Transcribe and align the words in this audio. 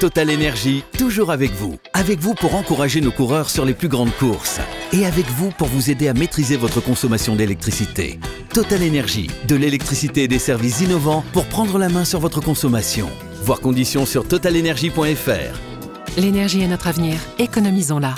Total 0.00 0.28
Énergie, 0.28 0.84
toujours 0.98 1.30
avec 1.30 1.52
vous. 1.52 1.78
Avec 1.94 2.18
vous 2.18 2.34
pour 2.34 2.54
encourager 2.54 3.00
nos 3.00 3.10
coureurs 3.10 3.48
sur 3.48 3.64
les 3.64 3.72
plus 3.72 3.88
grandes 3.88 4.14
courses. 4.18 4.60
Et 4.92 5.06
avec 5.06 5.24
vous 5.24 5.50
pour 5.52 5.68
vous 5.68 5.90
aider 5.90 6.06
à 6.08 6.12
maîtriser 6.12 6.58
votre 6.58 6.82
consommation 6.82 7.34
d'électricité. 7.34 8.20
Total 8.52 8.82
Énergie, 8.82 9.30
de 9.48 9.56
l'électricité 9.56 10.24
et 10.24 10.28
des 10.28 10.38
services 10.38 10.82
innovants 10.82 11.24
pour 11.32 11.46
prendre 11.46 11.78
la 11.78 11.88
main 11.88 12.04
sur 12.04 12.20
votre 12.20 12.42
consommation. 12.42 13.08
Voir 13.42 13.60
conditions 13.60 14.04
sur 14.04 14.28
totalenergie.fr. 14.28 16.18
L'énergie 16.18 16.60
est 16.60 16.68
notre 16.68 16.88
avenir, 16.88 17.18
économisons-la. 17.38 18.14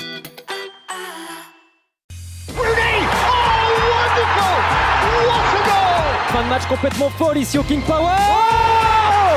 Fin 6.29 6.43
de 6.43 6.49
match 6.49 6.67
complètement 6.69 7.11
folle 7.11 7.39
ici 7.39 7.57
au 7.57 7.63
King 7.63 7.83
Power. 7.83 8.38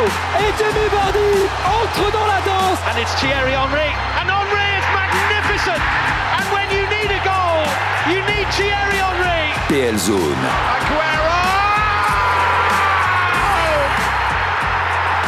Et 0.04 0.52
Jamie 0.58 0.90
Vardy 0.92 1.46
entre 1.64 2.12
dans 2.12 2.26
la 2.26 2.42
danse. 2.42 2.80
And 2.90 2.98
it's 3.00 3.14
Thierry 3.20 3.54
Henry. 3.54 3.94
And 4.18 4.28
Henry 4.30 4.70
is 4.80 4.88
magnificent. 4.98 5.78
And 5.78 6.46
when 6.52 6.68
you 6.74 6.90
need 6.90 7.12
a 7.12 7.22
goal, 7.22 7.62
you 8.10 8.20
need 8.26 8.48
Thierry 8.50 8.98
Henry. 8.98 9.54
PL 9.70 9.98
Zone. 10.00 10.42
Aguero! 10.74 11.42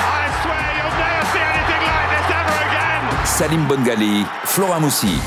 I 0.09 0.25
swear 0.41 0.65
you'll 0.73 0.98
never 0.98 1.26
see 1.29 1.45
anything 1.53 1.84
like 1.85 2.09
this 2.09 2.27
ever 2.34 2.57
again. 2.65 3.26
Salim 3.26 3.67
Bongali, 3.67 4.26
Flora 4.45 4.79
Moussi. 4.79 5.20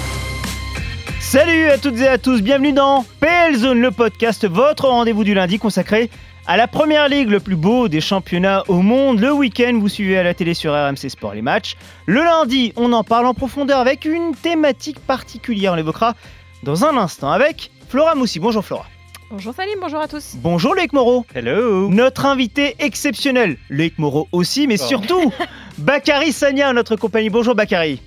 Salut 1.21 1.71
à 1.71 1.79
toutes 1.79 2.01
et 2.01 2.09
à 2.09 2.19
tous, 2.19 2.43
bienvenue 2.43 2.73
dans 2.73 3.05
PL 3.21 3.57
Zone, 3.57 3.81
le 3.81 3.91
podcast, 3.93 4.47
votre 4.49 4.89
rendez-vous 4.89 5.23
du 5.23 5.35
lundi 5.35 5.59
consacré 5.59 6.11
à 6.47 6.57
la 6.57 6.69
première 6.69 7.09
ligue, 7.09 7.29
le 7.29 7.41
plus 7.41 7.57
beau 7.57 7.89
des 7.89 8.01
championnats 8.01 8.63
au 8.69 8.81
monde. 8.81 9.21
Le 9.21 9.33
week-end, 9.33 9.79
vous 9.81 9.89
suivez 9.89 10.17
à 10.19 10.23
la 10.23 10.35
télé 10.35 10.55
sur 10.55 10.73
RMC 10.73 11.09
Sport 11.09 11.35
les 11.35 11.43
matchs. 11.43 11.77
Le 12.07 12.21
lundi, 12.21 12.73
on 12.77 12.93
en 12.93 13.03
parle 13.03 13.27
en 13.27 13.35
profondeur 13.35 13.81
avec 13.81 14.05
une 14.05 14.35
thématique 14.35 15.01
particulière. 15.01 15.73
On 15.73 15.77
l'évoquera 15.77 16.15
dans 16.63 16.85
un 16.85 16.97
instant 16.97 17.31
avec 17.31 17.71
Flora 17.89 18.15
Moussi. 18.15 18.39
Bonjour 18.39 18.65
Flora. 18.65 18.87
Bonjour 19.29 19.53
Salim, 19.53 19.75
bonjour 19.81 19.99
à 19.99 20.07
tous. 20.07 20.37
Bonjour 20.37 20.75
Loïc 20.77 20.93
Moreau. 20.93 21.27
Hello. 21.35 21.89
Notre 21.89 22.27
invité 22.27 22.77
exceptionnel, 22.79 23.57
Loïc 23.69 23.99
Moreau 23.99 24.29
aussi, 24.31 24.69
mais 24.69 24.77
surtout 24.77 25.33
Bakary 25.79 26.31
Sagna, 26.31 26.73
notre 26.73 26.95
compagnie. 26.95 27.29
Bonjour 27.29 27.57
Bakary. 27.57 28.01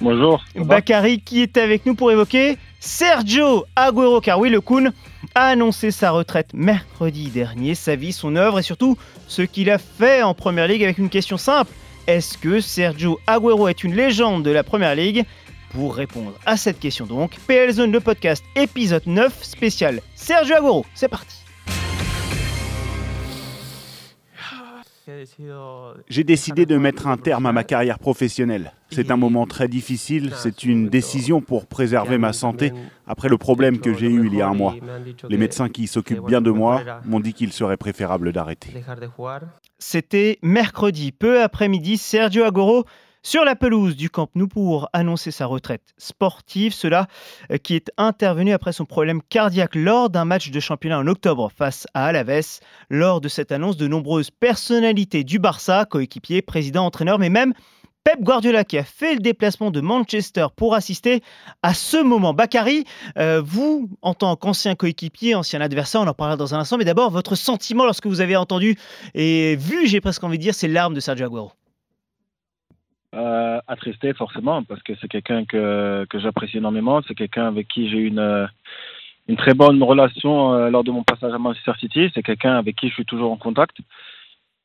Bonjour. 0.00 0.44
Bakary 0.54 1.20
qui 1.20 1.42
est 1.42 1.56
avec 1.56 1.86
nous 1.86 1.96
pour 1.96 2.12
évoquer 2.12 2.56
Sergio 2.78 3.64
Agüero, 3.74 4.20
car 4.20 4.38
oui, 4.38 4.48
le 4.48 4.60
Kun 4.60 4.92
a 5.34 5.48
annoncé 5.48 5.90
sa 5.90 6.10
retraite 6.10 6.52
mercredi 6.54 7.28
dernier, 7.28 7.74
sa 7.74 7.96
vie, 7.96 8.12
son 8.12 8.36
œuvre 8.36 8.58
et 8.58 8.62
surtout 8.62 8.96
ce 9.26 9.42
qu'il 9.42 9.70
a 9.70 9.78
fait 9.78 10.22
en 10.22 10.34
Première 10.34 10.68
Ligue 10.68 10.84
avec 10.84 10.98
une 10.98 11.08
question 11.08 11.36
simple. 11.36 11.72
Est-ce 12.06 12.38
que 12.38 12.60
Sergio 12.60 13.20
Agüero 13.26 13.68
est 13.68 13.84
une 13.84 13.94
légende 13.94 14.42
de 14.42 14.50
la 14.50 14.62
Première 14.62 14.94
Ligue? 14.94 15.24
Pour 15.72 15.94
répondre 15.94 16.34
à 16.46 16.56
cette 16.56 16.80
question 16.80 17.06
donc, 17.06 17.38
PL 17.46 17.70
Zone, 17.72 17.92
le 17.92 18.00
podcast, 18.00 18.44
épisode 18.56 19.06
9, 19.06 19.44
spécial 19.44 20.00
Sergio 20.16 20.56
Agüero. 20.56 20.86
C'est 20.94 21.08
parti. 21.08 21.39
J'ai 26.08 26.24
décidé 26.24 26.66
de 26.66 26.76
mettre 26.76 27.06
un 27.06 27.16
terme 27.16 27.46
à 27.46 27.52
ma 27.52 27.64
carrière 27.64 27.98
professionnelle. 27.98 28.72
C'est 28.90 29.10
un 29.10 29.16
moment 29.16 29.46
très 29.46 29.68
difficile, 29.68 30.32
c'est 30.34 30.64
une 30.64 30.88
décision 30.88 31.40
pour 31.40 31.66
préserver 31.66 32.18
ma 32.18 32.32
santé 32.32 32.72
après 33.06 33.28
le 33.28 33.38
problème 33.38 33.78
que 33.78 33.94
j'ai 33.94 34.08
eu 34.08 34.26
il 34.26 34.34
y 34.34 34.42
a 34.42 34.48
un 34.48 34.54
mois. 34.54 34.74
Les 35.28 35.36
médecins 35.36 35.68
qui 35.68 35.86
s'occupent 35.86 36.26
bien 36.26 36.40
de 36.40 36.50
moi 36.50 36.82
m'ont 37.04 37.20
dit 37.20 37.34
qu'il 37.34 37.52
serait 37.52 37.76
préférable 37.76 38.32
d'arrêter. 38.32 38.70
C'était 39.78 40.38
mercredi, 40.42 41.12
peu 41.12 41.42
après-midi, 41.42 41.96
Sergio 41.96 42.44
Agüero 42.44 42.84
sur 43.22 43.44
la 43.44 43.56
pelouse 43.56 43.96
du 43.96 44.10
Camp 44.10 44.30
Nou 44.34 44.48
pour 44.48 44.88
annoncer 44.92 45.30
sa 45.30 45.46
retraite 45.46 45.94
sportive, 45.98 46.72
cela 46.72 47.06
euh, 47.50 47.58
qui 47.58 47.74
est 47.74 47.90
intervenu 47.96 48.52
après 48.52 48.72
son 48.72 48.84
problème 48.84 49.20
cardiaque 49.28 49.74
lors 49.74 50.10
d'un 50.10 50.24
match 50.24 50.50
de 50.50 50.60
championnat 50.60 50.98
en 50.98 51.06
octobre 51.06 51.50
face 51.54 51.86
à 51.94 52.06
Alaves. 52.06 52.60
Lors 52.88 53.20
de 53.20 53.28
cette 53.28 53.52
annonce, 53.52 53.76
de 53.76 53.86
nombreuses 53.86 54.30
personnalités 54.30 55.24
du 55.24 55.38
Barça, 55.38 55.84
coéquipiers, 55.84 56.42
président, 56.42 56.86
entraîneur, 56.86 57.18
mais 57.18 57.28
même 57.28 57.52
Pep 58.02 58.22
Guardiola 58.22 58.64
qui 58.64 58.78
a 58.78 58.84
fait 58.84 59.14
le 59.14 59.20
déplacement 59.20 59.70
de 59.70 59.82
Manchester 59.82 60.46
pour 60.56 60.74
assister 60.74 61.22
à 61.62 61.74
ce 61.74 62.02
moment. 62.02 62.32
Bakary, 62.32 62.84
euh, 63.18 63.42
vous, 63.44 63.90
en 64.00 64.14
tant 64.14 64.34
qu'ancien 64.36 64.74
coéquipier, 64.74 65.34
ancien 65.34 65.60
adversaire, 65.60 66.00
on 66.00 66.06
en 66.06 66.14
parlera 66.14 66.38
dans 66.38 66.54
un 66.54 66.60
instant, 66.60 66.78
mais 66.78 66.86
d'abord, 66.86 67.10
votre 67.10 67.34
sentiment 67.34 67.84
lorsque 67.84 68.06
vous 68.06 68.22
avez 68.22 68.36
entendu 68.36 68.78
et 69.14 69.56
vu, 69.56 69.86
j'ai 69.86 70.00
presque 70.00 70.24
envie 70.24 70.38
de 70.38 70.42
dire, 70.42 70.54
ces 70.54 70.68
larmes 70.68 70.94
de 70.94 71.00
Sergio 71.00 71.26
Agüero 71.26 71.52
euh, 73.14 73.60
Attristé 73.66 74.12
forcément, 74.14 74.62
parce 74.62 74.82
que 74.82 74.92
c'est 75.00 75.08
quelqu'un 75.08 75.44
que, 75.44 76.06
que 76.08 76.18
j'apprécie 76.18 76.58
énormément. 76.58 77.00
C'est 77.06 77.14
quelqu'un 77.14 77.46
avec 77.46 77.68
qui 77.68 77.88
j'ai 77.90 77.98
une, 77.98 78.48
une 79.28 79.36
très 79.36 79.54
bonne 79.54 79.82
relation 79.82 80.54
euh, 80.54 80.70
lors 80.70 80.84
de 80.84 80.90
mon 80.90 81.02
passage 81.02 81.32
à 81.32 81.38
Manchester 81.38 81.72
City. 81.78 82.10
C'est 82.14 82.22
quelqu'un 82.22 82.56
avec 82.56 82.76
qui 82.76 82.88
je 82.88 82.94
suis 82.94 83.04
toujours 83.04 83.32
en 83.32 83.36
contact. 83.36 83.76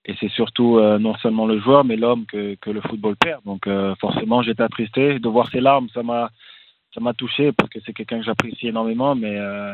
Et 0.05 0.15
c'est 0.19 0.29
surtout 0.29 0.77
euh, 0.77 0.99
non 0.99 1.15
seulement 1.17 1.47
le 1.47 1.59
joueur, 1.59 1.83
mais 1.83 1.95
l'homme 1.95 2.25
que, 2.27 2.55
que 2.55 2.69
le 2.69 2.81
football 2.81 3.15
perd. 3.15 3.43
Donc 3.43 3.65
euh, 3.67 3.95
forcément, 3.95 4.41
j'étais 4.43 4.63
attristé. 4.63 5.19
De 5.19 5.29
voir 5.29 5.49
ses 5.49 5.61
larmes, 5.61 5.89
ça 5.93 6.03
m'a 6.03 6.29
ça 6.93 7.01
m'a 7.01 7.13
touché 7.13 7.51
parce 7.51 7.69
que 7.69 7.79
c'est 7.85 7.93
quelqu'un 7.93 8.19
que 8.19 8.25
j'apprécie 8.25 8.67
énormément. 8.67 9.15
Mais 9.15 9.35
euh, 9.37 9.73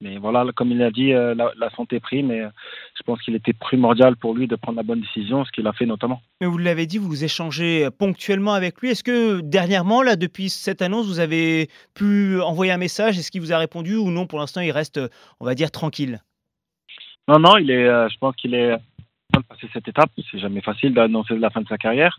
mais 0.00 0.16
voilà, 0.18 0.44
comme 0.54 0.70
il 0.70 0.82
a 0.82 0.90
dit, 0.90 1.12
euh, 1.12 1.34
la, 1.34 1.52
la 1.56 1.70
santé 1.70 1.98
prime. 1.98 2.30
Et 2.30 2.40
euh, 2.40 2.48
je 2.96 3.02
pense 3.02 3.20
qu'il 3.22 3.34
était 3.34 3.52
primordial 3.52 4.16
pour 4.16 4.34
lui 4.34 4.46
de 4.46 4.56
prendre 4.56 4.76
la 4.76 4.82
bonne 4.82 5.00
décision, 5.00 5.44
ce 5.44 5.50
qu'il 5.50 5.66
a 5.66 5.72
fait 5.72 5.86
notamment. 5.86 6.20
Mais 6.40 6.46
vous 6.46 6.58
l'avez 6.58 6.86
dit, 6.86 6.98
vous 6.98 7.24
échangez 7.24 7.88
ponctuellement 7.98 8.54
avec 8.54 8.80
lui. 8.80 8.90
Est-ce 8.90 9.02
que 9.02 9.40
dernièrement, 9.40 10.02
là, 10.02 10.16
depuis 10.16 10.50
cette 10.50 10.82
annonce, 10.82 11.06
vous 11.06 11.20
avez 11.20 11.68
pu 11.94 12.40
envoyer 12.40 12.72
un 12.72 12.78
message? 12.78 13.18
Est-ce 13.18 13.30
qu'il 13.30 13.40
vous 13.40 13.52
a 13.52 13.58
répondu 13.58 13.96
ou 13.96 14.10
non? 14.10 14.26
Pour 14.26 14.38
l'instant, 14.38 14.60
il 14.60 14.70
reste, 14.70 15.00
on 15.40 15.44
va 15.44 15.54
dire, 15.54 15.70
tranquille. 15.70 16.20
Non, 17.26 17.38
non, 17.38 17.56
il 17.56 17.70
est, 17.70 17.86
euh, 17.86 18.08
je 18.08 18.16
pense 18.18 18.36
qu'il 18.36 18.54
est 18.54 18.70
de 18.70 19.42
passer 19.48 19.68
cette 19.72 19.88
étape. 19.88 20.10
C'est 20.30 20.38
jamais 20.38 20.60
facile 20.60 20.94
d'annoncer 20.94 21.36
la 21.36 21.50
fin 21.50 21.60
de 21.60 21.68
sa 21.68 21.76
carrière. 21.76 22.18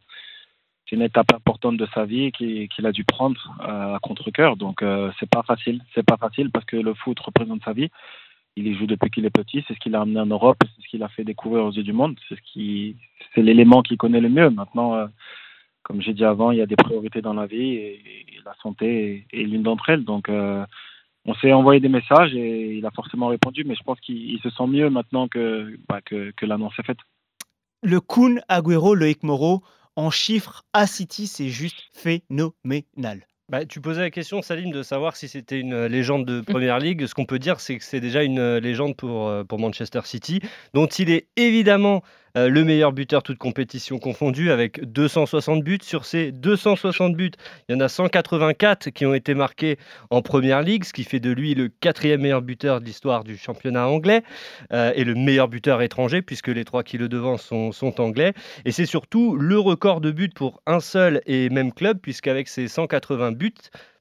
C'est 0.89 0.95
une 0.95 1.03
étape 1.03 1.31
importante 1.33 1.77
de 1.77 1.87
sa 1.93 2.05
vie 2.05 2.31
qu'il 2.31 2.85
a 2.85 2.91
dû 2.91 3.03
prendre 3.03 3.39
euh, 3.61 3.95
à 3.95 3.99
contre-cœur. 3.99 4.57
Donc 4.57 4.81
euh, 4.81 5.11
c'est 5.19 5.29
pas 5.29 5.43
facile. 5.43 5.83
C'est 5.93 6.05
pas 6.05 6.17
facile 6.17 6.49
parce 6.51 6.65
que 6.65 6.77
le 6.77 6.93
foot 6.95 7.19
représente 7.19 7.63
sa 7.63 7.73
vie. 7.73 7.89
Il 8.55 8.67
y 8.67 8.75
joue 8.75 8.87
depuis 8.87 9.11
qu'il 9.11 9.25
est 9.25 9.29
petit. 9.29 9.63
C'est 9.67 9.75
ce 9.75 9.79
qu'il 9.79 9.95
a 9.95 10.01
amené 10.01 10.19
en 10.19 10.25
Europe. 10.25 10.57
C'est 10.63 10.81
ce 10.81 10.87
qu'il 10.87 11.03
a 11.03 11.09
fait 11.09 11.23
découvrir 11.23 11.65
aux 11.65 11.71
yeux 11.71 11.83
du 11.83 11.93
monde. 11.93 12.17
C'est 12.29 13.41
l'élément 13.41 13.83
qu'il 13.83 13.97
connaît 13.97 14.19
le 14.19 14.29
mieux. 14.29 14.49
Maintenant, 14.49 14.95
euh, 14.95 15.05
comme 15.83 16.01
j'ai 16.01 16.13
dit 16.13 16.25
avant, 16.25 16.51
il 16.51 16.57
y 16.57 16.61
a 16.61 16.65
des 16.65 16.75
priorités 16.75 17.21
dans 17.21 17.33
la 17.33 17.45
vie 17.45 17.75
et, 17.75 18.25
la 18.45 18.55
santé 18.63 19.27
est, 19.31 19.43
l'une 19.43 19.63
d'entre 19.63 19.89
elles. 19.89 20.05
Donc 20.05 20.27
on 20.29 21.33
s'est 21.35 21.51
envoyé 21.51 21.79
des 21.79 21.89
messages 21.89 22.33
et 22.33 22.77
il 22.77 22.85
a 22.85 22.91
forcément 22.91 23.27
répondu, 23.27 23.63
mais 23.63 23.75
je 23.75 23.83
pense 23.83 23.99
qu'il 23.99 24.31
il 24.31 24.39
se 24.39 24.49
sent 24.49 24.65
mieux 24.65 24.89
maintenant 24.89 25.27
que, 25.27 25.77
bah, 25.87 26.01
que 26.01 26.45
l'annonce 26.45 26.73
est 26.79 26.85
faite. 26.85 26.99
Le 27.83 27.99
Kun 27.99 28.39
Agüero, 28.47 28.95
Loïc 28.95 29.23
Moreau, 29.23 29.61
en 29.99 30.11
chiffres 30.11 30.63
à 30.71 30.87
City, 30.87 31.27
c'est 31.27 31.49
juste 31.49 31.83
phénoménal. 31.91 33.27
Bah, 33.49 33.65
tu 33.65 33.81
posais 33.81 33.99
la 33.99 34.11
question, 34.11 34.41
Salim, 34.41 34.71
de 34.71 34.81
savoir 34.81 35.17
si 35.17 35.27
c'était 35.27 35.59
une 35.59 35.87
légende 35.87 36.25
de 36.25 36.39
Première 36.39 36.79
Ligue. 36.79 37.05
Ce 37.05 37.13
qu'on 37.13 37.25
peut 37.25 37.39
dire, 37.39 37.59
c'est 37.59 37.77
que 37.77 37.83
c'est 37.83 37.99
déjà 37.99 38.23
une 38.23 38.57
légende 38.57 38.95
pour, 38.95 39.27
euh, 39.27 39.43
pour 39.43 39.59
Manchester 39.59 40.01
City, 40.05 40.39
dont 40.73 40.85
il 40.85 41.09
est 41.09 41.27
évidemment 41.35 42.01
euh, 42.37 42.49
le 42.49 42.63
meilleur 42.63 42.91
buteur 42.91 43.23
toute 43.23 43.37
compétition 43.37 43.99
confondue, 43.99 44.51
avec 44.51 44.83
260 44.83 45.63
buts. 45.63 45.79
Sur 45.81 46.05
ces 46.05 46.31
260 46.31 47.15
buts, 47.15 47.31
il 47.67 47.73
y 47.73 47.75
en 47.75 47.81
a 47.81 47.89
184 47.89 48.89
qui 48.89 49.05
ont 49.05 49.13
été 49.13 49.33
marqués 49.33 49.77
en 50.09 50.21
Première 50.21 50.61
Ligue, 50.61 50.83
ce 50.83 50.93
qui 50.93 51.03
fait 51.03 51.19
de 51.19 51.31
lui 51.31 51.55
le 51.55 51.69
quatrième 51.69 52.21
meilleur 52.21 52.41
buteur 52.41 52.79
de 52.79 52.85
l'histoire 52.85 53.23
du 53.23 53.37
championnat 53.37 53.87
anglais 53.87 54.23
euh, 54.73 54.91
et 54.95 55.03
le 55.03 55.15
meilleur 55.15 55.47
buteur 55.47 55.81
étranger, 55.81 56.21
puisque 56.21 56.47
les 56.47 56.65
trois 56.65 56.83
qui 56.83 56.97
le 56.97 57.09
devancent 57.09 57.43
sont, 57.43 57.71
sont 57.71 58.01
anglais. 58.01 58.33
Et 58.65 58.71
c'est 58.71 58.85
surtout 58.85 59.35
le 59.35 59.59
record 59.59 60.01
de 60.01 60.11
buts 60.11 60.29
pour 60.33 60.61
un 60.65 60.79
seul 60.79 61.21
et 61.25 61.49
même 61.49 61.73
club, 61.73 61.99
puisqu'avec 61.99 62.47
ses 62.47 62.67
180 62.67 63.31
buts, 63.31 63.53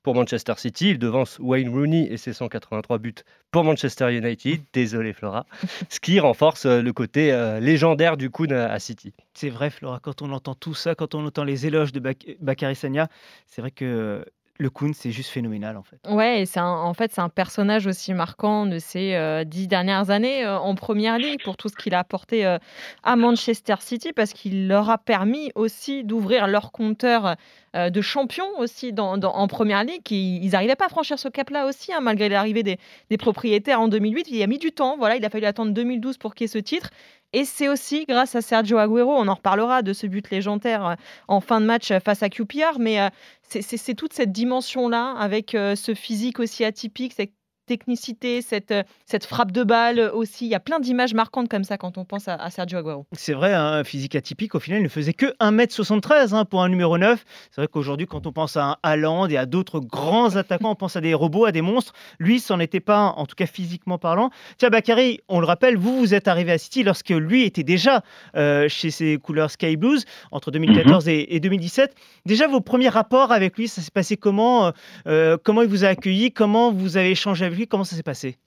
pour 0.09 0.15
Manchester 0.15 0.55
City. 0.57 0.93
Il 0.93 0.99
devance 0.99 1.39
Wayne 1.39 1.69
Rooney 1.69 2.11
et 2.11 2.17
ses 2.17 2.33
183 2.33 2.97
buts 2.97 3.13
pour 3.51 3.63
Manchester 3.63 4.11
United. 4.11 4.63
Désolé 4.73 5.13
Flora. 5.13 5.45
Ce 5.91 6.01
qui 6.01 6.19
renforce 6.19 6.65
euh, 6.65 6.81
le 6.81 6.95
côté 6.95 7.31
euh, 7.31 7.61
légendaire 7.61 8.17
du 8.17 8.31
Kun 8.31 8.51
à, 8.53 8.73
à 8.73 8.79
City. 8.79 9.13
C'est 9.35 9.51
vrai, 9.51 9.69
Flora, 9.69 10.01
quand 10.01 10.23
on 10.23 10.33
entend 10.33 10.55
tout 10.55 10.73
ça, 10.73 10.95
quand 10.95 11.15
on 11.15 11.27
entend 11.27 11.45
les 11.45 11.67
éloges 11.67 11.93
de 11.93 12.01
Bak 12.01 12.25
Bakary 12.41 12.75
Sagna, 12.75 13.09
c'est 13.49 13.61
vrai 13.61 13.71
que 13.71 14.25
le 14.59 14.71
Kun, 14.71 14.91
c'est 14.93 15.13
juste 15.13 15.31
phénoménal 15.31 15.77
en 15.77 15.85
fait. 15.85 15.99
Ouais, 16.09 16.43
c'est 16.45 16.59
en 16.59 16.93
fait 16.93 17.13
c'est 17.13 17.21
un 17.21 17.29
personnage 17.29 17.87
aussi 17.87 18.13
marquant 18.13 18.67
de 18.67 18.81
ces 18.81 19.15
euh, 19.15 19.45
dix 19.45 19.69
dernières 19.69 20.11
années 20.11 20.45
euh, 20.45 20.59
en 20.59 20.75
Première 20.75 21.17
Ligue 21.17 21.43
pour 21.45 21.57
tout 21.57 21.69
ce 21.69 21.77
qu'il 21.77 21.95
a 21.95 22.01
apporté 22.01 22.45
euh, 22.45 22.59
à 23.05 23.15
Manchester 23.15 23.77
City 23.79 24.13
parce 24.13 24.33
qu'il 24.33 24.67
leur 24.67 24.91
a 24.91 24.99
permis 24.99 25.53
aussi 25.55 26.03
d'ouvrir 26.03 26.49
leur 26.49 26.73
compteur 26.73 27.37
de 27.75 28.01
champions 28.01 28.49
aussi 28.59 28.93
dans, 28.93 29.21
en 29.21 29.47
Première 29.47 29.85
Ligue. 29.85 30.01
Ils 30.11 30.51
n'arrivaient 30.51 30.75
pas 30.75 30.87
à 30.87 30.89
franchir 30.89 31.19
ce 31.19 31.29
cap-là 31.29 31.67
aussi 31.67 31.93
hein, 31.93 32.01
malgré 32.01 32.29
l'arrivée 32.29 32.63
des, 32.63 33.17
propriétaires 33.19 33.81
en 33.81 33.89
2008. 33.89 34.29
Il 34.31 34.43
a 34.43 34.47
mis 34.47 34.59
du 34.59 34.73
temps, 34.73 34.97
voilà, 34.97 35.17
il 35.17 35.25
a 35.25 35.31
fallu 35.31 35.45
attendre 35.45 35.73
2012 35.73 36.17
pour 36.17 36.35
qu'il 36.35 36.47
y 36.47 36.47
ait 36.47 36.49
ce 36.49 36.59
titre. 36.59 36.91
Et 37.33 37.45
c'est 37.45 37.69
aussi 37.69 38.07
grâce 38.07 38.35
à 38.35 38.41
Sergio 38.41 38.79
Agüero, 38.79 39.13
on 39.13 39.29
en 39.29 39.35
reparlera 39.35 39.83
de 39.83 39.93
ce 39.93 40.07
but 40.07 40.31
légendaire 40.31 40.97
en 41.29 41.41
fin 41.41 41.61
de 41.61 41.67
match 41.67 41.93
face 42.05 42.23
à 42.23 42.31
QPR, 42.31 42.79
mais 42.79 43.11
c'est 43.43 43.95
toute 43.95 44.15
cette 44.15 44.33
dimension-là, 44.33 45.15
avec 45.19 45.51
ce 45.51 45.95
physique 45.95 46.41
aussi 46.41 46.65
atypique, 46.65 47.13
cette 47.13 47.33
technicité, 47.69 48.43
cette, 48.43 48.73
euh, 48.73 48.83
cette 49.05 49.25
frappe 49.25 49.53
de 49.53 49.63
balle 49.63 50.01
aussi. 50.13 50.47
Il 50.47 50.49
y 50.49 50.55
a 50.55 50.61
plein 50.61 50.81
d'images 50.81 51.15
marquantes 51.15 51.49
comme 51.49 51.65
ça 51.65 51.77
quand 51.77 51.99
on 51.99 52.05
pense 52.05 52.27
à, 52.27 52.51
Sergio 52.51 52.79
Aguero. 52.79 53.07
C'est 53.13 53.35
vrai, 53.35 53.53
un 53.53 53.65
hein, 53.65 53.85
physique 53.85 54.17
atypique, 54.17 54.55
au 54.55 54.61
final, 54.61 54.81
il 54.81 54.85
ne 54.85 54.89
faisait 54.89 55.13
que 55.13 55.27
1m73 55.41 56.35
hein, 56.35 56.45
pour 56.45 56.63
un 56.63 56.69
numéro 56.69 56.99
9. 56.99 57.25
C'est 57.51 57.61
vrai 57.61 57.69
qu'aujourd'hui, 57.69 58.07
quand 58.07 58.27
on 58.27 58.33
pense 58.33 58.57
à 58.57 58.65
un 58.65 58.77
Haaland 58.83 59.29
et 59.29 59.37
à 59.37 59.47
d'autres 59.47 59.81
grands 59.81 60.35
attaquants, 60.37 60.73
on 60.73 60.75
pense 60.75 60.97
à 60.97 61.01
des 61.01 61.15
robots, 61.15 61.45
à 61.45 61.53
des 61.53 61.63
monstres. 61.63 61.93
Lui, 62.19 62.41
c'en 62.41 62.59
était 62.59 62.81
pas, 62.81 63.15
en 63.17 63.27
tout 63.27 63.37
cas 63.37 63.47
physiquement 63.47 63.99
parlant. 63.99 64.31
Tiens, 64.57 64.71
Bakary, 64.71 65.21
on 65.29 65.41
le 65.41 65.47
rappelle, 65.47 65.77
vous, 65.77 65.99
vous 65.99 66.15
êtes 66.15 66.27
arrivé 66.27 66.53
à 66.53 66.59
City 66.59 66.83
lorsque 66.83 67.11
lui 67.11 67.45
était 67.45 67.63
déjà 67.63 68.03
euh, 68.35 68.69
chez 68.69 68.91
ses 68.91 69.19
couleurs 69.19 69.51
Sky 69.51 69.77
Blues 69.77 70.05
entre 70.33 70.51
2014 70.51 71.07
mhm. 71.07 71.13
et, 71.29 71.41
2017. 71.41 71.95
Déjà, 72.25 72.49
vos 72.49 72.61
premiers 72.61 72.89
rapports 72.89 73.31
avec 73.31 73.57
lui, 73.59 73.69
ça 73.69 73.83
s'est 73.83 73.91
passé 73.93 74.17
comment 74.17 74.73
euh, 75.07 75.37
Comment 75.45 75.63
il 75.63 75.69
vous 75.69 75.85
a 75.85 75.89
accueilli 75.89 76.33
Comment 76.33 76.73
vous 76.73 76.97
avez 76.97 77.11
échangé 77.11 77.45
avec 77.45 77.58
comment 77.67 77.85
ça 77.85 77.97
s'est 77.97 78.03
passé? 78.03 78.39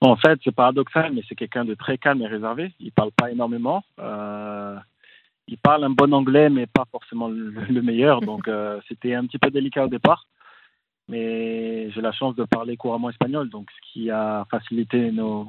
En 0.00 0.16
fait, 0.16 0.38
c'est 0.44 0.54
paradoxal, 0.54 1.12
mais 1.12 1.22
c'est 1.28 1.34
quelqu'un 1.34 1.64
de 1.64 1.74
très 1.74 1.98
calme 1.98 2.20
et 2.22 2.26
réservé. 2.26 2.72
Il 2.80 2.92
parle 2.92 3.12
pas 3.12 3.30
énormément. 3.30 3.82
Euh, 3.98 4.76
il 5.48 5.58
parle 5.58 5.84
un 5.84 5.90
bon 5.90 6.12
anglais, 6.12 6.50
mais 6.50 6.66
pas 6.66 6.84
forcément 6.90 7.28
le, 7.28 7.82
meilleur. 7.82 8.20
Donc, 8.20 8.48
euh, 8.48 8.80
c'était 8.88 9.14
un 9.14 9.24
petit 9.26 9.38
peu 9.38 9.50
délicat 9.50 9.84
au 9.84 9.88
départ. 9.88 10.26
Mais 11.08 11.90
j'ai 11.90 12.00
la 12.00 12.12
chance 12.12 12.34
de 12.34 12.44
parler 12.44 12.78
couramment 12.78 13.10
espagnol, 13.10 13.50
donc 13.50 13.68
ce 13.70 13.92
qui 13.92 14.10
a 14.10 14.46
facilité 14.50 15.12
nos, 15.12 15.48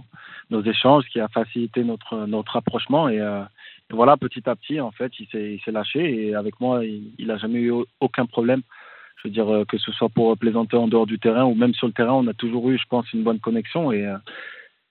nos 0.50 0.62
échanges, 0.62 1.06
ce 1.06 1.10
qui 1.12 1.19
a 1.22 1.30
facilité 1.30 1.86
notre, 1.86 2.25
notre 2.25 2.54
rapprochement. 2.54 3.07
Et, 3.07 3.22
euh, 3.22 3.42
voilà, 3.90 4.18
petit 4.18 4.50
à 4.50 4.56
petit, 4.56 4.81
en 4.81 4.92
fait, 4.92 5.13
il 5.19 5.60
s'est 5.63 5.72
lâché. 5.72 6.28
Et 6.28 6.36
avec 6.36 6.60
moi, 6.60 6.84
il 6.84 7.28
n'a 7.28 7.38
jamais 7.38 7.60
eu 7.60 7.74
aucun 8.00 8.25
problème 8.25 8.62
je 9.18 9.28
veux 9.28 9.34
dire, 9.34 9.50
euh, 9.50 9.66
que 9.66 9.78
ce 9.78 9.92
soit 9.92 10.10
pour 10.10 10.38
plaisanter 10.38 10.78
en 10.78 10.88
dehors 10.88 11.06
du 11.06 11.20
terrain 11.20 11.46
ou 11.46 11.56
même 11.56 11.74
sur 11.74 11.88
le 11.88 11.94
terrain, 11.94 12.14
on 12.14 12.28
a 12.28 12.34
toujours 12.34 12.70
eu, 12.70 12.78
je 12.78 12.86
pense, 12.90 13.12
une 13.14 13.24
bonne 13.24 13.40
connexion. 13.40 13.92
Et, 13.92 14.06
euh, 14.06 14.18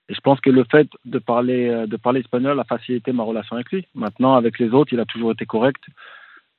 je 0.09 0.19
pense 0.19 0.39
que 0.39 0.49
le 0.49 0.65
fait 0.69 0.87
de 1.05 1.19
parler, 1.19 1.67
euh, 1.67 1.87
de 1.87 1.97
parler 1.97 2.19
espagnol 2.19 2.59
a 2.59 2.63
facilité 2.63 3.11
ma 3.11 3.23
relation 3.23 3.55
avec 3.55 3.71
lui. 3.71 3.87
Maintenant, 3.95 4.35
avec 4.35 4.59
les 4.59 4.69
autres, 4.69 4.93
il 4.93 4.99
a 4.99 5.05
toujours 5.05 5.31
été 5.31 5.45
correct. 5.45 5.83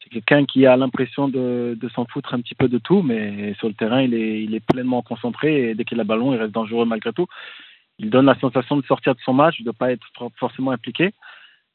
C'est 0.02 0.10
quelqu'un 0.10 0.44
qui 0.44 0.66
a 0.66 0.76
l'impression 0.76 1.28
de, 1.28 1.76
de 1.80 1.88
s'en 1.90 2.06
foutre 2.06 2.34
un 2.34 2.40
petit 2.40 2.54
peu 2.54 2.68
de 2.68 2.78
tout, 2.78 3.02
mais 3.02 3.54
sur 3.54 3.68
le 3.68 3.74
terrain, 3.74 4.02
il 4.02 4.14
est, 4.14 4.42
il 4.42 4.54
est 4.54 4.64
pleinement 4.64 5.02
concentré 5.02 5.70
et 5.70 5.74
dès 5.74 5.84
qu'il 5.84 5.98
a 5.98 6.04
le 6.04 6.08
ballon, 6.08 6.32
il 6.32 6.38
reste 6.38 6.52
dangereux 6.52 6.86
malgré 6.86 7.12
tout. 7.12 7.26
Il 7.98 8.10
donne 8.10 8.26
la 8.26 8.38
sensation 8.38 8.76
de 8.76 8.84
sortir 8.84 9.14
de 9.14 9.20
son 9.20 9.32
match, 9.32 9.60
de 9.60 9.66
ne 9.66 9.72
pas 9.72 9.90
être 9.90 10.06
forcément 10.38 10.70
impliqué. 10.70 11.12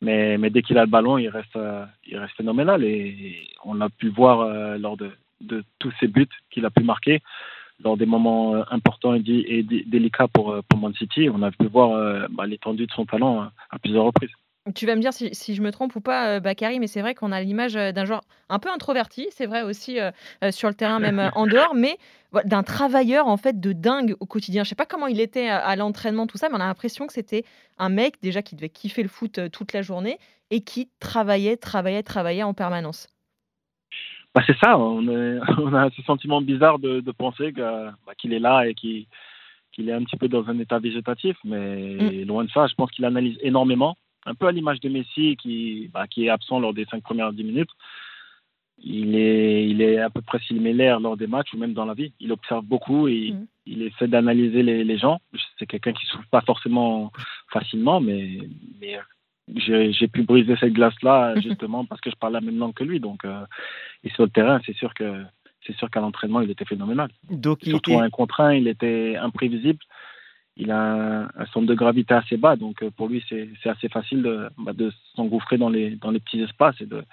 Mais, 0.02 0.38
mais 0.38 0.50
dès 0.50 0.62
qu'il 0.62 0.78
a 0.78 0.86
le 0.86 0.90
ballon, 0.90 1.18
il 1.18 1.30
reste, 1.30 1.58
il 2.06 2.18
reste 2.18 2.36
phénoménal. 2.36 2.84
Et 2.84 3.48
on 3.66 3.82
a 3.82 3.90
pu 3.90 4.10
voir 4.10 4.78
lors 4.78 4.98
de, 4.98 5.12
de 5.42 5.64
tous 5.80 5.92
ces 6.00 6.08
buts 6.08 6.28
qu'il 6.50 6.66
a 6.66 6.70
pu 6.70 6.84
marquer 6.84 7.22
dans 7.82 7.98
des 7.98 8.06
moments 8.06 8.56
euh, 8.56 8.64
importants 8.72 9.14
et, 9.14 9.64
délicats 9.88 10.28
pour, 10.28 10.52
euh, 10.52 10.62
pour 10.68 10.80
Man 10.80 10.94
City. 10.96 11.30
On 11.30 11.42
a 11.42 11.52
pu 11.52 11.68
voir 11.68 11.92
euh, 11.92 12.28
bah, 12.30 12.46
l'étendue 12.46 12.88
de 12.88 12.92
son 12.92 13.06
talent 13.06 13.50
à 13.70 13.80
plusieurs 13.80 14.06
reprises. 14.06 14.32
Tu 14.76 14.86
vas 14.86 14.96
me 14.96 15.02
dire 15.02 15.12
si, 15.12 15.56
je 15.56 15.62
me 15.64 15.72
trompe 15.72 15.96
ou 15.96 16.02
pas, 16.02 16.40
Bakary, 16.40 16.80
mais 16.80 16.86
c'est 16.86 17.02
vrai 17.02 17.16
qu'on 17.16 17.32
a 17.32 17.42
l'image 17.42 17.74
d'un 17.74 18.06
joueur 18.06 18.22
un 18.48 18.60
peu 18.60 18.70
introverti, 18.70 19.28
c'est 19.32 19.48
vrai 19.48 19.64
aussi 19.64 19.98
sur 20.52 20.70
le 20.70 20.76
terrain, 20.76 21.00
même 21.00 21.32
en 21.34 21.48
dehors, 21.48 21.74
mais 21.74 21.98
d'un 22.46 22.62
travailleur 22.62 23.26
en 23.26 23.38
fait 23.38 23.60
de 23.60 23.74
dingue 23.74 24.16
au 24.20 24.28
quotidien. 24.28 24.64
Je 24.64 24.70
sais 24.70 24.76
pas 24.76 24.86
comment 24.86 25.08
il 25.08 25.20
était 25.20 25.48
à, 25.48 25.76
l'entraînement, 25.76 26.28
tout 26.28 26.38
ça, 26.38 26.48
mais 26.48 26.58
on 26.58 26.62
a 26.62 26.68
l'impression 26.68 27.08
que 27.08 27.14
c'était 27.14 27.44
un 27.80 27.90
mec 27.90 28.22
déjà 28.22 28.44
qui 28.44 28.56
devait 28.56 28.70
kiffer 28.70 29.02
le 29.02 29.10
foot 29.10 29.40
toute 29.52 29.74
la 29.74 29.82
journée 29.82 30.20
et 30.52 30.62
qui 30.62 30.92
travaillait, 31.00 31.58
travaillait, 31.58 32.04
travaillait 32.04 32.44
en 32.44 32.54
permanence. 32.54 33.08
Bah, 34.34 34.42
c'est 34.48 34.58
ça, 34.58 34.78
on, 34.78 35.06
on, 35.58 35.74
a 35.74 35.90
ce 35.92 36.02
sentiment 36.04 36.42
bizarre 36.42 36.80
de, 36.80 37.02
de 37.02 37.12
penser 37.12 37.52
bah, 37.52 37.94
qu'il 38.18 38.34
est 38.34 38.40
là 38.40 38.68
et 38.68 38.74
qu'il 38.74 39.08
est 39.78 39.94
un 39.94 40.04
petit 40.04 40.18
peu 40.18 40.28
dans 40.28 40.48
un 40.48 40.60
état 40.60 40.80
végétatif, 40.80 41.38
mais 41.44 41.96
mm. 41.96 42.28
loin 42.28 42.46
de 42.46 42.52
ça, 42.52 42.68
je 42.68 42.76
pense 42.76 42.92
qu'il 42.92 43.06
analyse 43.06 43.38
énormément, 43.42 43.98
un 44.26 44.36
peu 44.36 44.48
à 44.48 44.52
l'image 44.52 44.80
de 44.80 44.90
Messi 44.90 45.36
qui, 45.38 45.90
bah, 45.94 46.08
qui 46.08 46.26
est 46.26 46.30
absent 46.30 46.60
lors 46.60 46.74
des 46.74 46.86
cinq 46.86 47.04
premières 47.04 47.34
dix 47.34 47.44
minutes. 47.44 47.72
Il 48.84 49.16
est, 49.16 49.68
il 49.68 49.82
est 49.82 50.00
à 50.00 50.10
peu 50.10 50.22
près 50.22 50.40
similaire 50.40 51.00
lors 51.00 51.16
des 51.16 51.28
matchs 51.28 51.54
ou 51.54 51.58
même 51.58 51.74
dans 51.74 51.86
la 51.86 51.94
vie. 51.94 52.14
Il 52.20 52.32
observe 52.32 52.66
beaucoup 52.66 53.08
et 53.08 53.32
mm. 53.32 53.48
il 53.66 53.82
essaie 53.84 54.08
d'analyser 54.08 54.64
les, 54.64 54.84
les, 54.84 54.98
gens. 54.98 55.20
C'est 55.60 55.68
quelqu'un 55.68 55.94
qui 55.94 56.06
ne 56.06 56.12
souffre 56.12 56.30
pas 56.32 56.42
forcément 56.42 57.12
facilement, 57.52 58.00
mais, 58.00 58.40
mais 58.80 58.98
j'ai 59.56 60.08
pu 60.08 60.24
briser 60.24 60.56
cette 60.60 60.74
glace-là 60.74 61.36
justement 61.42 61.86
parce 61.86 62.02
que 62.02 62.10
je 62.10 62.16
parle 62.16 62.34
la 62.34 62.42
même 62.42 62.58
langue 62.58 62.74
que 62.74 62.84
lui. 62.84 63.00
Donc, 63.00 63.26
euh, 63.26 63.46
et 64.04 64.10
sur 64.12 64.24
le 64.24 64.30
terrain, 64.30 64.60
c'est 64.66 64.76
sûr 64.76 64.94
que 64.94 65.24
c'est 65.66 65.76
sûr 65.76 65.90
qu'à 65.90 66.00
l'entraînement, 66.00 66.42
il 66.42 66.50
était 66.50 66.66
phénoménal. 66.66 67.10
Donc, 67.30 67.60
Surtout 67.64 68.00
un 68.00 68.10
contre 68.10 68.42
un, 68.42 68.54
il 68.54 68.68
était 68.68 69.16
imprévisible. 69.16 69.80
Il 70.58 70.72
a 70.72 71.30
un, 71.36 71.46
centre 71.54 71.68
de 71.68 71.74
gravité 71.74 72.14
assez 72.14 72.36
bas, 72.36 72.56
donc 72.56 72.84
euh, 72.84 72.92
pour 72.92 73.08
lui, 73.08 73.24
c'est 73.30 73.70
assez 73.70 73.88
facile 73.88 74.22
de, 74.22 74.50
bah, 74.58 74.74
de 74.74 74.92
s'engouffrer 75.16 75.58
dans 75.58 75.70
les, 75.70 75.92
dans 75.92 76.12
les 76.12 76.20
petits 76.20 76.42
espaces 76.42 76.76
et 76.82 76.86
de, 76.86 77.04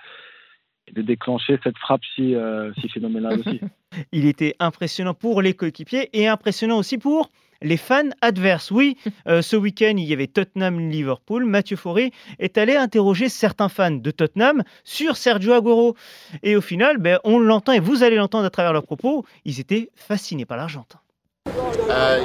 de 0.93 1.03
déclencher 1.03 1.59
cette 1.63 1.79
frappe 1.79 2.03
si, 2.15 2.35
euh, 2.35 2.73
si 2.81 2.89
phénoménale 2.89 3.41
aussi. 3.41 3.61
il 4.13 4.27
était 4.27 4.55
impressionnant 4.59 5.15
pour 5.15 5.41
les 5.41 5.55
coéquipiers 5.55 6.09
et 6.13 6.27
impressionnant 6.27 6.79
aussi 6.79 6.99
pour 6.99 7.31
les 7.63 7.77
fans 7.77 8.11
adverses. 8.21 8.71
Oui, 8.71 8.97
euh, 9.29 9.43
ce 9.43 9.57
week-end, 9.57 9.95
il 9.97 10.05
y 10.05 10.13
avait 10.13 10.27
Tottenham-Liverpool. 10.27 11.45
Mathieu 11.45 11.77
Fauré 11.77 12.13
est 12.39 12.59
allé 12.59 12.77
interroger 12.77 13.29
certains 13.29 13.69
fans 13.69 13.91
de 13.91 14.11
Tottenham 14.11 14.63
sur 14.85 15.17
Sergio 15.17 15.53
Aguero. 15.53 15.97
Et 16.43 16.57
au 16.57 16.61
final, 16.61 16.99
ben, 16.99 17.19
on 17.25 17.39
l'entend 17.39 17.73
et 17.73 17.81
vous 17.81 18.03
allez 18.03 18.17
l'entendre 18.17 18.45
à 18.45 18.51
travers 18.51 18.73
leurs 18.73 18.85
propos, 18.85 19.25
ils 19.45 19.61
étaient 19.61 19.91
fascinés 19.95 20.45
par 20.45 20.57
l'Argentin. 20.57 21.01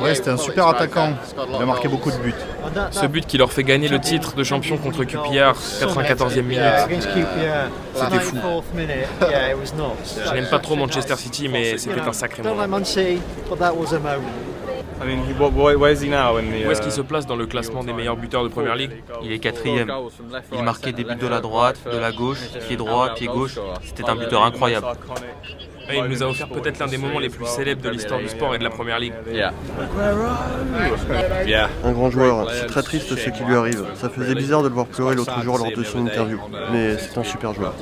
Ouais, 0.01 0.15
c'était 0.15 0.31
un 0.31 0.37
super 0.37 0.67
attaquant. 0.67 1.13
Il 1.55 1.61
a 1.61 1.65
marqué 1.65 1.87
beaucoup 1.87 2.11
de 2.11 2.17
buts. 2.17 2.33
Ce 2.91 3.05
but 3.05 3.25
qui 3.25 3.37
leur 3.37 3.51
fait 3.51 3.63
gagner 3.63 3.87
le 3.87 3.99
titre 3.99 4.35
de 4.35 4.43
champion 4.43 4.77
contre 4.77 5.03
QPR, 5.03 5.57
94e 5.79 6.41
minute. 6.41 6.63
C'était 7.93 8.19
fou. 8.19 8.37
Je 8.75 10.33
n'aime 10.33 10.49
pas 10.49 10.59
trop 10.59 10.75
Manchester 10.75 11.15
City, 11.15 11.47
mais 11.47 11.77
c'était 11.77 12.01
un 12.01 12.13
sacré 12.13 12.43
moment. 12.43 12.79
Où 15.01 16.71
est-ce 16.71 16.81
qu'il 16.81 16.91
se 16.91 17.01
place 17.01 17.25
dans 17.25 17.35
le 17.35 17.45
classement 17.45 17.83
des 17.83 17.93
meilleurs 17.93 18.17
buteurs 18.17 18.43
de 18.43 18.49
Première 18.49 18.75
Ligue 18.75 19.03
Il 19.23 19.31
est 19.31 19.39
quatrième. 19.39 19.91
Il 20.53 20.63
marquait 20.63 20.91
des 20.91 21.03
buts 21.03 21.15
de 21.15 21.27
la 21.27 21.41
droite, 21.41 21.77
de 21.91 21.97
la 21.97 22.11
gauche, 22.11 22.39
pied 22.67 22.77
droit, 22.77 23.13
pied 23.13 23.27
gauche. 23.27 23.57
C'était 23.83 24.09
un 24.09 24.15
buteur 24.15 24.43
incroyable. 24.43 24.87
Et 25.91 25.97
il 25.97 26.05
nous 26.05 26.23
a 26.23 26.27
offert 26.27 26.47
peut-être 26.47 26.79
l'un 26.79 26.87
des 26.87 26.97
moments 26.97 27.19
les 27.19 27.29
plus 27.29 27.45
célèbres 27.45 27.81
de 27.81 27.89
l'histoire 27.89 28.19
du 28.19 28.29
sport 28.29 28.55
et 28.55 28.57
de 28.57 28.63
la 28.63 28.69
Première 28.69 28.99
Ligue. 28.99 29.13
Un 31.83 31.91
grand 31.91 32.09
joueur. 32.09 32.49
C'est 32.51 32.67
très 32.67 32.83
triste 32.83 33.15
ce 33.15 33.29
qui 33.29 33.43
lui 33.43 33.55
arrive. 33.55 33.85
Ça 33.95 34.09
faisait 34.09 34.35
bizarre 34.35 34.63
de 34.63 34.69
le 34.69 34.73
voir 34.73 34.85
pleurer 34.85 35.15
l'autre 35.15 35.41
jour 35.41 35.57
lors 35.57 35.71
de 35.71 35.83
son 35.83 36.05
interview. 36.05 36.39
Mais 36.71 36.97
c'est 36.97 37.17
un 37.17 37.23
super 37.23 37.53
joueur. 37.53 37.73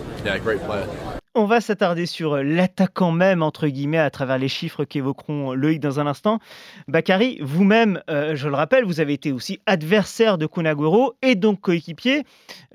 On 1.33 1.45
va 1.45 1.61
s'attarder 1.61 2.07
sur 2.07 2.33
euh, 2.33 2.43
l'attaquant 2.43 3.13
même, 3.13 3.41
entre 3.41 3.67
guillemets, 3.67 3.97
à 3.97 4.09
travers 4.09 4.37
les 4.37 4.49
chiffres 4.49 4.83
qu'évoqueront 4.83 5.53
Loïc 5.53 5.79
dans 5.79 6.01
un 6.01 6.05
instant. 6.05 6.39
Bakary, 6.89 7.37
vous-même, 7.39 8.01
euh, 8.09 8.35
je 8.35 8.49
le 8.49 8.55
rappelle, 8.55 8.83
vous 8.83 8.99
avez 8.99 9.13
été 9.13 9.31
aussi 9.31 9.61
adversaire 9.65 10.37
de 10.37 10.45
Kunaguro 10.45 11.13
et 11.21 11.35
donc 11.35 11.61
coéquipier. 11.61 12.23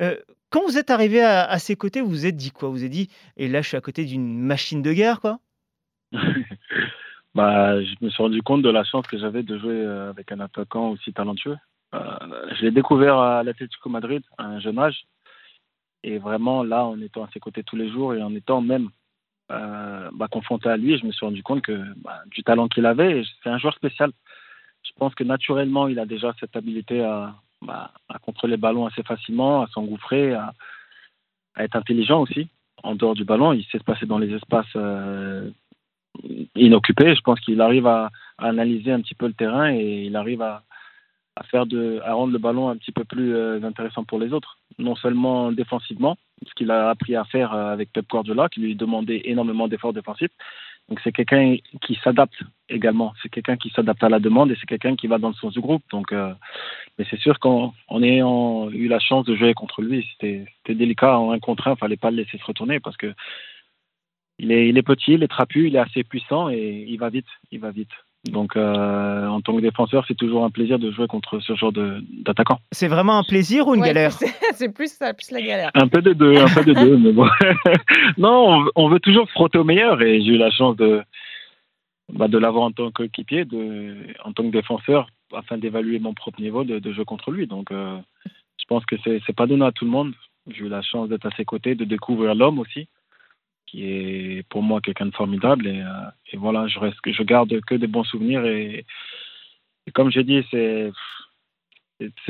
Euh, 0.01 0.17
quand 0.49 0.63
vous 0.63 0.79
êtes 0.79 0.89
arrivé 0.89 1.23
à, 1.23 1.59
ses 1.59 1.77
côtés, 1.77 2.01
vous 2.01 2.09
vous 2.09 2.25
êtes 2.25 2.37
dit 2.37 2.51
quoi? 2.51 2.71
Vous 2.71 2.77
vous 2.77 2.85
êtes 2.85 2.91
dit, 2.91 3.11
et 3.37 3.47
là 3.47 3.61
je 3.61 3.69
suis 3.69 3.77
à 3.77 3.83
côté 3.83 4.07
d'une 4.07 4.39
machine 4.39 4.81
de 4.81 4.93
guerre, 4.93 5.21
quoi? 5.21 5.39
Bah, 7.35 7.83
Je 7.83 7.95
me 8.01 8.09
suis 8.09 8.23
rendu 8.23 8.41
compte 8.41 8.63
de 8.63 8.71
la 8.71 8.85
chance 8.85 9.07
que 9.07 9.19
j'avais 9.19 9.43
de 9.43 9.59
jouer 9.59 9.85
avec 9.85 10.33
un 10.33 10.41
attaquant 10.41 10.89
aussi 10.89 11.13
talentueux. 11.13 11.59
je 11.93 12.63
l'ai 12.63 12.71
découvert 12.71 13.19
à 13.19 13.43
l'Atlético 13.43 13.91
Madrid 13.91 14.23
à 14.39 14.45
un 14.45 14.61
jeune 14.61 14.79
âge. 14.79 15.05
Et 16.07 16.19
vraiment, 16.19 16.63
là, 16.63 16.87
en 16.87 17.01
étant 17.01 17.25
à 17.25 17.29
ses 17.33 17.41
côtés 17.41 17.65
tous 17.65 17.75
les 17.75 17.91
jours 17.91 18.15
et 18.15 18.23
en 18.23 18.33
étant 18.33 18.61
même 18.61 18.91
euh, 19.51 20.09
bah, 20.13 20.29
confronté 20.31 20.69
à 20.69 20.77
lui, 20.77 20.97
je 20.97 21.05
me 21.05 21.11
suis 21.11 21.27
rendu 21.27 21.43
compte 21.43 21.63
que 21.63 21.83
bah, 21.97 22.23
du 22.31 22.45
talent 22.45 22.69
qu'il 22.69 22.87
avait, 22.87 23.25
c'est 23.43 23.51
un 23.51 23.59
joueur 23.59 23.75
spécial. 23.75 24.13
Je 24.85 24.93
pense 24.97 25.17
que 25.17 25.25
naturellement, 25.25 25.89
il 25.89 25.99
a 25.99 26.07
déjà 26.07 26.33
cette 26.39 26.55
habilité 26.55 27.03
à, 27.03 27.35
bah, 27.61 27.91
contrôler 28.23 28.53
le 28.53 28.61
ballon 28.61 28.87
assez 28.87 29.03
facilement, 29.03 29.63
à 29.63 29.67
s'engouffrer, 29.67 30.33
à, 30.33 30.55
être 31.59 31.75
intelligent 31.75 32.21
aussi. 32.21 32.49
En 32.85 32.95
dehors 32.95 33.15
du 33.15 33.25
ballon, 33.25 33.53
il 33.53 33.65
sait 33.65 33.79
se 33.79 33.85
passer 33.85 34.07
dans 34.07 34.19
les 34.19 34.33
espaces 34.33 34.77
euh, 34.77 35.51
inoccupés. 36.55 37.17
Je 37.17 37.21
pense 37.23 37.41
qu'il 37.41 37.61
arrive 37.61 37.89
à, 37.89 38.11
analyser 38.39 38.93
un 38.93 39.01
petit 39.01 39.17
peu 39.17 39.27
le 39.27 39.33
terrain 39.33 39.73
et 39.73 40.05
il 40.05 40.15
arrive 40.15 40.43
à, 40.43 40.63
à 41.37 41.43
faire 41.45 41.66
de, 41.66 42.00
à 42.05 42.14
rendre 42.14 42.33
le 42.33 42.38
ballon 42.38 42.69
un 42.69 42.76
petit 42.76 42.93
peu 42.93 43.05
plus 43.05 43.35
euh, 43.35 43.62
intéressant 43.62 44.05
pour 44.05 44.19
les 44.19 44.33
autres. 44.33 44.59
Non 44.78 44.97
seulement 44.97 45.52
défensivement, 45.52 46.16
ce 46.47 46.55
qu'il 46.55 46.71
a 46.71 46.88
appris 46.88 47.14
à 47.14 47.25
faire 47.25 47.52
euh, 47.52 47.73
avec 47.73 47.93
Pep 47.93 48.09
Guardiola, 48.09 48.49
qui 48.49 48.61
lui 48.61 48.75
demandait 48.75 49.23
énormément 49.26 49.69
d'efforts 49.69 49.93
défensifs, 49.93 50.31
Donc 50.88 50.99
c'est 51.05 51.12
quelqu'un 51.12 51.57
qui 51.83 51.99
s'adapte 52.02 52.43
également. 52.71 53.12
C'est 53.23 53.28
quelqu'un 53.28 53.59
qui 53.59 53.71
s'adapte 53.71 54.02
à 54.02 54.09
la 54.09 54.19
demande 54.19 54.50
et 54.50 54.57
c'est 54.59 54.66
quelqu'un 54.66 54.97
qui 54.97 55.09
va 55.09 55.19
dans 55.19 55.28
le 55.28 55.35
sens 55.35 55.52
du 55.52 55.61
groupe. 55.61 55.83
Donc, 55.93 56.12
euh, 56.12 56.33
mais 56.99 57.07
c'est 57.11 57.21
sûr 57.21 57.38
qu'on 57.38 57.73
on 57.88 58.02
ayant 58.02 58.71
eu 58.71 58.88
la 58.88 58.99
chance 58.99 59.26
de 59.26 59.37
jouer 59.37 59.52
contre 59.52 59.83
lui, 59.83 60.09
c'était 60.12 60.47
délicat 60.75 61.19
en 61.19 61.33
un 61.33 61.38
contre 61.38 61.69
un. 61.69 61.75
Il 61.75 61.78
fallait 61.78 61.97
pas 61.99 62.11
le 62.11 62.16
laisser 62.16 62.38
se 62.38 62.45
retourner 62.45 62.81
parce 62.81 62.97
que 62.97 63.12
il 64.38 64.52
est, 64.52 64.69
il 64.69 64.76
est 64.78 64.83
petit, 64.83 65.12
il 65.14 65.23
est 65.23 65.28
trapu, 65.28 65.66
il 65.69 65.76
est 65.76 65.81
assez 65.81 66.05
puissant 66.05 66.49
et 66.50 66.85
il 66.88 66.99
va 66.99 67.11
vite. 67.11 67.28
Il 67.52 67.61
va 67.61 67.71
vite. 67.71 67.93
Donc, 68.30 68.56
euh, 68.56 69.26
en 69.26 69.40
tant 69.40 69.54
que 69.56 69.61
défenseur, 69.61 70.04
c'est 70.09 70.16
toujours 70.16 70.45
un 70.45 70.50
plaisir 70.50 70.78
de 70.78 70.90
jouer 70.90 71.06
contre 71.06 71.40
ce 71.40 71.54
genre 71.54 71.73
d'attaquant. 71.73 72.59
C'est 72.73 72.88
vraiment 72.88 73.18
un 73.18 73.23
plaisir 73.23 73.68
ou 73.68 73.75
une 73.75 73.83
Ouais, 73.83 73.88
galère 73.88 74.12
C'est 74.54 74.68
plus 74.75 74.92
ça, 74.92 75.14
plus 75.14 75.30
la 75.30 75.40
galère. 75.40 75.71
Un 75.75 75.88
peu 75.88 76.02
de 76.02 76.12
deux, 76.12 76.37
un 76.37 76.49
peu 76.49 76.64
de 76.64 76.73
deux, 76.73 76.97
mais 76.97 77.12
bon. 77.12 77.28
non, 78.18 78.64
on, 78.64 78.71
on 78.75 78.88
veut 78.88 79.00
toujours 79.00 79.26
se 79.26 79.33
frotter 79.33 79.59
au 79.59 79.64
meilleur 79.64 80.02
et 80.02 80.21
j'ai 80.23 80.33
eu 80.33 80.38
la 80.38 80.50
chance 80.50 80.76
de, 80.76 81.02
bah, 82.12 82.28
de 82.28 82.38
l'avoir 82.38 82.64
en 82.64 82.73
tant 82.73 82.90
qu'équipier, 82.90 83.45
de, 83.45 83.97
en 84.25 84.33
tant 84.33 84.45
que 84.45 84.50
défenseur, 84.50 85.09
afin 85.35 85.59
d'évaluer 85.59 85.99
mon 85.99 86.14
propre 86.14 86.40
niveau 86.40 86.64
de, 86.64 86.78
de 86.78 86.92
jeu 86.92 87.04
contre 87.04 87.30
lui. 87.30 87.47
Donc, 87.47 87.71
euh, 87.71 87.99
je 88.59 88.64
pense 88.68 88.85
que 88.87 88.97
c'est 89.04 89.37
pas 89.37 89.47
donné 89.47 89.64
à 89.64 89.73
tout 89.73 89.85
le 89.85 89.90
monde. 89.90 90.14
J'ai 90.49 90.64
eu 90.64 90.68
la 90.68 90.83
chance 90.83 91.09
d'être 91.09 91.26
à 91.26 91.35
ses 91.37 91.45
côtés, 91.45 91.75
de 91.75 91.85
découvrir 91.85 92.35
l'homme 92.35 92.59
aussi, 92.59 92.88
qui 93.66 93.85
est 93.85 94.49
pour 94.49 94.62
moi 94.62 94.80
quelqu'un 94.80 95.06
de 95.06 95.14
formidable. 95.14 95.66
Et, 95.66 95.80
euh, 95.80 96.11
et 96.32 96.37
voilà, 96.37 96.66
je 96.68 96.78
reste, 96.78 96.96
je 97.04 97.23
garde 97.23 97.61
que 97.62 97.75
des 97.75 97.87
bons 97.87 98.04
souvenirs. 98.04 98.44
Et, 98.46 98.85
comme 99.92 100.11
j'ai 100.11 100.25
dit, 100.25 100.44
c'est 100.50 100.92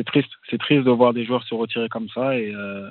triste. 0.04 0.30
C'est 0.50 0.58
triste 0.58 0.84
de 0.84 0.90
voir 0.90 1.12
des 1.12 1.24
joueurs 1.24 1.44
se 1.44 1.54
retirer 1.54 1.88
comme 1.88 2.08
ça. 2.08 2.38
Et 2.38 2.52
euh, 2.54 2.90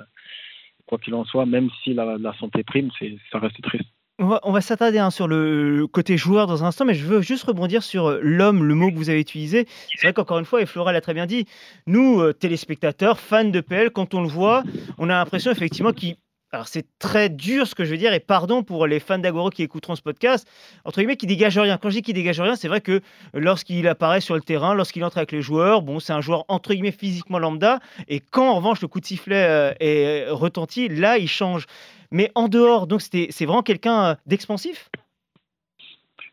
quoi 0.86 0.98
qu'il 0.98 1.14
en 1.14 1.24
soit, 1.24 1.46
même 1.46 1.68
si 1.82 1.94
la, 1.94 2.18
santé 2.38 2.62
prime, 2.62 2.90
ça 3.30 3.38
reste 3.38 3.60
triste. 3.62 3.90
On 4.18 4.50
va, 4.50 4.60
s'attarder 4.62 4.98
hein, 4.98 5.10
sur 5.10 5.28
le 5.28 5.86
côté 5.86 6.16
joueur 6.16 6.46
dans 6.46 6.64
un 6.64 6.68
instant, 6.68 6.86
mais 6.86 6.94
je 6.94 7.04
veux 7.04 7.20
juste 7.20 7.44
rebondir 7.44 7.82
sur 7.82 8.06
euh, 8.06 8.18
l'homme, 8.22 8.64
le 8.64 8.74
mot 8.74 8.90
que 8.90 8.96
vous 8.96 9.10
avez 9.10 9.20
utilisé. 9.20 9.66
C'est 9.94 10.06
vrai 10.06 10.14
qu'encore 10.14 10.38
une 10.38 10.46
fois, 10.46 10.62
et 10.62 10.66
Flora 10.66 10.90
l'a 10.92 11.02
très 11.02 11.12
bien 11.12 11.26
dit, 11.26 11.44
nous, 11.86 12.32
téléspectateurs, 12.32 13.20
fans 13.20 13.44
de 13.44 13.60
PL, 13.60 13.90
quand 13.90 14.14
on 14.14 14.22
le 14.22 14.28
voit, 14.28 14.62
on 14.96 15.10
a 15.10 15.14
l'impression 15.14 15.50
effectivement 15.50 15.92
qu'il... 15.92 16.16
Alors 16.56 16.68
c'est 16.68 16.86
très 16.98 17.28
dur 17.28 17.66
ce 17.66 17.74
que 17.74 17.84
je 17.84 17.90
veux 17.90 17.98
dire, 17.98 18.14
et 18.14 18.18
pardon 18.18 18.62
pour 18.62 18.86
les 18.86 18.98
fans 18.98 19.18
d'Agoro 19.18 19.50
qui 19.50 19.62
écouteront 19.62 19.94
ce 19.94 20.00
podcast, 20.00 20.50
entre 20.86 21.00
guillemets, 21.00 21.18
qui 21.18 21.26
dégage 21.26 21.58
rien. 21.58 21.76
Quand 21.76 21.90
je 21.90 21.96
dis 21.96 22.02
qu'il 22.02 22.14
dégage 22.14 22.40
rien, 22.40 22.56
c'est 22.56 22.66
vrai 22.68 22.80
que 22.80 23.02
lorsqu'il 23.34 23.86
apparaît 23.86 24.22
sur 24.22 24.34
le 24.34 24.40
terrain, 24.40 24.72
lorsqu'il 24.72 25.04
entre 25.04 25.18
avec 25.18 25.32
les 25.32 25.42
joueurs, 25.42 25.82
bon, 25.82 26.00
c'est 26.00 26.14
un 26.14 26.22
joueur 26.22 26.46
entre 26.48 26.72
guillemets 26.72 26.92
physiquement 26.92 27.38
lambda, 27.38 27.78
et 28.08 28.20
quand 28.20 28.48
en 28.48 28.54
revanche 28.54 28.80
le 28.80 28.88
coup 28.88 29.00
de 29.00 29.04
sifflet 29.04 29.44
euh, 29.46 29.74
est 29.80 30.30
retenti, 30.30 30.88
là 30.88 31.18
il 31.18 31.28
change. 31.28 31.66
Mais 32.10 32.30
en 32.34 32.48
dehors, 32.48 32.86
donc 32.86 33.02
c'était- 33.02 33.26
c'est 33.28 33.44
vraiment 33.44 33.62
quelqu'un 33.62 34.04
euh, 34.04 34.14
d'expansif? 34.24 34.88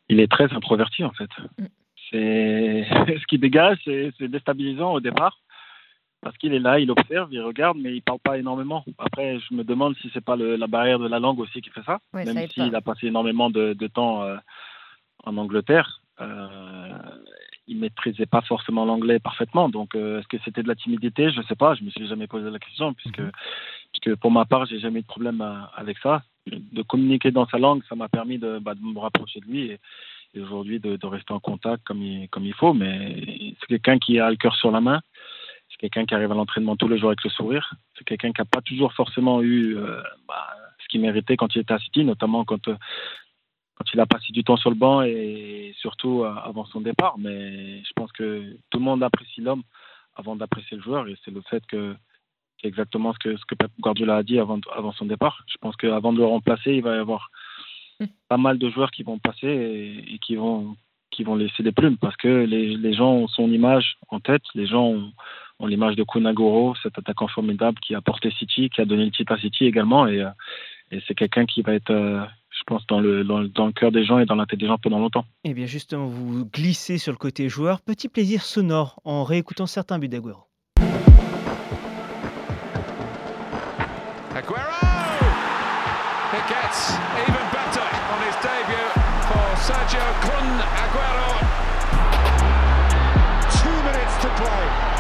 Il 0.08 0.22
est 0.22 0.32
très 0.32 0.54
introverti 0.54 1.04
en 1.04 1.12
fait. 1.12 1.30
C'est 2.10 2.86
ce 3.20 3.26
qui 3.28 3.40
dégage, 3.40 3.78
c'est 3.84 4.12
c'est 4.18 4.30
déstabilisant 4.30 4.94
au 4.94 5.02
départ 5.02 5.38
parce 6.24 6.38
qu'il 6.38 6.54
est 6.54 6.60
là, 6.60 6.80
il 6.80 6.90
observe, 6.90 7.30
il 7.32 7.42
regarde, 7.42 7.78
mais 7.80 7.94
il 7.96 8.02
parle 8.02 8.20
pas 8.20 8.38
énormément. 8.38 8.84
Après, 8.98 9.40
je 9.40 9.54
me 9.54 9.64
demande 9.64 9.96
si 9.98 10.10
c'est 10.14 10.24
pas 10.24 10.36
le- 10.36 10.56
la 10.56 10.68
barrière 10.68 11.00
de 11.00 11.08
la 11.08 11.20
langue 11.20 11.40
aussi 11.40 11.62
qui 11.62 11.70
fait 11.70 11.84
ça, 11.84 12.00
Ouais, 12.14 12.24
même 12.26 12.36
s'il 12.66 12.76
a 12.76 12.82
passé 12.82 13.08
énormément 13.08 13.50
de, 13.50 13.74
de 13.74 13.88
temps 13.88 14.24
euh, 14.24 14.38
en 15.26 15.38
Angleterre. 15.38 16.02
Euh, 16.22 16.90
il 17.68 17.78
maîtrisait 17.78 18.26
pas 18.26 18.42
forcément 18.42 18.86
l'anglais 18.86 19.20
parfaitement. 19.20 19.70
Donc, 19.70 19.96
euh, 19.96 20.20
est-ce 20.20 20.28
que 20.28 20.38
c'était 20.44 20.64
de 20.64 20.68
la 20.68 20.76
timidité? 20.76 21.32
Je 21.32 21.42
sais 21.44 21.56
pas. 21.56 21.76
Je 21.76 21.84
me 21.84 21.90
suis 21.92 22.08
jamais 22.08 22.28
posé 22.28 22.50
la 22.50 22.60
question 22.60 22.94
puisque, 22.94 23.22
puisque 23.92 24.16
pour 24.20 24.32
ma 24.32 24.46
part, 24.46 24.66
j'ai 24.66 24.80
jamais 24.80 25.00
eu 25.00 25.04
de 25.04 25.08
problème 25.08 25.42
à- 25.42 25.72
avec 25.76 25.98
ça. 26.00 26.24
De 26.48 26.82
communiquer 26.82 27.32
dans 27.32 27.48
sa 27.48 27.58
langue, 27.58 27.82
ça 27.88 27.96
m'a 27.96 28.10
permis 28.10 28.38
de, 28.38 28.60
bah, 28.60 28.76
de 28.76 28.82
me 28.82 29.00
rapprocher 29.00 29.40
de 29.40 29.46
lui 29.46 29.62
et, 29.72 29.80
et 30.36 30.42
aujourd'hui 30.42 30.80
de, 30.80 30.98
de 30.98 31.06
rester 31.08 31.32
en 31.34 31.40
contact 31.40 31.84
comme 31.86 32.02
il, 32.02 32.28
comme 32.30 32.46
il 32.46 32.54
faut. 32.54 32.74
Mais 32.74 33.24
c'est 33.60 33.68
quelqu'un 33.68 33.98
qui 33.98 34.20
a 34.20 34.30
le 34.30 34.36
cœur 34.36 34.56
sur 34.56 34.70
la 34.72 34.82
main. 34.82 35.00
Quelqu'un 35.84 36.06
qui 36.06 36.16
arrive 36.16 36.32
à 36.32 36.36
l'entraînement 36.36 36.78
tous 36.78 36.88
les 36.88 36.98
jours 36.98 37.10
avec 37.10 37.26
le 37.26 37.30
sourire. 37.30 37.74
C'est 37.98 38.06
quelqu'un 38.06 38.32
qui 38.32 38.40
n'a 38.40 38.46
pas 38.46 38.62
toujours 38.62 38.94
forcément 38.94 39.42
eu 39.42 39.76
euh, 39.76 40.02
bah, 40.30 40.48
ce 40.82 40.88
qu'il 40.88 41.02
méritait 41.02 41.36
quand 41.36 41.54
il 41.56 41.60
était 41.60 41.74
à 41.74 41.80
City, 41.80 42.06
notamment 42.06 42.46
quand, 42.46 42.70
euh, 42.70 42.78
quand 43.76 43.84
il 43.94 44.00
a 44.00 44.06
passé 44.06 44.32
du 44.32 44.46
temps 44.46 44.56
sur 44.56 44.70
le 44.70 44.78
banc 44.78 45.02
et 45.02 45.76
surtout 45.78 46.24
euh, 46.24 46.34
avant 46.46 46.64
son 46.68 46.80
départ. 46.80 47.18
Mais 47.18 47.80
je 47.80 47.92
pense 47.98 48.14
que 48.14 48.56
tout 48.70 48.78
le 48.78 48.86
monde 48.86 49.04
apprécie 49.04 49.42
l'homme 49.42 49.64
avant 50.16 50.38
d'apprécier 50.38 50.78
le 50.78 50.84
joueur 50.84 51.10
et 51.10 51.18
c'est 51.26 51.32
le 51.32 51.42
fait 51.42 51.66
que 51.66 51.98
c'est 52.62 52.70
exactement 52.70 53.12
ce 53.12 53.20
que, 53.20 53.36
ce 53.36 53.44
que 53.44 53.56
Pep 53.56 53.72
Guardiola 53.82 54.16
a 54.16 54.24
dit 54.24 54.40
avant, 54.40 54.62
avant 54.74 54.94
son 54.94 55.04
départ. 55.04 55.44
Je 55.48 55.58
pense 55.60 55.76
qu'avant 55.76 56.14
de 56.14 56.20
le 56.20 56.26
remplacer, 56.26 56.76
il 56.76 56.82
va 56.82 56.96
y 56.96 57.00
avoir 57.00 57.30
pas 58.30 58.38
mal 58.38 58.58
de 58.58 58.70
joueurs 58.70 58.92
qui 58.92 59.04
vont 59.04 59.20
passer 59.20 59.48
et, 59.48 60.14
et 60.14 60.20
qui 60.20 60.38
vont 60.38 60.78
qui 61.12 61.24
vont 61.24 61.36
laisser 61.36 61.62
des 61.62 61.72
plumes 61.72 61.98
parce 61.98 62.16
que 62.16 62.46
les, 62.46 62.76
les 62.76 62.94
gens 62.94 63.12
ont 63.12 63.28
son 63.28 63.52
image 63.52 63.98
en 64.10 64.20
tête, 64.20 64.42
les 64.56 64.66
gens 64.66 64.86
ont, 64.86 65.12
l'image 65.68 65.96
de 65.96 66.04
Kunagoro, 66.04 66.76
cet 66.84 66.98
attaquant 66.98 67.28
formidable 67.28 67.78
qui 67.80 67.96
a 67.96 68.02
porté 68.02 68.32
City, 68.32 68.70
qui 68.70 68.82
a 68.82 68.86
donné 68.86 69.06
le 69.06 69.12
titre 69.12 69.34
à 69.34 69.38
City 69.38 69.66
également 69.66 70.08
et, 70.08 70.22
euh, 70.22 70.30
et 70.92 71.02
c'est 71.08 71.16
quelqu'un 71.16 71.46
qui 71.46 71.62
va 71.62 71.74
être, 71.74 71.90
euh, 71.92 72.24
je 72.52 72.64
pense, 72.68 72.86
dans 72.88 73.00
le, 73.00 73.24
dans, 73.24 73.40
le- 73.40 73.48
dans 73.48 73.66
le 73.66 73.72
cœur 73.72 73.92
des 73.92 74.06
gens 74.06 74.20
et 74.20 74.26
dans 74.26 74.36
la 74.36 74.46
tête 74.46 74.60
des 74.60 74.68
gens 74.68 74.78
pendant 74.78 75.00
longtemps. 75.00 75.26
Eh 75.44 75.54
bien 75.54 75.66
justement, 75.66 76.06
vous 76.06 76.46
glissez 76.46 76.98
sur 76.98 77.12
le 77.12 77.18
côté 77.18 77.50
joueur. 77.50 77.82
Petit 77.82 78.10
plaisir 78.10 78.42
sonore 78.44 79.00
en 79.06 79.24
réécoutant 79.24 79.66
certains 79.66 80.00
buts 80.00 80.10
d'Aguero. 80.10 80.44
Aguero! 84.36 84.62
It 86.34 86.46
gets 86.50 86.98
even 87.22 87.46
better 87.54 87.88
on 88.12 88.20
his 88.26 88.36
debut 88.42 88.90
for 89.30 89.48
Sergio 89.62 90.06
Kun 90.26 90.48
Aguero. 90.84 91.30
Two 93.62 93.78
minutes 93.86 94.18
to 94.24 94.30
play. 94.42 94.93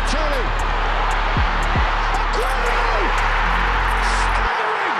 Balotelli. 0.00 0.44
Aguero! 2.20 2.92
Staggering! 4.16 4.96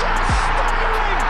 Just 0.00 0.28
staggering! 0.48 1.20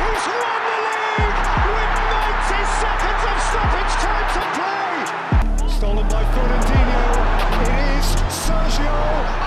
He's 0.00 0.26
won 0.34 0.60
the 0.66 0.78
league 0.86 1.38
with 1.70 1.92
90 2.10 2.58
seconds 2.82 3.22
of 3.30 3.38
stoppage 3.48 3.94
time 4.02 4.28
to 4.34 4.42
play. 4.56 5.68
Stolen 5.68 6.06
by 6.08 6.24
Fernandinho. 6.34 7.02
It 7.62 7.68
is 7.98 8.06
Sergio 8.34 9.43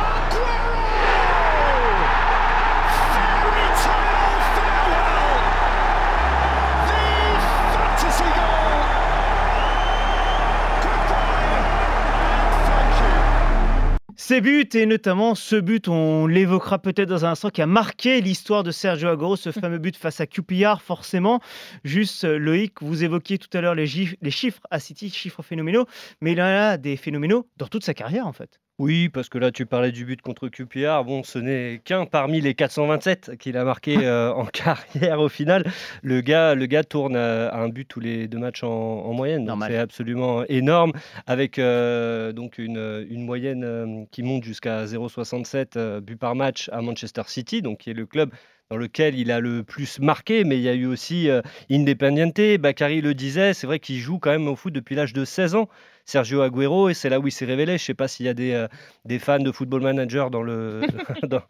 Ces 14.27 14.41
buts, 14.41 14.67
et 14.73 14.85
notamment 14.85 15.35
ce 15.35 15.55
but, 15.55 15.87
on 15.87 16.27
l'évoquera 16.27 16.79
peut-être 16.79 17.07
dans 17.07 17.23
un 17.23 17.31
instant, 17.31 17.49
qui 17.49 17.61
a 17.61 17.65
marqué 17.65 18.19
l'histoire 18.19 18.63
de 18.63 18.71
Sergio 18.71 19.07
Aguero, 19.07 19.37
ce 19.37 19.53
fameux 19.53 19.77
but 19.77 19.95
face 19.95 20.19
à 20.19 20.27
QPR, 20.27 20.81
forcément. 20.81 21.39
Juste, 21.85 22.25
euh, 22.25 22.37
Loïc, 22.37 22.81
vous 22.81 23.05
évoquiez 23.05 23.37
tout 23.37 23.47
à 23.57 23.61
l'heure 23.61 23.73
les, 23.73 23.87
les 24.21 24.31
chiffres 24.31 24.59
à 24.69 24.81
City, 24.81 25.09
chiffres 25.09 25.43
phénoménaux, 25.43 25.85
mais 26.19 26.33
il 26.33 26.41
en 26.41 26.45
a 26.45 26.75
des 26.75 26.97
phénoménaux 26.97 27.47
dans 27.55 27.67
toute 27.67 27.85
sa 27.85 27.93
carrière, 27.93 28.27
en 28.27 28.33
fait. 28.33 28.59
Oui, 28.79 29.09
parce 29.09 29.27
que 29.27 29.39
là, 29.39 29.51
tu 29.51 29.65
parlais 29.65 29.91
du 29.91 30.05
but 30.05 30.21
contre 30.21 30.49
QPR. 30.49 31.03
Bon, 31.03 31.23
ce 31.23 31.39
n'est 31.39 31.81
qu'un 31.83 32.05
parmi 32.05 32.41
les 32.41 32.53
427 32.53 33.35
qu'il 33.39 33.57
a 33.57 33.63
marqué 33.63 33.97
euh, 34.05 34.31
en 34.31 34.45
carrière 34.45 35.19
au 35.19 35.29
final. 35.29 35.63
Le 36.03 36.21
gars, 36.21 36.53
le 36.53 36.67
gars 36.67 36.83
tourne 36.83 37.15
à, 37.15 37.47
à 37.47 37.57
un 37.57 37.69
but 37.69 37.85
tous 37.87 37.99
les 37.99 38.27
deux 38.27 38.37
matchs 38.37 38.63
en, 38.63 38.67
en 38.69 39.13
moyenne. 39.13 39.51
C'est 39.67 39.77
absolument 39.77 40.43
énorme. 40.45 40.91
Avec 41.25 41.57
euh, 41.57 42.31
donc 42.33 42.59
une, 42.59 43.07
une 43.09 43.25
moyenne 43.25 43.63
euh, 43.63 44.03
qui 44.11 44.21
monte 44.21 44.43
jusqu'à 44.43 44.85
0,67 44.85 45.69
euh, 45.75 45.99
buts 45.99 46.15
par 46.15 46.35
match 46.35 46.69
à 46.71 46.83
Manchester 46.83 47.23
City, 47.25 47.63
donc 47.63 47.79
qui 47.79 47.89
est 47.89 47.95
le 47.95 48.05
club 48.05 48.31
dans 48.69 48.77
lequel 48.77 49.15
il 49.17 49.31
a 49.31 49.39
le 49.39 49.63
plus 49.63 49.99
marqué, 49.99 50.43
mais 50.43 50.57
il 50.57 50.61
y 50.61 50.69
a 50.69 50.73
eu 50.73 50.85
aussi 50.85 51.29
euh, 51.29 51.41
Independiente, 51.71 52.57
Bakary 52.59 53.01
le 53.01 53.13
disait, 53.13 53.53
c'est 53.53 53.65
vrai 53.65 53.79
qu'il 53.79 53.97
joue 53.97 54.19
quand 54.19 54.31
même 54.31 54.47
au 54.47 54.55
foot 54.55 54.73
depuis 54.73 54.95
l'âge 54.95 55.13
de 55.13 55.23
16 55.25 55.55
ans, 55.55 55.69
Sergio 56.07 56.41
Agüero, 56.41 56.87
et 56.87 56.93
c'est 56.93 57.09
là 57.09 57.19
où 57.19 57.27
il 57.27 57.31
s'est 57.31 57.45
révélé. 57.45 57.77
Je 57.77 57.83
ne 57.83 57.85
sais 57.87 57.93
pas 57.93 58.07
s'il 58.07 58.25
y 58.25 58.29
a 58.29 58.33
des, 58.33 58.53
euh, 58.53 58.67
des 59.03 59.19
fans 59.19 59.39
de 59.39 59.51
Football 59.51 59.81
Manager 59.81 60.31
dans 60.31 60.41
le, 60.41 60.81
dans- 61.23 61.41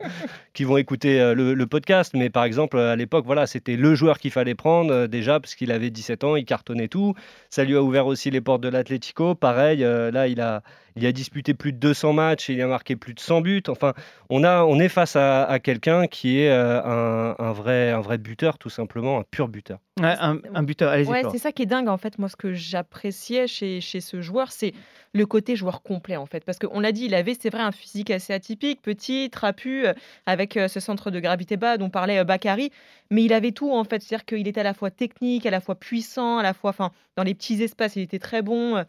qui 0.53 0.63
vont 0.63 0.77
écouter 0.77 1.21
euh, 1.21 1.35
le, 1.35 1.53
le 1.53 1.67
podcast, 1.67 2.13
mais 2.15 2.31
par 2.31 2.43
exemple, 2.43 2.79
à 2.79 2.95
l'époque, 2.95 3.25
voilà, 3.27 3.45
c'était 3.45 3.75
le 3.75 3.93
joueur 3.93 4.17
qu'il 4.17 4.31
fallait 4.31 4.55
prendre 4.55 4.91
euh, 4.91 5.07
déjà, 5.07 5.39
parce 5.39 5.53
qu'il 5.53 5.71
avait 5.71 5.91
17 5.91 6.23
ans, 6.23 6.35
il 6.35 6.43
cartonnait 6.43 6.87
tout. 6.87 7.13
Ça 7.51 7.63
lui 7.65 7.75
a 7.75 7.83
ouvert 7.83 8.07
aussi 8.07 8.31
les 8.31 8.41
portes 8.41 8.61
de 8.61 8.69
l'Atlético. 8.69 9.35
Pareil, 9.35 9.79
là, 9.79 10.27
il 10.27 10.41
a, 10.41 10.63
il 10.95 11.05
a 11.05 11.11
disputé 11.11 11.53
plus 11.53 11.71
de 11.71 11.77
200 11.77 12.13
matchs 12.13 12.49
et 12.49 12.53
il 12.53 12.61
a 12.61 12.67
marqué 12.67 12.95
plus 12.95 13.13
de 13.13 13.19
100 13.19 13.41
buts. 13.41 13.61
Enfin, 13.67 13.93
on, 14.31 14.43
a, 14.43 14.63
on 14.63 14.79
est 14.79 14.89
face 14.89 15.15
à, 15.15 15.59
quelqu'un 15.63 16.07
qui 16.07 16.39
est 16.39 16.49
un, 16.51 17.35
un, 17.37 17.51
vrai, 17.53 17.91
un 17.91 18.01
vrai 18.01 18.17
buteur, 18.17 18.57
tout 18.57 18.69
simplement, 18.69 19.19
un 19.19 19.23
pur 19.23 19.47
buteur. 19.49 19.77
Un, 20.03 20.63
buteur, 20.63 20.91
allez-y. 20.91 21.07
Ouais, 21.07 21.23
c'est 21.31 21.37
ça 21.37 21.51
qui 21.51 21.63
est 21.63 21.67
dingue, 21.67 21.87
en 21.87 21.97
fait. 21.97 22.17
Moi, 22.19 22.29
ce 22.29 22.35
que 22.35 22.53
j'appréciais 22.53 23.47
chez, 23.47 23.81
chez 23.81 24.01
ce 24.01 24.21
joueur, 24.21 24.51
c'est 24.51 24.73
le 25.13 25.25
côté 25.25 25.55
joueur 25.55 25.81
complet, 25.81 26.15
en 26.15 26.25
fait. 26.25 26.43
Parce 26.45 26.59
qu'on 26.59 26.79
l'a 26.79 26.91
dit, 26.91 27.05
il 27.05 27.15
avait, 27.15 27.35
c'est 27.39 27.49
vrai, 27.49 27.61
un 27.61 27.71
physique 27.71 28.11
assez 28.11 28.33
atypique, 28.33 28.81
petit, 28.81 29.29
trapu, 29.29 29.85
avec 30.25 30.59
ce 30.67 30.79
centre 30.79 31.11
de 31.11 31.19
gravité 31.19 31.57
bas 31.57 31.77
dont 31.77 31.89
parlait 31.89 32.23
Bakary, 32.23 32.71
mais 33.09 33.23
il 33.23 33.33
avait 33.33 33.51
tout, 33.51 33.71
en 33.71 33.83
fait. 33.83 34.01
C'est-à-dire 34.01 34.25
qu'il 34.25 34.47
était 34.47 34.61
à 34.61 34.63
la 34.63 34.73
fois 34.73 34.91
technique, 34.91 35.45
à 35.45 35.51
la 35.51 35.61
fois 35.61 35.75
puissant, 35.75 36.37
à 36.37 36.43
la 36.43 36.53
fois, 36.53 36.71
enfin, 36.71 36.91
dans 37.15 37.23
les 37.23 37.33
petits 37.33 37.61
espaces, 37.63 37.95
il 37.95 38.01
était 38.01 38.19
très 38.19 38.41
bon. 38.41 38.83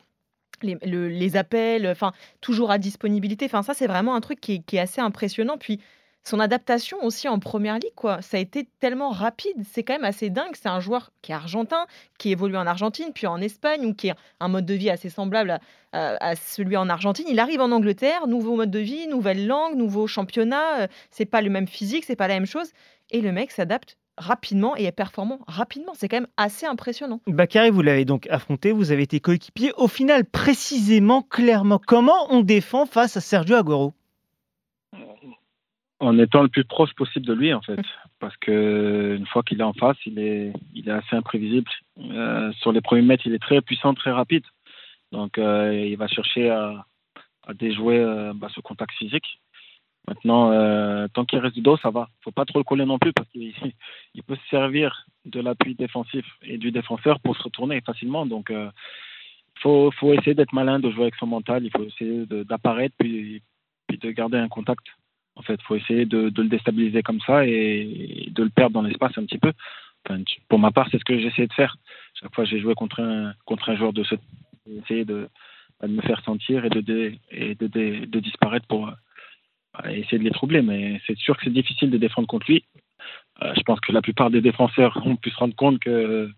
Les, 0.60 0.76
les 0.82 1.36
appels, 1.36 1.86
enfin, 1.86 2.12
toujours 2.40 2.72
à 2.72 2.78
disponibilité. 2.78 3.44
Enfin, 3.44 3.62
ça, 3.62 3.74
c'est 3.74 3.86
vraiment 3.86 4.16
un 4.16 4.20
truc 4.20 4.40
qui 4.40 4.54
est, 4.54 4.58
qui 4.58 4.76
est 4.76 4.80
assez 4.80 5.00
impressionnant. 5.00 5.56
Puis, 5.56 5.78
son 6.24 6.40
adaptation 6.40 7.02
aussi 7.02 7.28
en 7.28 7.38
première 7.38 7.74
ligue, 7.74 7.94
quoi. 7.94 8.20
Ça 8.22 8.36
a 8.36 8.40
été 8.40 8.68
tellement 8.80 9.10
rapide, 9.10 9.64
c'est 9.70 9.82
quand 9.82 9.94
même 9.94 10.04
assez 10.04 10.30
dingue. 10.30 10.54
C'est 10.54 10.68
un 10.68 10.80
joueur 10.80 11.10
qui 11.22 11.32
est 11.32 11.34
argentin, 11.34 11.86
qui 12.18 12.30
évolue 12.30 12.56
en 12.56 12.66
Argentine, 12.66 13.12
puis 13.14 13.26
en 13.26 13.40
Espagne, 13.40 13.86
ou 13.86 13.94
qui 13.94 14.10
a 14.10 14.16
un 14.40 14.48
mode 14.48 14.66
de 14.66 14.74
vie 14.74 14.90
assez 14.90 15.08
semblable 15.08 15.58
à, 15.92 16.36
celui 16.36 16.76
en 16.76 16.88
Argentine. 16.88 17.24
Il 17.28 17.40
arrive 17.40 17.60
en 17.60 17.72
Angleterre, 17.72 18.26
nouveau 18.26 18.56
mode 18.56 18.70
de 18.70 18.78
vie, 18.78 19.06
nouvelle 19.08 19.46
langue, 19.46 19.74
nouveau 19.74 20.06
championnat. 20.06 20.80
Euh, 20.80 20.86
c'est 21.10 21.24
pas 21.24 21.40
le 21.40 21.48
même 21.48 21.66
physique, 21.66 22.04
c'est 22.04 22.16
pas 22.16 22.28
la 22.28 22.34
même 22.34 22.46
chose. 22.46 22.70
Et 23.10 23.22
le 23.22 23.32
mec 23.32 23.50
s'adapte 23.50 23.96
rapidement 24.18 24.76
et 24.76 24.84
est 24.84 24.92
performant 24.92 25.38
rapidement. 25.46 25.92
C'est 25.94 26.08
quand 26.08 26.16
même 26.16 26.26
assez 26.36 26.66
impressionnant. 26.66 27.20
Bakary, 27.26 27.70
vous 27.70 27.82
l'avez 27.82 28.04
donc 28.04 28.26
affronté, 28.28 28.72
vous 28.72 28.92
avez 28.92 29.04
été 29.04 29.20
coéquipier. 29.20 29.72
Au 29.76 29.88
final, 29.88 30.24
précisément, 30.24 31.22
clairement, 31.22 31.80
comment 31.84 32.26
on 32.30 32.40
défend 32.40 32.84
face 32.84 33.16
à 33.16 33.20
Sergio 33.20 33.56
Aguero 33.56 33.94
en 36.00 36.18
étant 36.18 36.42
le 36.42 36.48
plus 36.48 36.64
proche 36.64 36.92
possible 36.94 37.26
de 37.26 37.32
lui 37.32 37.52
en 37.52 37.60
fait. 37.62 37.80
Parce 38.20 38.36
que 38.36 39.16
une 39.18 39.26
fois 39.26 39.42
qu'il 39.42 39.60
est 39.60 39.64
en 39.64 39.72
face 39.72 39.96
il 40.06 40.18
est 40.18 40.52
il 40.74 40.88
est 40.88 40.92
assez 40.92 41.16
imprévisible. 41.16 41.70
Euh, 41.98 42.52
sur 42.54 42.72
les 42.72 42.80
premiers 42.80 43.02
mètres 43.02 43.26
il 43.26 43.34
est 43.34 43.42
très 43.42 43.60
puissant 43.60 43.94
très 43.94 44.12
rapide. 44.12 44.44
Donc 45.12 45.38
euh, 45.38 45.74
il 45.74 45.96
va 45.96 46.06
chercher 46.06 46.50
à, 46.50 46.84
à 47.46 47.54
déjouer 47.54 47.98
euh, 47.98 48.32
bah, 48.34 48.48
ce 48.54 48.60
contact 48.60 48.92
physique. 48.92 49.40
Maintenant 50.06 50.50
tant 51.08 51.24
qu'il 51.24 51.38
reste 51.40 51.56
du 51.56 51.62
dos 51.62 51.76
ça 51.78 51.90
va. 51.90 52.08
Faut 52.22 52.30
pas 52.30 52.44
trop 52.44 52.58
le 52.58 52.64
coller 52.64 52.86
non 52.86 52.98
plus 52.98 53.12
parce 53.12 53.28
qu'il 53.30 53.52
il 54.14 54.22
peut 54.22 54.36
se 54.36 54.48
servir 54.48 55.06
de 55.24 55.40
l'appui 55.40 55.74
défensif 55.74 56.24
et 56.42 56.58
du 56.58 56.70
défenseur 56.70 57.20
pour 57.20 57.36
se 57.36 57.42
retourner 57.42 57.80
facilement. 57.80 58.24
Donc 58.24 58.50
il 58.50 59.60
faut, 59.60 59.90
faut 59.90 60.12
essayer 60.14 60.34
d'être 60.34 60.52
malin 60.52 60.78
de 60.78 60.90
jouer 60.90 61.02
avec 61.02 61.16
son 61.16 61.26
mental. 61.26 61.64
Il 61.64 61.70
faut 61.72 61.84
essayer 61.84 62.24
d'apparaître 62.26 62.94
puis 62.98 63.42
puis 63.88 63.98
de 63.98 64.10
garder 64.10 64.36
un 64.38 64.48
contact 64.48 64.86
en 65.38 65.42
fait, 65.42 65.60
faut 65.62 65.76
essayer 65.76 66.04
de, 66.04 66.32
le 66.36 66.48
déstabiliser 66.48 67.02
comme 67.02 67.20
ça 67.20 67.46
et, 67.46 68.28
de 68.30 68.42
le 68.42 68.50
perdre 68.50 68.74
dans 68.74 68.82
l'espace 68.82 69.16
un 69.16 69.24
petit 69.24 69.38
peu. 69.38 69.52
pour 70.48 70.58
ma 70.58 70.72
part, 70.72 70.88
c'est 70.90 70.98
ce 70.98 71.04
que 71.04 71.18
j'ai 71.18 71.28
essayé 71.28 71.46
de 71.46 71.52
faire. 71.52 71.76
Chaque 72.14 72.34
fois, 72.34 72.44
j'ai 72.44 72.60
joué 72.60 72.74
contre 72.74 73.00
un 73.00 73.34
contre 73.44 73.70
un 73.70 73.76
joueur 73.76 73.92
de 73.92 74.02
ce, 74.02 74.16
essayer 74.82 75.04
de, 75.04 75.28
de 75.82 75.86
me 75.86 76.02
faire 76.02 76.22
sentir 76.24 76.64
et 76.64 76.70
de 76.70 76.80
de, 76.80 78.04
de, 78.04 78.20
disparaître 78.20 78.66
pour 78.66 78.88
euh, 78.88 79.88
essayer 79.90 80.18
de 80.18 80.24
les 80.24 80.32
troubler. 80.32 80.60
Mais 80.62 81.00
c'est 81.06 81.16
sûr 81.18 81.36
que 81.36 81.44
c'est 81.44 81.52
difficile 81.52 81.90
de 81.90 81.98
défendre 81.98 82.26
contre 82.26 82.50
lui. 82.50 82.64
Euh, 83.42 83.52
je 83.56 83.62
pense 83.62 83.80
que 83.80 83.92
la 83.92 84.02
plupart 84.02 84.30
des 84.30 84.40
défenseurs 84.40 85.00
ont 85.06 85.16
pu 85.16 85.30
se 85.30 85.36
rendre 85.36 85.54
compte 85.54 85.78
que 85.78 86.30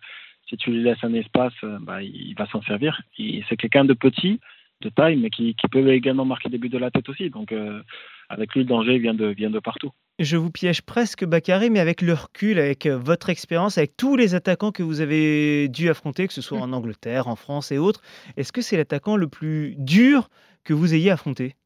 si 0.48 0.56
tu 0.58 0.70
lui 0.70 0.82
laisses 0.82 1.02
un 1.02 1.14
espace, 1.14 1.54
euh, 1.64 1.78
bah, 1.80 2.02
il 2.02 2.34
va 2.34 2.46
s'en 2.48 2.60
servir. 2.62 3.00
C'est 3.16 3.56
quelqu'un 3.56 3.86
de 3.86 3.94
petit, 3.94 4.40
de 4.80 4.88
taille, 4.88 5.16
mais 5.16 5.30
qui, 5.30 5.54
qui, 5.54 5.68
peut 5.68 5.86
également 5.92 6.24
marquer 6.24 6.48
des 6.48 6.58
buts 6.58 6.68
de 6.68 6.78
la 6.78 6.90
tête 6.90 7.08
aussi. 7.08 7.30
Donc, 7.30 7.52
euh, 7.52 7.82
avec 8.28 8.54
lui, 8.54 8.60
le 8.60 8.66
danger 8.66 8.98
vient 8.98 9.14
de, 9.14 9.26
vient 9.26 9.50
de 9.50 9.58
partout. 9.58 9.90
Je 10.18 10.36
vous 10.36 10.50
piège 10.50 10.82
presque 10.82 11.24
Bakary, 11.24 11.70
mais 11.70 11.80
avec 11.80 12.02
le 12.02 12.12
recul, 12.12 12.58
avec 12.58 12.86
euh, 12.86 12.98
votre 12.98 13.30
expérience, 13.30 13.78
avec 13.78 13.96
tous 13.96 14.16
les 14.16 14.34
attaquants 14.34 14.72
que 14.72 14.82
vous 14.82 15.00
avez 15.00 15.68
dû 15.68 15.88
affronter, 15.88 16.26
que 16.26 16.32
ce 16.32 16.42
soit 16.42 16.58
en 16.58 16.72
Angleterre, 16.72 17.28
en 17.28 17.36
France 17.36 17.72
et 17.72 17.78
autres, 17.78 18.02
est-ce 18.36 18.52
que 18.52 18.60
c'est 18.60 18.76
l'attaquant 18.76 19.16
le 19.16 19.28
plus 19.28 19.74
dur 19.78 20.28
que 20.64 20.74
vous 20.74 20.94
ayez 20.94 21.10
affronté? 21.10 21.56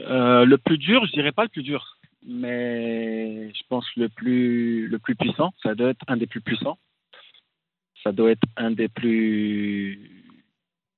Euh, 0.00 0.44
Le 0.44 0.58
plus 0.58 0.78
dur, 0.78 1.04
je 1.06 1.12
dirais 1.12 1.32
pas 1.32 1.42
le 1.42 1.48
plus 1.48 1.62
dur, 1.62 1.98
mais 2.26 3.52
je 3.54 3.62
pense 3.68 3.86
le 3.96 4.08
plus, 4.08 4.88
le 4.88 4.98
plus 4.98 5.16
puissant. 5.16 5.52
Ça 5.62 5.74
doit 5.74 5.90
être 5.90 6.04
un 6.08 6.16
des 6.16 6.26
plus 6.26 6.40
puissants. 6.40 6.78
Ça 8.02 8.12
doit 8.12 8.30
être 8.30 8.46
un 8.56 8.70
des 8.70 8.88
plus 8.88 10.25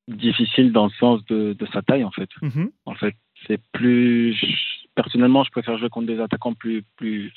difficile 0.09 0.73
dans 0.73 0.87
le 0.87 0.93
sens 0.99 1.25
de, 1.27 1.53
de 1.53 1.67
sa 1.73 1.83
taille 1.83 2.05
en 2.05 2.11
fait. 2.11 2.31
Mhm. 2.43 2.71
En 2.87 2.95
fait, 2.95 3.15
c'est 3.47 3.61
plus 3.73 4.37
personnellement, 4.95 5.45
je 5.45 5.51
préfère 5.51 5.79
jouer 5.79 5.91
contre 5.91 6.09
des 6.09 6.21
attaquants 6.21 6.55
plus 6.55 6.83
plus 6.97 7.33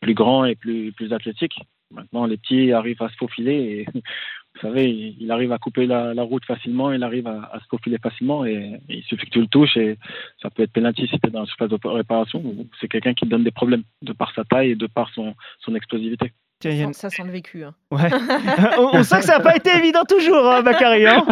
plus 0.00 0.14
grands 0.14 0.44
et 0.44 0.54
plus 0.56 0.92
plus 0.92 1.12
athlétiques. 1.12 1.58
Maintenant, 1.90 2.26
les 2.26 2.38
petits 2.38 2.72
arrivent 2.72 3.02
à 3.02 3.08
se 3.08 3.16
faufiler 3.16 3.54
et 3.54 3.86
vous 3.94 4.60
savez, 4.60 4.90
il 4.90 5.30
arrive 5.30 5.52
à 5.52 5.58
couper 5.58 5.86
la, 5.86 6.14
la 6.14 6.22
route 6.22 6.44
facilement, 6.44 6.92
il 6.92 7.02
arrive 7.02 7.26
à, 7.26 7.50
à, 7.52 7.60
se 7.60 7.66
faufiler 7.66 7.98
facilement 7.98 8.44
et, 8.44 8.80
il 8.88 9.02
suffit 9.04 9.26
que 9.26 9.30
tu 9.30 9.40
le 9.40 9.46
touches 9.46 9.76
et 9.76 9.98
ça 10.40 10.50
peut 10.50 10.62
être 10.62 10.72
pénalty 10.72 11.06
si 11.06 11.18
tu 11.20 11.26
es 11.26 11.30
dans 11.30 11.40
la 11.40 11.46
surface 11.46 11.68
de 11.68 11.78
réparation 11.84 12.40
ou 12.40 12.66
c'est 12.80 12.88
quelqu'un 12.88 13.14
qui 13.14 13.26
donne 13.26 13.44
des 13.44 13.50
problèmes 13.50 13.82
de 14.02 14.12
par 14.12 14.32
sa 14.34 14.44
taille 14.44 14.70
et 14.70 14.76
de 14.76 14.86
par 14.86 15.10
son, 15.10 15.34
son 15.60 15.74
explosivité. 15.74 16.32
Ça, 16.92 17.10
sent 17.10 17.22
le 17.24 17.32
vécu. 17.32 17.64
Hein. 17.64 17.74
Ouais. 17.90 18.10
on, 18.78 19.02
sent 19.02 19.18
que 19.18 19.24
ça 19.24 19.38
n'a 19.38 19.40
pas 19.40 19.56
été 19.56 19.70
évident 19.76 20.04
toujours, 20.08 20.46
hein, 20.46 20.62
Bakary. 20.62 21.06
Hein. 21.06 21.24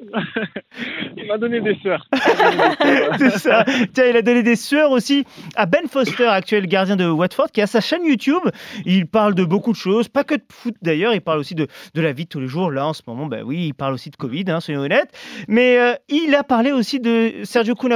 il 1.16 1.26
m'a 1.26 1.38
donné 1.38 1.60
des 1.60 1.74
sueurs. 1.76 2.06
C'est 3.18 3.38
ça. 3.38 3.64
Tiens, 3.92 4.06
il 4.10 4.16
a 4.16 4.22
donné 4.22 4.42
des 4.42 4.56
sueurs 4.56 4.90
aussi 4.90 5.24
à 5.56 5.66
Ben 5.66 5.86
Foster, 5.88 6.26
actuel 6.26 6.66
gardien 6.66 6.96
de 6.96 7.06
Watford, 7.06 7.50
qui 7.52 7.62
a 7.62 7.66
sa 7.66 7.80
chaîne 7.80 8.04
YouTube. 8.04 8.42
Il 8.84 9.06
parle 9.06 9.34
de 9.34 9.44
beaucoup 9.44 9.72
de 9.72 9.76
choses, 9.76 10.08
pas 10.08 10.24
que 10.24 10.34
de 10.34 10.44
foot 10.52 10.74
d'ailleurs. 10.82 11.14
Il 11.14 11.20
parle 11.20 11.38
aussi 11.38 11.54
de, 11.54 11.66
de 11.94 12.00
la 12.00 12.12
vie 12.12 12.24
de 12.24 12.28
tous 12.28 12.40
les 12.40 12.48
jours. 12.48 12.70
Là, 12.70 12.86
en 12.86 12.92
ce 12.92 13.02
moment, 13.06 13.26
ben 13.26 13.42
oui, 13.42 13.68
il 13.68 13.74
parle 13.74 13.94
aussi 13.94 14.10
de 14.10 14.16
Covid, 14.16 14.44
hein, 14.48 14.60
soyons 14.60 14.80
honnêtes. 14.80 15.10
Mais 15.48 15.78
euh, 15.78 15.94
il 16.08 16.34
a 16.34 16.44
parlé 16.44 16.72
aussi 16.72 17.00
de 17.00 17.32
Sergio 17.44 17.74
Kun 17.74 17.90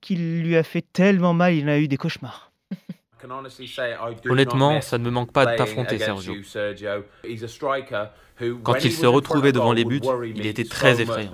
qui 0.00 0.16
lui 0.16 0.56
a 0.56 0.62
fait 0.62 0.84
tellement 0.92 1.34
mal. 1.34 1.54
Il 1.54 1.68
a 1.68 1.78
eu 1.78 1.88
des 1.88 1.96
cauchemars. 1.96 2.47
Honnêtement, 4.32 4.80
ça 4.80 4.98
ne 4.98 5.04
me 5.04 5.10
manque 5.10 5.32
pas 5.32 5.44
de 5.46 5.50
t'affronter, 5.56 5.98
Sergio. 5.98 6.32
Quand 8.62 8.84
il 8.84 8.92
se 8.92 9.06
retrouvait 9.06 9.52
devant 9.52 9.72
les 9.72 9.84
buts, 9.84 10.00
il 10.34 10.46
était 10.46 10.64
très 10.64 11.00
effrayant. 11.00 11.30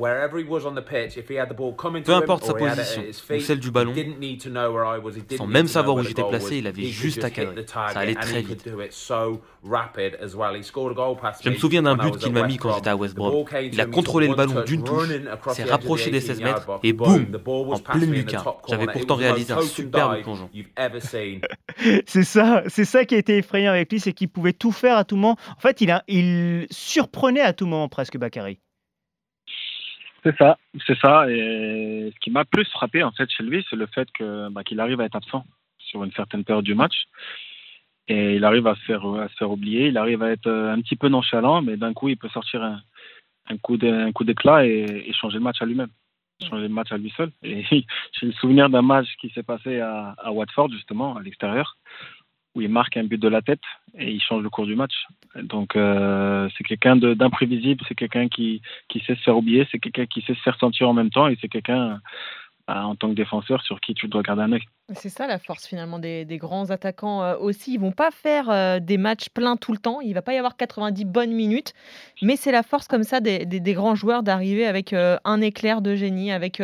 Peu 2.05 2.14
importe 2.14 2.45
sa 2.45 2.55
position 2.55 3.03
ou 3.31 3.40
celle 3.40 3.61
du 3.61 3.71
ballon, 3.71 3.93
sans 5.37 5.47
même 5.47 5.69
savoir 5.69 5.97
où 5.97 6.03
j'étais 6.03 6.25
placé, 6.25 6.59
il 6.59 6.67
avait 6.67 6.85
juste 6.85 7.25
à 7.25 7.31
cadrer. 7.31 7.64
Ça 7.67 7.85
allait 7.95 8.14
très 8.14 8.43
vite. 8.43 8.69
Je 11.43 11.51
me 11.51 11.55
souviens 11.57 11.83
d'un 11.83 11.97
but 11.97 12.17
qu'il 12.19 12.33
m'a 12.33 12.47
mis 12.47 12.57
quand 12.57 12.75
j'étais 12.75 12.90
à 12.90 12.97
West 12.97 13.14
Brom. 13.14 13.45
Il 13.73 13.81
a 13.81 13.87
contrôlé 13.87 14.29
le 14.29 14.35
ballon 14.35 14.62
d'une 14.64 14.85
touche, 14.85 15.09
s'est 15.53 15.64
rapproché 15.64 16.11
des 16.11 16.21
16 16.21 16.43
mètres 16.43 16.81
et 16.83 16.93
boum, 16.93 17.27
en 17.47 17.79
pleine 17.79 18.12
lucarne. 18.12 18.47
J'avais 18.69 18.87
pourtant 18.87 19.14
réalisé 19.17 19.53
un 19.53 19.62
superbe 19.62 20.23
plongeon. 20.23 20.51
c'est 22.07 22.25
ça, 22.25 22.62
c'est 22.69 22.85
ça 22.85 23.05
qui 23.05 23.14
a 23.14 23.19
été 23.19 23.38
effrayant 23.38 23.73
avec 23.73 23.90
lui, 23.90 24.01
c'est 24.01 24.12
qu'il 24.12 24.29
pouvait 24.29 24.53
tout 24.53 24.73
faire 24.73 24.97
à 24.97 25.05
tout 25.05 25.17
moment. 25.17 25.37
En 25.57 25.61
fait, 25.61 25.81
il, 25.81 25.90
a, 25.90 26.03
il 26.09 26.67
surprenait 26.94 27.40
à 27.40 27.52
tout 27.52 27.66
moment 27.66 27.88
presque 27.88 28.16
Bakary. 28.16 28.59
C'est 30.22 30.37
ça, 30.38 30.57
c'est 30.87 30.98
ça. 30.98 31.30
Et 31.30 32.12
ce 32.14 32.20
qui 32.20 32.30
m'a 32.30 32.44
plus 32.44 32.66
frappé 32.70 33.02
en 33.02 33.12
fait 33.12 33.28
chez 33.30 33.42
lui, 33.42 33.64
c'est 33.68 33.76
le 33.76 33.87
fait 33.87 34.09
que 34.12 34.48
bah, 34.50 34.62
qu'il 34.64 34.80
arrive 34.80 35.00
à 35.00 35.04
être 35.04 35.16
absent 35.16 35.44
sur 35.78 36.02
une 36.04 36.12
certaine 36.12 36.44
période 36.44 36.64
du 36.64 36.74
match. 36.74 36.94
Et 38.07 38.37
il 38.37 38.44
arrive 38.44 38.66
à 38.66 38.74
se 38.76 38.80
faire 38.83 39.04
à 39.07 39.28
se 39.28 39.35
faire 39.35 39.50
oublier. 39.50 39.88
Il 39.88 39.98
arrive 39.98 40.22
à 40.22 40.30
être 40.30 40.46
euh, 40.46 40.72
un 40.72 40.80
petit 40.80 40.96
peu 40.96 41.09
nonchalant, 41.09 41.62
mais 41.62 41.76
d'un 41.76 41.92
coup, 41.92 42.09
il 42.09 42.16
peut 42.16 42.28
sortir 42.28 42.62
un, 42.62 42.80
un 43.48 43.59
coup 43.59 43.76
d'éclat 43.76 44.66
et, 44.66 45.12
changer 45.12 45.38
le 45.38 45.44
match 45.44 45.61
à 45.61 45.66
lui-même, 45.66 45.90
changer 46.48 46.68
le 46.68 46.74
match 46.78 46.92
à 46.92 46.96
lui 46.96 47.12
seul. 47.16 47.30
J'ai 47.42 47.85
le 48.22 48.33
souvenir 48.33 48.70
d'un 48.70 48.83
match 48.83 49.09
qui 49.20 49.30
s'est 49.30 49.42
passé 49.42 49.80
à 49.80 50.33
Watford 50.33 50.70
justement 50.70 51.16
à 51.16 51.22
l'extérieur, 51.22 51.76
où 52.55 52.61
il 52.61 52.69
marque 52.69 52.97
un 52.97 53.05
but 53.05 53.21
de 53.21 53.29
la 53.29 53.43
tête 53.43 53.62
et 53.99 54.11
il 54.11 54.21
change 54.21 54.43
le 54.43 54.51
cours 54.51 54.67
du 54.67 54.77
match. 54.77 54.95
Donc 55.43 55.77
euh, 55.77 56.49
c'est 56.57 56.64
quelqu'un 56.64 56.97
d'imprévisible, 56.97 57.85
c'est 57.88 57.95
quelqu'un 57.95 58.29
qui, 58.29 58.62
qui 58.88 59.01
sait 59.01 59.17
se 59.17 59.23
faire 59.23 59.37
oublier, 59.37 59.67
c'est 59.71 59.79
quelqu'un 59.79 60.07
qui 60.07 60.23
sait 60.23 60.35
se 60.35 60.40
faire 60.40 60.59
sentir 60.59 60.88
en 60.88 60.93
même 60.93 61.11
temps 61.11 61.29
et 61.29 61.37
c'est 61.40 61.49
quelqu'un 61.49 62.01
euh, 62.71 62.75
en 62.75 62.95
tant 62.95 63.11
que 63.11 63.14
défenseur 63.14 63.62
sur 63.62 63.81
qui 63.81 63.95
tu 63.95 64.09
dois 64.09 64.23
garder 64.23 64.43
un 64.43 64.53
œil. 64.53 64.62
C'est 64.93 65.09
ça 65.09 65.27
la 65.27 65.38
force 65.38 65.67
finalement 65.67 65.99
des, 65.99 66.27
grands 66.38 66.71
attaquants 66.71 67.23
euh, 67.23 67.37
aussi. 67.37 67.75
Ils 67.75 67.81
vont 67.81 67.93
pas 67.93 68.11
faire 68.11 68.81
des 68.81 68.99
matchs 68.99 69.29
pleins 69.31 69.57
tout 69.57 69.73
le 69.73 69.79
temps. 69.79 70.01
Il 70.01 70.14
va 70.14 70.23
pas 70.23 70.35
y 70.35 70.38
avoir 70.38 70.57
90 70.57 71.05
bonnes 71.05 71.33
minutes, 71.33 71.73
mais 72.23 72.37
c'est 72.37 72.53
la 72.53 72.62
force 72.62 72.87
comme 72.87 73.03
ça 73.03 73.21
des, 73.21 73.45
des 73.45 73.73
grands 73.73 73.95
joueurs 73.97 74.23
d'arriver 74.23 74.67
avec 74.67 74.93
un 74.95 75.40
éclair 75.40 75.83
de 75.83 75.95
génie, 75.95 76.33
avec 76.33 76.62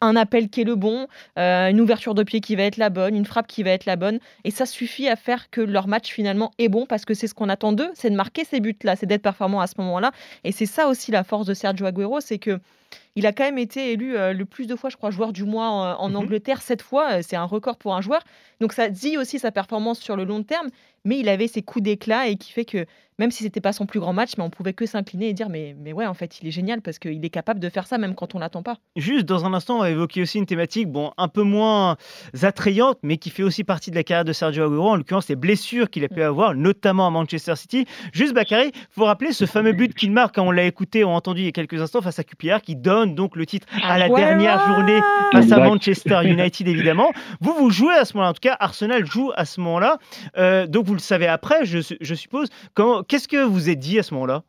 un 0.00 0.16
appel 0.16 0.48
qui 0.48 0.62
est 0.62 0.64
le 0.64 0.74
bon, 0.76 1.06
euh, 1.38 1.68
une 1.68 1.80
ouverture 1.80 2.14
de 2.14 2.22
pied 2.22 2.40
qui 2.40 2.56
va 2.56 2.62
être 2.64 2.76
la 2.76 2.90
bonne, 2.90 3.14
une 3.14 3.24
frappe 3.26 3.46
qui 3.46 3.62
va 3.62 3.70
être 3.70 3.86
la 3.86 3.96
bonne. 3.96 4.18
Et 4.44 4.50
ça 4.50 4.66
suffit 4.66 5.08
à 5.08 5.16
faire 5.16 5.50
que 5.50 5.60
leur 5.60 5.86
match 5.88 6.10
finalement 6.12 6.50
est 6.58 6.68
bon 6.68 6.86
parce 6.86 7.04
que 7.04 7.14
c'est 7.14 7.26
ce 7.26 7.34
qu'on 7.34 7.48
attend 7.48 7.72
d'eux, 7.72 7.90
c'est 7.94 8.10
de 8.10 8.16
marquer 8.16 8.44
ces 8.44 8.60
buts-là, 8.60 8.96
c'est 8.96 9.06
d'être 9.06 9.22
performant 9.22 9.60
à 9.60 9.66
ce 9.66 9.74
moment-là. 9.78 10.12
Et 10.44 10.52
c'est 10.52 10.66
ça 10.66 10.88
aussi 10.88 11.10
la 11.10 11.24
force 11.24 11.46
de 11.46 11.54
Sergio 11.54 11.86
Aguero, 11.86 12.20
c'est 12.20 12.38
que 12.38 12.58
Il 13.16 13.26
a 13.26 13.32
quand 13.32 13.44
même 13.44 13.58
été 13.58 13.92
élu 13.92 14.16
euh, 14.16 14.32
le 14.32 14.44
plus 14.44 14.66
de 14.66 14.74
fois, 14.76 14.88
je 14.90 14.96
crois, 14.96 15.10
joueur 15.10 15.32
du 15.32 15.44
mois 15.44 15.68
en, 15.68 16.00
en 16.00 16.08
Mhm. 16.10 16.16
Angleterre, 16.16 16.60
sept 16.62 16.80
fois. 16.82 17.18
euh, 17.18 17.22
C'est 17.22 17.36
un 17.36 17.44
record 17.44 17.76
pour 17.76 17.94
un 17.94 18.00
joueur. 18.00 18.22
Donc 18.60 18.72
ça 18.72 18.88
dit 18.88 19.16
aussi 19.18 19.38
sa 19.38 19.50
performance 19.52 19.98
sur 20.00 20.16
le 20.16 20.24
long 20.24 20.42
terme. 20.42 20.68
Mais 21.04 21.18
il 21.18 21.28
avait 21.28 21.48
ses 21.48 21.62
coups 21.62 21.82
d'éclat 21.82 22.28
et 22.28 22.36
qui 22.36 22.52
fait 22.52 22.64
que 22.64 22.86
même 23.20 23.30
si 23.30 23.42
c'était 23.42 23.60
pas 23.60 23.74
son 23.74 23.84
plus 23.84 24.00
grand 24.00 24.14
match, 24.14 24.30
mais 24.38 24.44
on 24.44 24.48
pouvait 24.48 24.72
que 24.72 24.86
s'incliner 24.86 25.28
et 25.28 25.34
dire 25.34 25.50
mais, 25.50 25.76
mais 25.78 25.92
ouais, 25.92 26.06
en 26.06 26.14
fait, 26.14 26.40
il 26.40 26.48
est 26.48 26.50
génial 26.50 26.80
parce 26.80 26.98
qu'il 26.98 27.22
est 27.22 27.30
capable 27.30 27.60
de 27.60 27.68
faire 27.68 27.86
ça 27.86 27.98
même 27.98 28.14
quand 28.14 28.34
on 28.34 28.38
l'attend 28.38 28.62
pas. 28.62 28.78
Juste 28.96 29.26
dans 29.26 29.44
un 29.44 29.52
instant, 29.52 29.76
on 29.76 29.80
va 29.80 29.90
évoquer 29.90 30.22
aussi 30.22 30.38
une 30.38 30.46
thématique 30.46 30.88
bon, 30.88 31.12
un 31.18 31.28
peu 31.28 31.42
moins 31.42 31.98
attrayante, 32.40 32.98
mais 33.02 33.18
qui 33.18 33.28
fait 33.28 33.42
aussi 33.42 33.62
partie 33.62 33.90
de 33.90 33.96
la 33.96 34.04
carrière 34.04 34.24
de 34.24 34.32
Sergio 34.32 34.64
Aguero, 34.64 34.88
en 34.88 34.96
l'occurrence 34.96 35.28
les 35.28 35.36
blessures 35.36 35.90
qu'il 35.90 36.02
a 36.04 36.08
pu 36.08 36.22
avoir, 36.22 36.54
notamment 36.54 37.06
à 37.06 37.10
Manchester 37.10 37.56
City. 37.56 37.84
Juste 38.14 38.32
Bakary, 38.32 38.72
il 38.74 38.86
faut 38.90 39.04
rappeler 39.04 39.34
ce 39.34 39.44
fameux 39.44 39.72
but 39.72 39.92
qu'il 39.94 40.12
marque, 40.12 40.38
hein, 40.38 40.42
on 40.46 40.50
l'a 40.50 40.64
écouté, 40.64 41.04
on 41.04 41.10
l'a 41.10 41.16
entendu 41.16 41.42
il 41.42 41.44
y 41.44 41.48
a 41.48 41.52
quelques 41.52 41.82
instants 41.82 42.00
face 42.00 42.18
à 42.18 42.24
QPR, 42.24 42.62
qui 42.62 42.74
donne 42.74 43.14
donc 43.14 43.36
le 43.36 43.44
titre 43.44 43.66
à 43.82 43.98
la 43.98 44.08
dernière 44.08 44.66
journée 44.66 45.00
face 45.32 45.52
à. 45.52 45.60
Manchester 45.60 46.22
United, 46.24 46.66
évidemment. 46.66 47.12
Vous, 47.42 47.52
vous 47.52 47.68
jouez 47.68 47.92
à 47.92 48.06
ce 48.06 48.14
moment-là, 48.14 48.30
en 48.30 48.32
tout 48.32 48.40
cas, 48.40 48.56
Arsenal 48.60 49.04
joue 49.04 49.30
à 49.36 49.44
ce 49.44 49.60
moment-là, 49.60 49.98
Euh, 50.38 50.66
donc 50.66 50.86
vous 50.90 50.94
le 50.96 51.00
savez 51.00 51.28
après, 51.28 51.64
je, 51.64 51.78
je 52.00 52.14
suppose. 52.16 52.48
Qu'est-ce 53.08 53.28
que 53.28 53.44
vous 53.44 53.70
êtes 53.70 53.78
dit 53.78 53.98
à 54.00 54.02
ce 54.02 54.12
moment-là? 54.14 54.42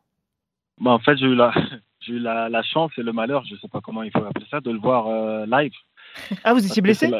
Bah, 0.80 0.90
en 0.90 0.98
fait, 0.98 1.16
j'ai 1.18 1.28
eu 1.28 1.36
la, 1.36 1.52
j'ai 2.02 2.14
eu 2.14 2.20
la, 2.20 2.50
la 2.50 2.64
chance 2.64 2.92
et 2.98 3.04
le 3.04 3.14
malheur, 3.14 3.44
je 3.46 3.56
sais 3.58 3.68
pas 3.68 3.80
comment 3.80 4.02
il 4.02 4.10
faut 4.12 4.26
appeler 4.26 4.48
ça, 4.50 4.60
de 4.60 4.72
le 4.72 4.80
voir 4.80 5.08
euh, 5.08 5.46
live. 5.46 5.72
Ah, 6.44 6.54
vous 6.54 6.60
Parce 6.62 6.66
étiez 6.66 6.82
blessé? 6.82 7.12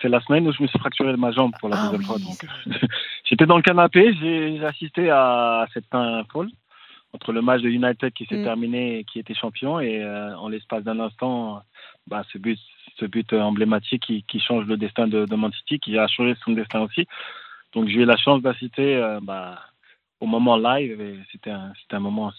c'est 0.00 0.08
la- 0.08 0.20
semaine 0.22 0.48
où 0.48 0.52
je 0.52 0.62
me 0.62 0.66
suis 0.66 0.78
fracturé 0.78 1.14
ma 1.18 1.30
jambe 1.30 1.52
pour 1.60 1.68
la 1.68 1.76
Ah 1.76 1.82
deuxième 1.82 2.00
oui, 2.00 2.06
fois. 2.06 2.18
Donc, 2.18 2.46
j'étais 3.24 3.44
dans 3.44 3.56
le 3.56 3.62
canapé, 3.62 4.14
j'ai 4.18 4.64
assisté 4.64 5.10
à 5.10 5.66
cette 5.74 5.84
folle 6.32 6.48
entre 7.12 7.32
le 7.32 7.42
match 7.42 7.60
de 7.60 7.68
United 7.68 8.12
qui 8.14 8.24
s'est 8.24 8.38
Mm. 8.38 8.44
terminé 8.44 8.98
et 9.00 9.04
qui 9.04 9.18
était 9.18 9.34
champion 9.34 9.78
et 9.78 10.02
euh, 10.02 10.34
en 10.38 10.48
l'espace 10.48 10.82
d'un 10.84 10.98
instant, 11.00 11.62
bah, 12.06 12.24
ce 12.32 12.38
but, 12.38 12.58
ce 12.98 13.04
but 13.04 13.30
emblématique 13.34 14.02
qui, 14.06 14.22
qui 14.24 14.40
change 14.40 14.64
le 14.66 14.76
destin 14.78 15.06
de, 15.06 15.26
de 15.26 15.36
Man 15.36 15.52
City, 15.52 15.78
qui 15.78 15.98
a 15.98 16.08
changé 16.08 16.34
son 16.44 16.52
destin 16.52 16.80
aussi. 16.80 17.06
Donc 17.74 17.88
j'ai 17.88 18.00
eu 18.00 18.04
la 18.04 18.16
chance 18.16 18.40
d'assister 18.42 18.96
euh, 18.96 19.20
bah, 19.22 19.60
au 20.20 20.26
moment 20.26 20.56
live 20.56 21.00
et 21.00 21.18
c'était 21.32 21.50
un, 21.50 22.00
moment 22.00 22.32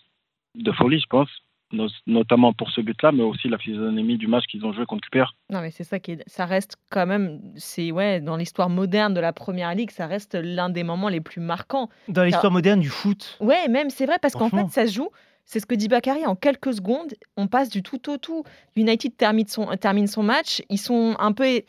de 0.56 0.72
folie, 0.72 1.00
je 1.00 1.08
pense, 1.08 1.30
no- 1.72 1.90
notamment 2.08 2.54
pour 2.54 2.72
ce 2.72 2.82
but-là, 2.82 3.12
mais 3.12 3.24
aussi 3.24 3.50
la 3.50 3.58
physionomie 3.58 4.18
du 4.18 4.28
match 4.28 4.46
qu'ils 4.46 4.66
ont 4.66 4.74
joué 4.74 4.86
contre 4.86 5.08
QPR. 5.10 5.36
Non, 5.50 5.62
mais 5.62 5.72
c'est 5.72 5.84
ça 5.84 6.00
qui 6.00 6.14
est... 6.14 6.24
ça 6.28 6.46
reste 6.46 6.78
quand 6.90 7.06
même, 7.06 7.42
c'est 7.58 7.92
ouais, 7.92 8.22
dans 8.22 8.38
l'histoire 8.38 8.70
moderne 8.70 9.14
de 9.14 9.20
la 9.20 9.34
Première 9.34 9.76
Ligue, 9.76 9.92
ça 9.92 10.08
reste 10.08 10.36
l'un 10.36 10.70
des 10.70 10.84
moments 10.84 11.10
les 11.10 11.22
plus 11.22 11.42
marquants. 11.42 11.90
Dans 12.08 12.24
l'histoire 12.24 12.52
moderne 12.52 12.80
du 12.80 12.90
foot 12.90 13.38
Ouais, 13.42 13.68
même 13.68 13.90
c'est 13.90 14.06
vrai 14.06 14.18
parce 14.22 14.36
qu'en 14.36 14.50
fait, 14.50 14.68
ça 14.70 14.88
se 14.88 14.94
joue. 14.94 15.10
C'est 15.48 15.60
ce 15.60 15.68
que 15.68 15.76
dit 15.76 15.88
Bakary, 15.88 16.26
en 16.26 16.36
quelques 16.36 16.74
secondes, 16.74 17.14
on 17.38 17.46
passe 17.46 17.70
du 17.70 17.84
tout 17.84 18.10
au 18.10 18.18
tout. 18.18 18.44
United 18.76 19.16
termine 19.16 19.46
son, 19.46 19.68
termine 19.78 20.08
son 20.08 20.24
match, 20.24 20.64
ils 20.72 20.80
sont 20.80 21.16
un 21.20 21.34
peu 21.34 21.62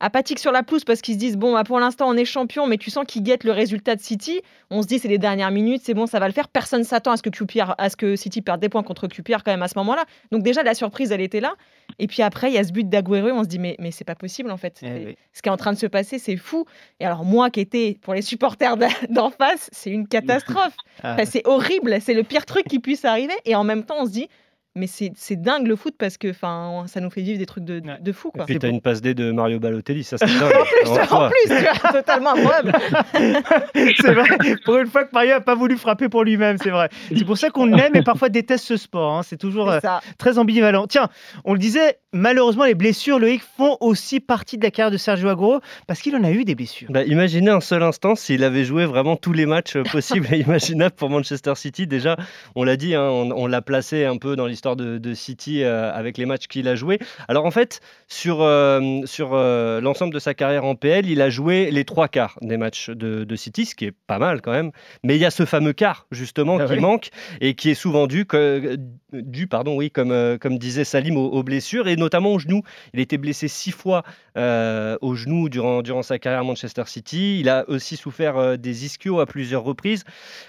apathiques 0.00 0.38
sur 0.38 0.52
la 0.52 0.62
pelouse 0.62 0.84
parce 0.84 1.00
qu'ils 1.00 1.14
se 1.14 1.18
disent 1.18 1.36
bon, 1.36 1.52
bah, 1.52 1.64
pour 1.64 1.80
l'instant 1.80 2.08
on 2.08 2.14
est 2.14 2.24
champion, 2.24 2.66
mais 2.66 2.76
tu 2.78 2.90
sens 2.90 3.04
qu'ils 3.06 3.22
guettent 3.22 3.44
le 3.44 3.52
résultat 3.52 3.96
de 3.96 4.00
City. 4.00 4.40
On 4.70 4.82
se 4.82 4.86
dit 4.86 4.98
c'est 4.98 5.08
les 5.08 5.18
dernières 5.18 5.50
minutes, 5.50 5.82
c'est 5.84 5.94
bon, 5.94 6.06
ça 6.06 6.18
va 6.20 6.26
le 6.28 6.32
faire. 6.32 6.48
Personne 6.48 6.84
s'attend 6.84 7.12
à 7.12 7.16
ce 7.16 7.22
que 7.22 7.30
QPR, 7.30 7.74
à 7.78 7.90
ce 7.90 7.96
que 7.96 8.16
City 8.16 8.42
perde 8.42 8.60
des 8.60 8.68
points 8.68 8.82
contre 8.82 9.06
QPR 9.08 9.42
quand 9.44 9.50
même 9.50 9.62
à 9.62 9.68
ce 9.68 9.76
moment-là. 9.78 10.04
Donc 10.30 10.42
déjà 10.42 10.62
la 10.62 10.74
surprise, 10.74 11.10
elle 11.12 11.20
était 11.20 11.40
là. 11.40 11.54
Et 11.98 12.06
puis 12.06 12.22
après, 12.22 12.50
il 12.50 12.54
y 12.54 12.58
a 12.58 12.64
ce 12.64 12.72
but 12.72 12.88
d'Aguero, 12.88 13.28
on 13.30 13.42
se 13.42 13.48
dit 13.48 13.58
mais, 13.58 13.76
mais 13.78 13.90
c'est 13.90 14.04
pas 14.04 14.14
possible 14.14 14.50
en 14.50 14.56
fait. 14.56 14.78
Eh 14.82 15.06
oui. 15.06 15.16
Ce 15.32 15.42
qui 15.42 15.48
est 15.48 15.52
en 15.52 15.56
train 15.56 15.72
de 15.72 15.78
se 15.78 15.86
passer, 15.86 16.18
c'est 16.18 16.36
fou. 16.36 16.64
Et 17.00 17.06
alors 17.06 17.24
moi 17.24 17.50
qui 17.50 17.60
étais 17.60 17.98
pour 18.02 18.14
les 18.14 18.22
supporters 18.22 18.76
d'en- 18.76 18.88
d'en 19.10 19.30
face, 19.30 19.68
c'est 19.72 19.90
une 19.90 20.06
catastrophe. 20.06 20.74
Ah. 21.02 21.14
Enfin, 21.14 21.24
c'est 21.26 21.46
horrible, 21.46 21.98
c'est 22.00 22.12
le 22.14 22.24
pire 22.24 22.44
truc 22.44 22.64
qui 22.66 22.80
puisse 22.80 23.04
arriver. 23.04 23.32
Et 23.44 23.54
en 23.54 23.62
même 23.62 23.84
temps, 23.84 23.94
on 24.00 24.06
se 24.06 24.10
dit, 24.10 24.28
mais 24.76 24.86
c'est 24.86 25.12
c'est 25.16 25.40
dingue 25.40 25.66
le 25.66 25.74
foot 25.76 25.94
parce 25.98 26.16
que 26.18 26.30
enfin, 26.30 26.84
ça 26.86 27.00
nous 27.00 27.10
fait 27.10 27.22
vivre 27.22 27.38
des 27.38 27.46
trucs 27.46 27.64
de, 27.64 27.80
de 28.00 28.12
fou. 28.12 28.28
Et 28.34 28.38
Quoi. 28.38 28.46
puis 28.46 28.58
t'as 28.58 28.68
une 28.68 28.80
passe 28.80 29.00
D 29.00 29.14
de 29.14 29.32
Mario 29.32 29.58
Balotelli, 29.58 30.04
ça 30.04 30.16
c'est 30.18 30.26
dingue. 30.38 30.52
En 30.52 30.64
plus, 30.64 31.12
En 31.12 31.28
plus, 31.30 31.56
tu 31.56 31.64
vois, 31.82 31.92
totalement 31.92 32.34
incroyable. 32.34 32.72
c'est 33.74 34.14
vrai, 34.14 34.28
pour 34.64 34.76
une 34.78 34.86
fois 34.86 35.04
que 35.04 35.10
Mario 35.12 35.30
n'a 35.30 35.40
pas 35.40 35.54
voulu 35.54 35.76
frapper 35.76 36.08
pour 36.08 36.24
lui-même, 36.24 36.58
c'est 36.58 36.70
vrai. 36.70 36.88
C'est 37.16 37.24
pour 37.24 37.38
ça 37.38 37.50
qu'on 37.50 37.72
aime 37.76 37.96
et 37.96 38.02
parfois 38.02 38.28
déteste 38.28 38.64
ce 38.64 38.76
sport. 38.76 39.14
hein. 39.18 39.22
C'est 39.22 39.36
toujours 39.36 39.70
euh, 39.70 39.80
très 40.18 40.38
ambivalent. 40.38 40.86
Tiens, 40.86 41.08
on 41.44 41.52
le 41.52 41.58
disait, 41.58 41.98
malheureusement, 42.12 42.64
les 42.64 42.74
blessures, 42.74 43.18
Loïc, 43.18 43.42
font 43.56 43.76
aussi 43.80 44.20
partie 44.20 44.58
de 44.58 44.62
la 44.64 44.70
carrière 44.70 44.90
de 44.90 44.96
Sergio 44.96 45.28
Aguero 45.28 45.60
parce 45.86 46.00
qu'il 46.00 46.14
en 46.16 46.24
a 46.24 46.30
eu 46.30 46.44
des 46.44 46.54
blessures. 46.54 46.88
Bah, 46.90 47.04
imaginez 47.04 47.50
un 47.50 47.60
seul 47.60 47.82
instant 47.82 48.14
s'il 48.14 48.44
avait 48.44 48.64
joué 48.64 48.84
vraiment 48.86 49.16
tous 49.16 49.32
les 49.32 49.46
matchs 49.46 49.76
euh, 49.76 49.82
possibles 49.82 50.26
et 50.32 50.38
imaginables 50.40 50.94
pour 50.94 51.10
Manchester 51.10 51.54
City. 51.56 51.86
Déjà, 51.86 52.16
on 52.54 52.64
l'a 52.64 52.76
dit, 52.76 52.94
hein, 52.94 53.02
on, 53.02 53.30
on 53.32 53.46
l'a 53.46 53.62
placé 53.62 54.04
un 54.04 54.16
peu 54.16 54.36
dans 54.36 54.46
l'histoire 54.58 54.74
de, 54.74 54.98
de 54.98 55.14
City 55.14 55.62
euh, 55.62 55.92
avec 55.92 56.18
les 56.18 56.26
matchs 56.26 56.48
qu'il 56.48 56.66
a 56.66 56.74
joués. 56.74 56.98
Alors 57.28 57.44
en 57.46 57.52
fait, 57.52 57.80
sur, 58.08 58.42
euh, 58.42 59.02
sur 59.04 59.30
euh, 59.34 59.80
l'ensemble 59.80 60.12
de 60.12 60.18
sa 60.18 60.34
carrière 60.34 60.64
en 60.64 60.74
PL, 60.74 61.06
il 61.06 61.22
a 61.22 61.30
joué 61.30 61.70
les 61.70 61.84
trois 61.84 62.08
quarts 62.08 62.36
des 62.42 62.56
matchs 62.56 62.90
de, 62.90 63.22
de 63.22 63.36
City, 63.36 63.66
ce 63.66 63.76
qui 63.76 63.84
est 63.84 63.94
pas 64.08 64.18
mal 64.18 64.40
quand 64.40 64.50
même. 64.50 64.72
Mais 65.04 65.14
il 65.14 65.20
y 65.20 65.24
a 65.24 65.30
ce 65.30 65.44
fameux 65.44 65.72
quart 65.72 66.08
justement 66.10 66.58
Ah 66.60 66.66
qui 66.66 66.72
oui. 66.72 66.80
manque 66.80 67.10
et 67.40 67.54
qui 67.54 67.70
est 67.70 67.74
souvent 67.74 68.08
dû, 68.08 68.26
que- 68.26 68.76
dû 69.12 69.46
pardon, 69.46 69.76
oui, 69.76 69.92
comme, 69.92 70.38
comme 70.40 70.58
disait 70.58 70.82
Salim, 70.84 71.16
aux, 71.16 71.28
aux 71.28 71.44
blessures 71.44 71.86
et 71.86 71.94
notamment 71.94 72.32
au 72.32 72.40
genou. 72.40 72.62
Il 72.94 72.98
a 72.98 73.02
été 73.04 73.16
blessé 73.16 73.46
six 73.46 73.70
fois 73.70 74.02
au 74.36 75.14
genou 75.14 75.48
durant, 75.48 75.82
durant 75.82 76.02
sa 76.02 76.18
carrière 76.18 76.40
à 76.40 76.44
Manchester 76.44 76.84
City. 76.86 77.38
Il 77.40 77.48
a 77.48 77.64
aussi 77.68 77.96
souffert 77.96 78.56
des 78.58 78.84
ischios 78.86 79.20
à 79.20 79.26
plusieurs 79.26 79.62
reprises. 79.64 80.04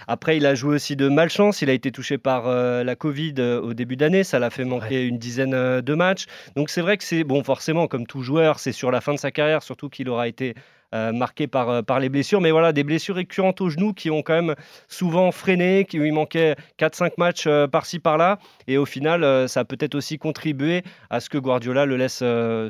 Après, 0.07 0.37
il 0.37 0.45
a 0.45 0.53
joué 0.55 0.75
aussi 0.75 0.95
de 0.95 1.09
malchance. 1.09 1.61
Il 1.61 1.69
a 1.69 1.73
été 1.73 1.91
touché 1.91 2.17
par 2.17 2.47
la 2.47 2.95
Covid 2.95 3.33
au 3.63 3.73
début 3.73 3.95
d'année. 3.99 4.23
Ça 4.23 4.39
l'a 4.39 4.49
fait 4.49 4.65
manquer 4.65 5.05
une 5.05 5.19
dizaine 5.19 5.53
euh, 5.53 5.81
de 5.81 5.93
matchs. 5.93 6.25
Donc 6.55 6.69
c'est 6.71 6.81
vrai 6.81 6.97
que 6.97 7.03
c'est, 7.03 7.23
bon, 7.23 7.43
forcément, 7.43 7.87
comme 7.87 8.07
tout 8.07 8.23
joueur, 8.23 8.59
c'est 8.59 8.71
sur 8.71 8.89
la 8.89 9.01
fin 9.01 9.13
de 9.13 9.19
sa 9.19 9.29
carrière, 9.29 9.61
surtout 9.61 9.89
qu'il 9.89 10.09
aura 10.09 10.27
été 10.27 10.55
euh, 10.95 11.11
marqué 11.11 11.45
par, 11.45 11.69
euh, 11.69 11.81
par 11.83 11.99
les 11.99 12.09
blessures. 12.09 12.41
Mais 12.41 12.49
voilà, 12.49 12.73
des 12.73 12.83
blessures 12.83 13.15
récurrentes 13.15 13.61
au 13.61 13.69
genou 13.69 13.93
qui 13.93 14.09
ont 14.09 14.23
quand 14.23 14.33
même 14.33 14.55
souvent 14.87 15.31
freiné, 15.31 15.85
qui 15.85 15.99
lui 15.99 16.11
manquait 16.11 16.55
4-5 16.79 17.11
matchs 17.19 17.45
euh, 17.45 17.67
par-ci 17.67 17.99
par-là. 17.99 18.39
Et 18.67 18.79
au 18.79 18.85
final, 18.85 19.47
ça 19.47 19.59
a 19.59 19.65
peut-être 19.65 19.93
aussi 19.93 20.17
contribué 20.17 20.81
à 21.11 21.19
ce 21.19 21.29
que 21.29 21.37
Guardiola 21.37 21.85
le 21.85 21.95
laisse 21.95 22.23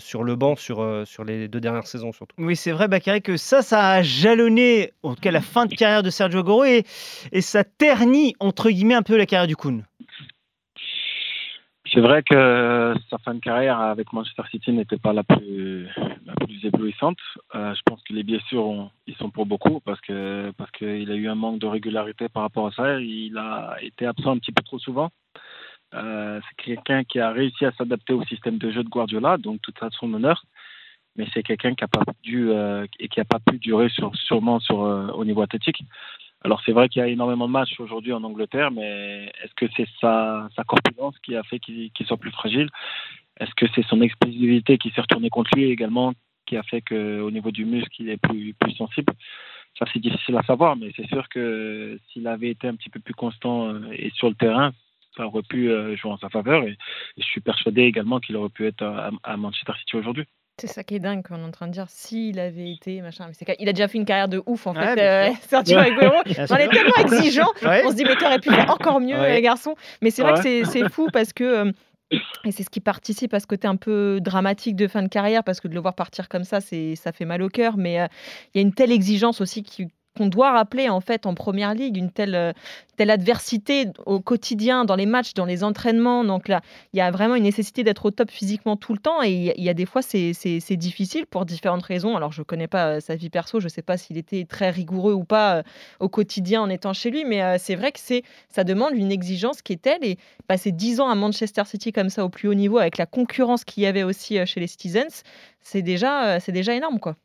sur 0.04 0.24
le 0.24 0.36
banc 0.36 0.56
sur, 0.56 1.04
sur 1.06 1.24
les 1.24 1.48
deux 1.48 1.60
dernières 1.60 1.88
saisons 1.88 2.12
surtout. 2.12 2.36
Oui, 2.38 2.56
c'est 2.56 2.72
vrai, 2.72 2.88
Bakary, 2.88 3.22
que 3.22 3.38
ça, 3.38 3.62
ça 3.62 3.90
a 3.90 4.02
jalonné, 4.02 4.92
en 5.04 5.16
tout 5.16 5.22
cas, 5.22 5.32
la 5.32 5.42
fin 5.42 5.66
de 5.66 5.76
carrière 5.76 6.04
de 6.04 6.10
Sergio 6.10 6.64
et, 6.64 6.84
et 7.32 7.42
ça 7.42 7.64
ternit, 7.64 8.36
entre 8.40 8.70
guillemets, 8.70 8.96
un 8.96 9.04
peu 9.04 9.18
la 9.18 9.26
carrière 9.26 9.48
du 9.48 9.56
Kun. 9.56 9.84
C'est 11.92 12.02
vrai 12.02 12.22
que 12.22 12.94
sa 13.10 13.18
fin 13.20 13.34
de 13.34 13.40
carrière 13.40 13.80
avec 13.80 14.14
Manchester 14.14 14.44
City 14.52 14.72
n'était 14.72 14.98
pas 14.98 15.14
la 15.14 15.24
plus, 15.24 15.88
la 16.26 16.36
plus 16.36 16.64
éblouissante. 16.64 17.18
Euh, 17.56 17.74
je 17.74 17.82
pense 17.84 18.02
que 18.04 18.14
les 18.14 18.24
blessures, 18.24 18.92
ils 19.08 19.16
sont 19.16 19.32
pour 19.32 19.48
beaucoup 19.48 19.80
parce 19.80 20.00
que 20.02 20.52
parce 20.58 20.70
qu'il 20.72 21.12
a 21.12 21.16
eu 21.16 21.28
un 21.28 21.36
manque 21.36 21.60
de 21.60 21.66
régularité 21.66 22.30
par 22.30 22.44
rapport 22.44 22.68
à 22.68 22.72
ça. 22.72 23.00
Il 23.00 23.38
a 23.38 23.78
été 23.82 24.06
absent 24.06 24.32
un 24.32 24.38
petit 24.38 24.52
peu 24.52 24.62
trop 24.64 24.78
souvent. 24.78 25.10
Euh, 25.96 26.40
c'est 26.48 26.64
quelqu'un 26.64 27.04
qui 27.04 27.20
a 27.20 27.32
réussi 27.32 27.66
à 27.66 27.72
s'adapter 27.72 28.14
au 28.14 28.24
système 28.26 28.60
de 28.60 28.72
jeu 28.72 28.84
de 28.84 28.90
Guardiola, 28.90 29.38
donc 29.38 29.60
tout 29.62 29.74
à 29.82 29.90
son 29.90 30.14
honneur. 30.14 30.44
Mais 31.16 31.28
c'est 31.34 31.42
quelqu'un 31.42 31.74
qui 31.74 31.84
a 31.84 31.88
pas 31.88 32.04
dû 32.22 32.52
euh, 32.52 32.86
et 33.00 33.08
qui 33.08 33.20
a 33.20 33.26
pas 33.26 33.40
pu 33.40 33.58
durer 33.58 33.90
sur, 33.90 34.16
sûrement 34.16 34.60
sur 34.60 34.80
au 34.80 35.26
niveau 35.26 35.42
athlétique. 35.42 35.82
Alors 36.42 36.62
c'est 36.66 36.72
vrai 36.72 36.88
qu'il 36.88 37.02
y 37.02 37.04
a 37.04 37.08
énormément 37.08 37.48
de 37.48 37.54
matchs 37.54 37.80
aujourd'hui 37.80 38.14
en 38.14 38.24
Angleterre, 38.24 38.72
mais 38.72 39.32
est-ce 39.44 39.54
que 39.56 39.66
c'est 39.76 39.88
sa, 40.00 40.48
sa 40.56 40.64
corpulence 40.64 41.18
qui 41.20 41.36
a 41.36 41.44
fait 41.44 41.60
qu'il 41.60 41.92
soit 42.06 42.18
plus 42.18 42.32
fragile? 42.32 42.70
Est-ce 43.40 43.54
que 43.56 43.66
c'est 43.76 43.86
son 43.88 44.02
explosivité 44.02 44.78
qui 44.78 44.90
s'est 44.92 45.02
retournée 45.02 45.30
contre 45.30 45.52
lui 45.56 45.66
également 45.66 46.14
qui 46.46 46.58
a 46.58 46.64
fait 46.64 46.82
qu'au 46.82 47.30
niveau 47.30 47.52
du 47.52 47.66
muscle, 47.66 47.94
il 48.00 48.10
est 48.10 48.18
plus, 48.18 48.54
plus 48.54 48.74
sensible? 48.74 49.14
Ça 49.78 49.86
c'est 49.94 50.00
difficile 50.00 50.38
à 50.38 50.44
savoir, 50.44 50.76
mais 50.78 50.92
c'est 50.96 51.08
sûr 51.08 51.28
que 51.30 52.00
s'il 52.08 52.28
avait 52.28 52.50
été 52.50 52.68
un 52.68 52.76
petit 52.76 52.90
peu 52.90 53.00
plus 53.00 53.14
constant 53.14 53.70
euh, 53.70 53.92
et 53.92 54.10
sur 54.12 54.30
le 54.30 54.36
terrain, 54.36 54.72
ça 55.16 55.28
aurait 55.28 55.44
pu 55.44 55.70
euh, 55.70 55.96
jouer 55.98 56.12
en 56.12 56.18
sa 56.18 56.30
faveur. 56.30 56.64
Et, 56.64 56.78
je 57.18 57.24
suis 57.24 57.42
persuadé 57.42 57.84
également 57.84 58.20
qu'il 58.20 58.36
aurait 58.38 58.50
pu 58.50 58.66
être 58.66 58.84
à 59.24 59.38
Manchester 59.38 59.74
City 59.80 59.98
aujourd'hui. 59.98 60.26
C'est 60.60 60.68
ça 60.68 60.84
qui 60.84 60.96
est 60.96 61.00
dingue 61.00 61.26
qu'on 61.28 61.38
est 61.40 61.44
en 61.44 61.52
train 61.52 61.68
de 61.68 61.72
dire. 61.74 61.86
S'il 61.90 62.40
avait 62.40 62.72
été 62.72 63.02
machin, 63.02 63.26
mais 63.28 63.34
c'est 63.34 63.56
il 63.60 63.68
a 63.70 63.74
déjà 63.74 63.88
fait 63.88 63.98
une 63.98 64.06
carrière 64.06 64.28
de 64.30 64.42
ouf 64.46 64.68
en 64.68 64.76
Ouais, 64.76 64.96
fait. 64.96 65.02
euh. 65.02 65.34
Sergio 65.48 65.78
Ouais. 65.80 65.92
Aguero, 65.92 66.24
Bien 66.26 66.46
on 66.50 66.56
est 66.56 66.68
tellement 66.72 66.96
exigeant. 66.98 67.48
Ouais. 67.64 67.82
On 67.86 67.92
se 67.92 67.96
dit 67.96 68.04
mais 68.04 68.16
t'aurais 68.16 68.40
pu 68.40 68.50
faire 68.52 68.70
encore 68.70 69.00
mieux 69.00 69.20
Ouais. 69.20 69.34
les 69.36 69.42
garçons. 69.42 69.76
Mais 70.02 70.10
c'est 70.12 70.22
vrai 70.22 70.34
que 70.34 70.38
Ouais. 70.40 70.64
c'est 70.66 70.80
c'est 70.84 70.90
fou 70.90 71.08
parce 71.12 71.34
que 71.34 71.44
euh, 71.44 71.72
et 72.44 72.52
c'est 72.52 72.64
ce 72.64 72.70
qui 72.72 72.80
participe 72.80 73.34
à 73.36 73.40
ce 73.40 73.46
côté 73.46 73.68
un 73.68 73.76
peu 73.76 74.20
dramatique 74.22 74.76
de 74.76 74.88
fin 74.88 75.04
de 75.04 75.10
carrière 75.10 75.44
parce 75.44 75.60
que 75.62 75.68
de 75.68 75.76
le 75.76 75.80
voir 75.80 75.94
partir 75.94 76.28
comme 76.28 76.44
ça, 76.44 76.60
c'est 76.60 76.96
ça 76.96 77.12
fait 77.12 77.26
mal 77.26 77.42
au 77.44 77.50
cœur. 77.50 77.78
Mais 77.78 78.02
euh, 78.02 78.08
il 78.54 78.58
y 78.58 78.60
a 78.60 78.62
une 78.62 78.74
telle 78.74 78.92
exigence 78.92 79.42
aussi 79.42 79.62
qui 79.64 79.88
qu'on 80.20 80.28
doit 80.28 80.52
rappeler 80.52 80.90
en 80.90 81.00
fait 81.00 81.26
en 81.26 81.34
première 81.34 81.74
ligue, 81.74 81.96
une 81.96 82.12
telle, 82.12 82.36
euh, 82.36 82.52
telle 82.98 83.10
adversité 83.10 83.86
au 84.06 84.20
quotidien, 84.20 84.84
dans 84.84 84.98
les 84.98 85.06
matchs, 85.06 85.34
dans 85.34 85.46
les 85.46 85.64
entraînements. 85.64 86.26
Donc 86.26 86.50
là, 86.50 86.60
il 86.92 86.98
y 86.98 87.02
a 87.02 87.10
vraiment 87.10 87.36
une 87.36 87.44
nécessité 87.44 87.86
d'être 87.86 88.06
au 88.06 88.12
top 88.12 88.30
physiquement 88.30 88.76
tout 88.76 88.92
le 88.92 89.00
temps. 89.00 89.24
Et 89.24 89.54
il 89.56 89.64
y 89.64 89.70
a 89.70 89.74
des 89.74 89.86
fois, 89.86 90.02
c'est 90.02 90.76
difficile 90.76 91.26
pour 91.26 91.46
différentes 91.46 91.84
raisons. 91.84 92.18
Alors, 92.18 92.34
je 92.34 92.44
connais 92.44 92.68
pas 92.68 92.88
euh, 92.88 93.00
sa 93.00 93.16
vie 93.16 93.30
perso, 93.30 93.62
je 93.62 93.70
sais 93.70 93.82
pas 93.82 93.96
s'il 93.96 94.18
était 94.18 94.44
très 94.44 94.70
rigoureux 94.70 95.14
ou 95.14 95.24
pas 95.24 95.56
euh, 95.56 95.64
au 96.02 96.10
quotidien 96.10 96.62
en 96.62 96.70
étant 96.70 96.92
chez 96.92 97.12
lui, 97.12 97.24
mais 97.24 97.58
c'est 97.60 97.76
vrai 97.76 97.94
que 97.94 98.00
ça 98.00 98.64
demande 98.66 98.94
une 98.94 99.12
exigence 99.12 99.62
qui 99.62 99.74
est 99.74 99.82
telle. 99.82 100.04
Et 100.04 100.18
passer 100.48 100.74
10 100.74 101.00
ans 101.00 101.10
à 101.10 101.16
Manchester 101.16 101.64
City 101.66 101.94
comme 101.94 102.10
ça 102.10 102.26
au 102.26 102.30
plus 102.30 102.50
haut 102.50 102.54
niveau, 102.54 102.78
avec 102.78 102.98
la 102.98 103.06
concurrence 103.06 103.64
qu'il 103.64 103.84
y 103.84 103.86
avait 103.86 104.04
aussi 104.04 104.46
chez 104.46 104.60
les 104.60 104.68
Citizens, 104.68 105.24
c'est 105.62 105.82
déjà, 105.82 106.40
c'est 106.40 106.52
déjà 106.52 106.74
énorme. 106.74 107.00
quoi. 107.00 107.16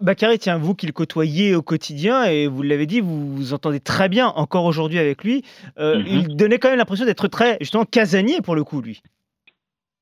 Bakary, 0.00 0.38
tiens, 0.38 0.58
vous 0.58 0.74
qui 0.74 0.86
le 0.86 0.92
côtoyez 0.92 1.54
au 1.54 1.62
quotidien, 1.62 2.25
et 2.32 2.46
vous 2.46 2.62
l'avez 2.62 2.86
dit, 2.86 3.00
vous 3.00 3.34
vous 3.34 3.54
entendez 3.54 3.80
très 3.80 4.08
bien 4.08 4.28
encore 4.28 4.64
aujourd'hui 4.64 4.98
avec 4.98 5.24
lui, 5.24 5.42
euh, 5.78 5.98
mhm. 5.98 6.06
il 6.06 6.36
donnait 6.36 6.58
quand 6.58 6.68
même 6.68 6.78
l'impression 6.78 7.04
d'être 7.04 7.28
très, 7.28 7.56
justement, 7.60 7.84
casanier 7.84 8.40
pour 8.42 8.54
le 8.54 8.64
coup, 8.64 8.80
lui. 8.80 9.02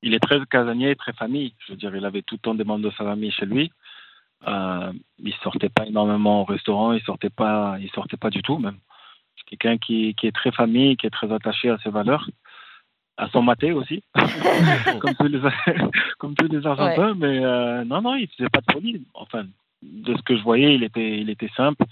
Il 0.01 0.13
est 0.13 0.19
très 0.19 0.39
casanier, 0.45 0.95
très 0.95 1.13
famille. 1.13 1.53
Je 1.65 1.73
veux 1.73 1.77
dire, 1.77 1.95
il 1.95 2.05
avait 2.05 2.21
tout 2.21 2.35
le 2.35 2.39
temps 2.39 2.55
des 2.55 2.63
membres 2.63 2.85
de 2.85 2.91
sa 2.91 3.03
famille 3.03 3.31
chez 3.31 3.45
lui. 3.45 3.71
Euh, 4.47 4.91
il 5.19 5.33
sortait 5.43 5.69
pas 5.69 5.87
énormément 5.87 6.41
au 6.41 6.45
restaurant, 6.45 6.93
il 6.93 7.01
sortait 7.01 7.31
pas, 7.31 7.77
il 7.79 7.89
sortait 7.91 8.17
pas 8.17 8.29
du 8.29 8.43
tout 8.43 8.59
même. 8.59 8.77
C'est 9.37 9.57
quelqu'un 9.57 9.77
qui, 9.77 10.13
qui, 10.15 10.27
est 10.27 10.31
très 10.31 10.51
famille, 10.51 10.97
qui 10.97 11.07
est 11.07 11.11
très 11.11 11.31
attaché 11.31 11.69
à 11.69 11.77
ses 11.79 11.89
valeurs 11.89 12.27
à 13.17 13.29
son 13.29 13.41
maté 13.41 13.71
aussi, 13.71 14.03
comme, 14.99 15.15
tous 15.15 15.27
les, 15.27 15.39
comme 16.17 16.35
tous 16.35 16.47
les 16.47 16.65
Argentins. 16.65 17.13
Mais 17.15 17.43
euh, 17.43 17.83
non, 17.85 18.01
non, 18.01 18.15
il 18.15 18.27
faisait 18.27 18.49
pas 18.49 18.61
de 18.61 18.71
folie. 18.71 19.05
Enfin, 19.13 19.45
de 19.81 20.15
ce 20.15 20.21
que 20.23 20.35
je 20.37 20.43
voyais, 20.43 20.75
il 20.75 20.83
était, 20.83 21.19
il 21.19 21.29
était 21.29 21.51
simple. 21.55 21.83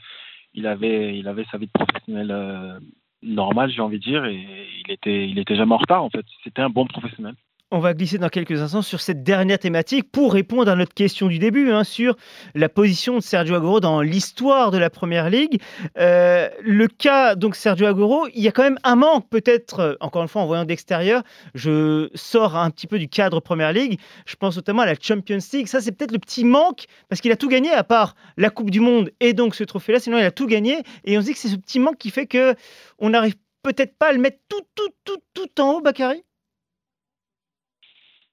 Il 0.54 0.68
avait, 0.68 1.18
il 1.18 1.28
avait 1.28 1.46
sa 1.52 1.58
vie 1.58 1.68
de 1.68 1.72
professionnel 1.72 2.32
euh, 2.32 2.80
normale, 3.22 3.72
j'ai 3.72 3.82
envie 3.82 4.00
de 4.00 4.04
dire, 4.04 4.26
et 4.26 4.46
il 4.86 4.92
était, 4.92 5.28
il 5.28 5.40
était 5.40 5.56
jamais 5.56 5.74
en 5.74 5.78
retard. 5.78 6.04
En 6.04 6.10
fait, 6.10 6.26
c'était 6.44 6.62
un 6.62 6.70
bon 6.70 6.86
professionnel. 6.86 7.36
On 7.76 7.80
va 7.80 7.96
glisser 7.96 8.20
dans 8.20 8.30
quelques 8.30 8.62
instants 8.62 8.84
sur 8.84 9.02
cette 9.02 9.24
dernière 9.24 9.58
thématique 9.58 10.12
pour 10.12 10.34
répondre 10.34 10.70
à 10.70 10.76
notre 10.76 10.94
question 10.94 11.26
du 11.26 11.40
début 11.40 11.72
hein, 11.72 11.84
sur 11.84 12.16
la 12.54 12.70
position 12.70 13.16
de 13.16 13.24
Sergio 13.24 13.56
Aguero 13.56 13.80
dans 13.80 14.02
l'histoire 14.02 14.70
de 14.70 14.78
la 14.78 14.92
Première 14.92 15.32
Ligue. 15.32 15.60
Euh, 15.98 16.50
le 16.62 16.88
cas 16.88 17.34
donc 17.34 17.56
Sergio 17.56 17.88
Aguero, 17.88 18.28
il 18.36 18.44
y 18.44 18.48
a 18.48 18.52
quand 18.52 18.62
même 18.62 18.78
un 18.84 18.96
manque 18.96 19.28
peut-être. 19.28 19.80
Euh, 19.80 19.96
encore 20.02 20.22
une 20.22 20.28
fois, 20.28 20.44
en 20.44 20.46
voyant 20.46 20.66
d'extérieur, 20.66 21.24
je 21.56 22.12
sors 22.14 22.56
un 22.56 22.70
petit 22.70 22.86
peu 22.86 23.00
du 23.00 23.08
cadre 23.08 23.40
Première 23.40 23.74
Ligue. 23.74 24.00
Je 24.28 24.36
pense 24.36 24.56
notamment 24.56 24.84
à 24.84 24.86
la 24.86 24.94
Champions 24.94 25.40
League. 25.52 25.66
Ça, 25.66 25.82
c'est 25.82 25.94
peut-être 25.94 26.12
le 26.12 26.20
petit 26.20 26.46
manque 26.46 26.86
parce 27.10 27.22
qu'il 27.22 27.32
a 27.32 27.38
tout 27.38 27.50
gagné 27.50 27.72
à 27.72 27.84
part 27.84 28.14
la 28.38 28.52
Coupe 28.52 28.70
du 28.70 28.82
Monde 28.82 29.10
et 29.20 29.34
donc 29.34 29.56
ce 29.56 29.64
trophée-là. 29.64 30.00
Sinon, 30.00 30.20
il 30.20 30.26
a 30.26 30.32
tout 30.32 30.46
gagné 30.46 30.84
et 31.06 31.18
on 31.18 31.22
se 31.22 31.26
dit 31.26 31.34
que 31.34 31.40
c'est 31.40 31.48
ce 31.48 31.56
petit 31.56 31.80
manque 31.80 31.98
qui 31.98 32.12
fait 32.12 32.28
que 32.28 32.54
on 33.00 33.10
n'arrive 33.10 33.34
peut-être 33.64 33.98
pas 33.98 34.10
à 34.10 34.14
le 34.14 34.20
mettre 34.20 34.38
tout, 34.48 34.62
tout, 34.76 34.92
tout, 35.04 35.18
tout 35.34 35.60
en 35.60 35.72
haut, 35.72 35.82
Bakary? 35.82 36.24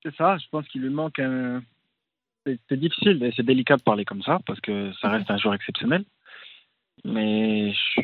C'est 0.03 0.15
ça, 0.17 0.39
je 0.39 0.47
pense 0.51 0.67
qu'il 0.69 0.83
lui 0.83 0.91
manque 0.91 1.19
un. 1.19 1.63
C'est 2.47 2.79
difficile 2.79 3.23
et 3.23 3.33
c'est 3.37 3.43
délicat 3.43 3.77
de 3.77 3.83
parler 3.83 4.07
comme 4.07 4.23
ça 4.23 4.39
parce 4.47 4.61
que 4.61 4.93
ça 4.95 5.11
reste 5.11 5.31
un 5.31 5.37
joueur 5.37 5.55
exceptionnel. 5.55 6.05
Mais 7.05 7.73
je 7.73 8.03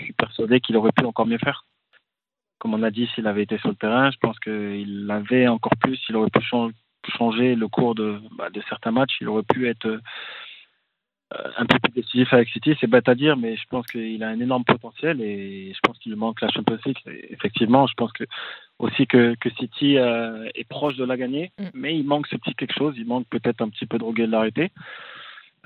suis 0.00 0.12
persuadé 0.12 0.60
qu'il 0.60 0.76
aurait 0.76 0.92
pu 0.92 1.04
encore 1.04 1.26
mieux 1.26 1.38
faire. 1.38 1.64
Comme 2.58 2.74
on 2.74 2.82
a 2.82 2.90
dit, 2.90 3.08
s'il 3.14 3.26
avait 3.28 3.44
été 3.44 3.58
sur 3.58 3.68
le 3.68 3.76
terrain, 3.76 4.10
je 4.10 4.18
pense 4.18 4.38
qu'il 4.40 5.08
avait 5.10 5.46
encore 5.46 5.76
plus, 5.80 6.00
il 6.08 6.16
aurait 6.16 6.30
pu 6.30 6.40
changer 7.16 7.54
le 7.54 7.68
cours 7.68 7.94
de, 7.94 8.20
bah, 8.36 8.50
de 8.50 8.60
certains 8.68 8.90
matchs, 8.90 9.16
il 9.20 9.28
aurait 9.28 9.44
pu 9.44 9.68
être 9.68 10.00
un 11.30 11.66
peu 11.66 11.78
plus 11.80 11.92
décisif 11.92 12.32
avec 12.32 12.48
City, 12.50 12.76
c'est 12.80 12.86
bête 12.86 13.08
à 13.08 13.14
dire, 13.14 13.36
mais 13.36 13.56
je 13.56 13.64
pense 13.68 13.86
qu'il 13.86 14.22
a 14.22 14.28
un 14.28 14.38
énorme 14.38 14.64
potentiel 14.64 15.20
et 15.20 15.72
je 15.74 15.78
pense 15.82 15.98
qu'il 15.98 16.12
lui 16.12 16.18
manque 16.18 16.40
la 16.40 16.50
Champions 16.50 16.78
League. 16.86 16.98
effectivement, 17.30 17.86
je 17.86 17.94
pense 17.94 18.12
que 18.12 18.24
aussi 18.78 19.06
que, 19.06 19.34
que 19.40 19.50
City 19.50 19.98
euh, 19.98 20.48
est 20.54 20.68
proche 20.68 20.96
de 20.96 21.04
la 21.04 21.16
gagner, 21.16 21.50
mm. 21.58 21.64
mais 21.74 21.96
il 21.96 22.04
manque 22.06 22.28
ce 22.28 22.36
petit 22.36 22.54
quelque 22.54 22.76
chose, 22.76 22.94
il 22.96 23.06
manque 23.06 23.26
peut-être 23.28 23.60
un 23.60 23.68
petit 23.68 23.86
peu 23.86 23.98
de 23.98 24.04
régularité, 24.04 24.70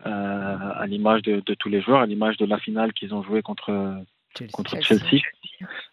euh, 0.07 0.57
à 0.77 0.87
l'image 0.87 1.23
de, 1.23 1.43
de, 1.45 1.55
tous 1.55 1.69
les 1.69 1.83
joueurs, 1.83 2.01
à 2.01 2.07
l'image 2.07 2.39
de 2.39 2.47
la 2.47 2.59
finale 2.59 2.95
qu'ils 2.95 3.13
ont 3.13 3.23
joué 3.23 3.43
contre 3.43 4.03
Chelsea. 4.35 4.53
Contre 4.53 4.81
Chelsea. 4.81 5.23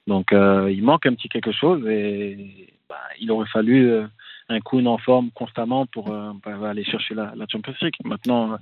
Donc 0.05 0.31
euh, 0.31 0.71
il 0.71 0.81
manque 0.81 1.05
un 1.07 1.13
petit 1.13 1.27
quelque 1.27 1.51
chose 1.51 1.85
et 1.87 2.73
bah, 2.87 3.01
il 3.19 3.29
aurait 3.31 3.49
fallu 3.49 3.89
euh, 3.89 4.07
un 4.47 4.61
coup 4.61 4.79
en 4.85 4.97
forme 4.97 5.29
constamment 5.31 5.85
pour 5.87 6.09
bah, 6.09 6.69
aller 6.69 6.85
chercher 6.85 7.15
la, 7.15 7.33
la 7.35 7.45
Champions 7.51 7.75
League. 7.81 7.95
Maintenant 8.05 8.57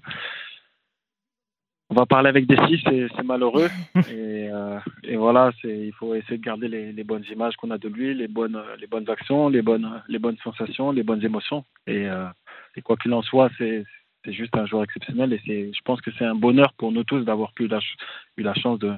on 1.89 1.95
va 1.95 2.05
parler 2.05 2.29
avec 2.29 2.47
des 2.47 2.57
six, 2.67 2.81
c'est 2.83 3.23
malheureux. 3.23 3.69
et, 3.95 4.49
euh, 4.51 4.79
et, 5.03 5.15
voilà, 5.17 5.51
il 5.63 5.93
faut 5.93 6.15
essayer 6.15 6.37
de 6.37 6.43
garder 6.43 6.67
les, 6.67 6.91
les 6.91 7.03
bonnes 7.03 7.25
images 7.31 7.55
qu'on 7.57 7.71
a 7.71 7.77
de 7.77 7.87
lui, 7.87 8.13
les 8.13 8.27
bonnes, 8.27 8.59
les 8.79 8.87
bonnes 8.87 9.09
actions, 9.09 9.49
les 9.49 9.61
bonnes, 9.61 10.01
les 10.07 10.19
bonnes 10.19 10.37
sensations, 10.43 10.91
les 10.91 11.03
bonnes 11.03 11.23
émotions. 11.23 11.63
Et, 11.85 12.07
euh, 12.09 12.25
et 12.75 12.81
quoi 12.81 12.97
qu'il 12.97 13.13
en 13.13 13.21
soit, 13.21 13.49
c'est 13.57 13.85
juste 14.25 14.55
un 14.57 14.65
joueur 14.65 14.83
exceptionnel. 14.83 15.33
Et 15.33 15.71
je 15.71 15.81
pense 15.83 16.01
que 16.01 16.11
c'est 16.17 16.25
un 16.25 16.35
bonheur 16.35 16.73
pour 16.73 16.91
nous 16.91 17.03
tous 17.03 17.21
d'avoir 17.21 17.51
eu 17.59 17.67
la, 17.67 17.79
eu 18.37 18.41
la 18.41 18.55
chance 18.55 18.79
de, 18.79 18.93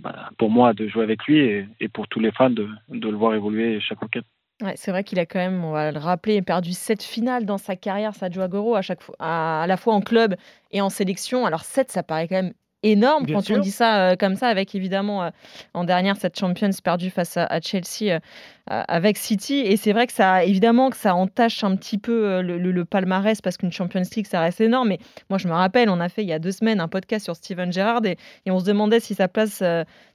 bah, 0.00 0.30
pour 0.36 0.50
moi, 0.50 0.74
de 0.74 0.88
jouer 0.88 1.04
avec 1.04 1.24
lui 1.24 1.38
et, 1.38 1.66
et 1.80 1.88
pour 1.88 2.06
tous 2.08 2.20
les 2.20 2.32
fans 2.32 2.50
de, 2.50 2.68
de 2.90 3.08
le 3.08 3.16
voir 3.16 3.34
évoluer 3.34 3.80
chaque 3.80 4.02
week-end. 4.02 4.20
Ouais, 4.62 4.72
c'est 4.76 4.90
vrai 4.90 5.04
qu'il 5.04 5.18
a 5.18 5.26
quand 5.26 5.38
même, 5.38 5.64
on 5.64 5.72
va 5.72 5.92
le 5.92 5.98
rappeler, 5.98 6.40
perdu 6.40 6.72
sept 6.72 7.02
finales 7.02 7.44
dans 7.44 7.58
sa 7.58 7.76
carrière, 7.76 8.14
Sergio 8.14 8.40
Aguero, 8.40 8.74
à, 8.74 8.80
chaque 8.80 9.02
fois, 9.02 9.14
à, 9.18 9.66
la 9.68 9.76
fois 9.76 9.92
en 9.92 10.00
club 10.00 10.34
et 10.70 10.80
en 10.80 10.88
sélection. 10.88 11.44
Alors 11.44 11.64
7, 11.64 11.92
ça 11.92 12.02
paraît 12.02 12.26
quand 12.26 12.36
même 12.36 12.54
énorme 12.82 13.26
quand 13.26 13.50
on 13.50 13.58
dit 13.58 13.70
ça 13.70 14.10
euh, 14.10 14.16
comme 14.16 14.36
ça, 14.36 14.48
avec 14.48 14.74
évidemment 14.74 15.24
euh, 15.24 15.30
en 15.74 15.84
dernière 15.84 16.16
cette 16.16 16.38
Champions 16.38 16.70
perdue 16.82 17.10
face 17.10 17.36
à, 17.36 17.60
Chelsea 17.60 18.14
euh, 18.14 18.20
avec 18.66 19.16
City. 19.16 19.60
Et 19.60 19.76
c'est 19.76 19.92
vrai 19.92 20.06
que 20.06 20.12
ça, 20.12 20.44
évidemment, 20.44 20.90
que 20.90 20.96
ça 20.96 21.14
entache 21.14 21.62
un 21.64 21.76
petit 21.76 21.98
peu 21.98 22.40
le, 22.40 22.84
palmarès 22.84 23.40
parce 23.40 23.56
qu'une 23.56 23.72
Champions 23.72 24.02
League, 24.14 24.26
ça 24.26 24.40
reste 24.40 24.60
énorme. 24.60 24.88
Mais 24.88 24.98
moi, 25.30 25.38
je 25.38 25.48
me 25.48 25.52
rappelle, 25.52 25.88
on 25.88 26.00
a 26.00 26.08
fait 26.08 26.22
il 26.22 26.28
y 26.28 26.32
a 26.32 26.38
deux 26.38 26.52
semaines 26.52 26.80
un 26.80 26.88
podcast 26.88 27.24
sur 27.24 27.36
Steven 27.36 27.72
Gerrard 27.72 28.04
et, 28.06 28.16
on 28.50 28.60
se 28.60 28.64
demandait 28.64 29.00
si 29.00 29.14
sa 29.14 29.28
place 29.28 29.62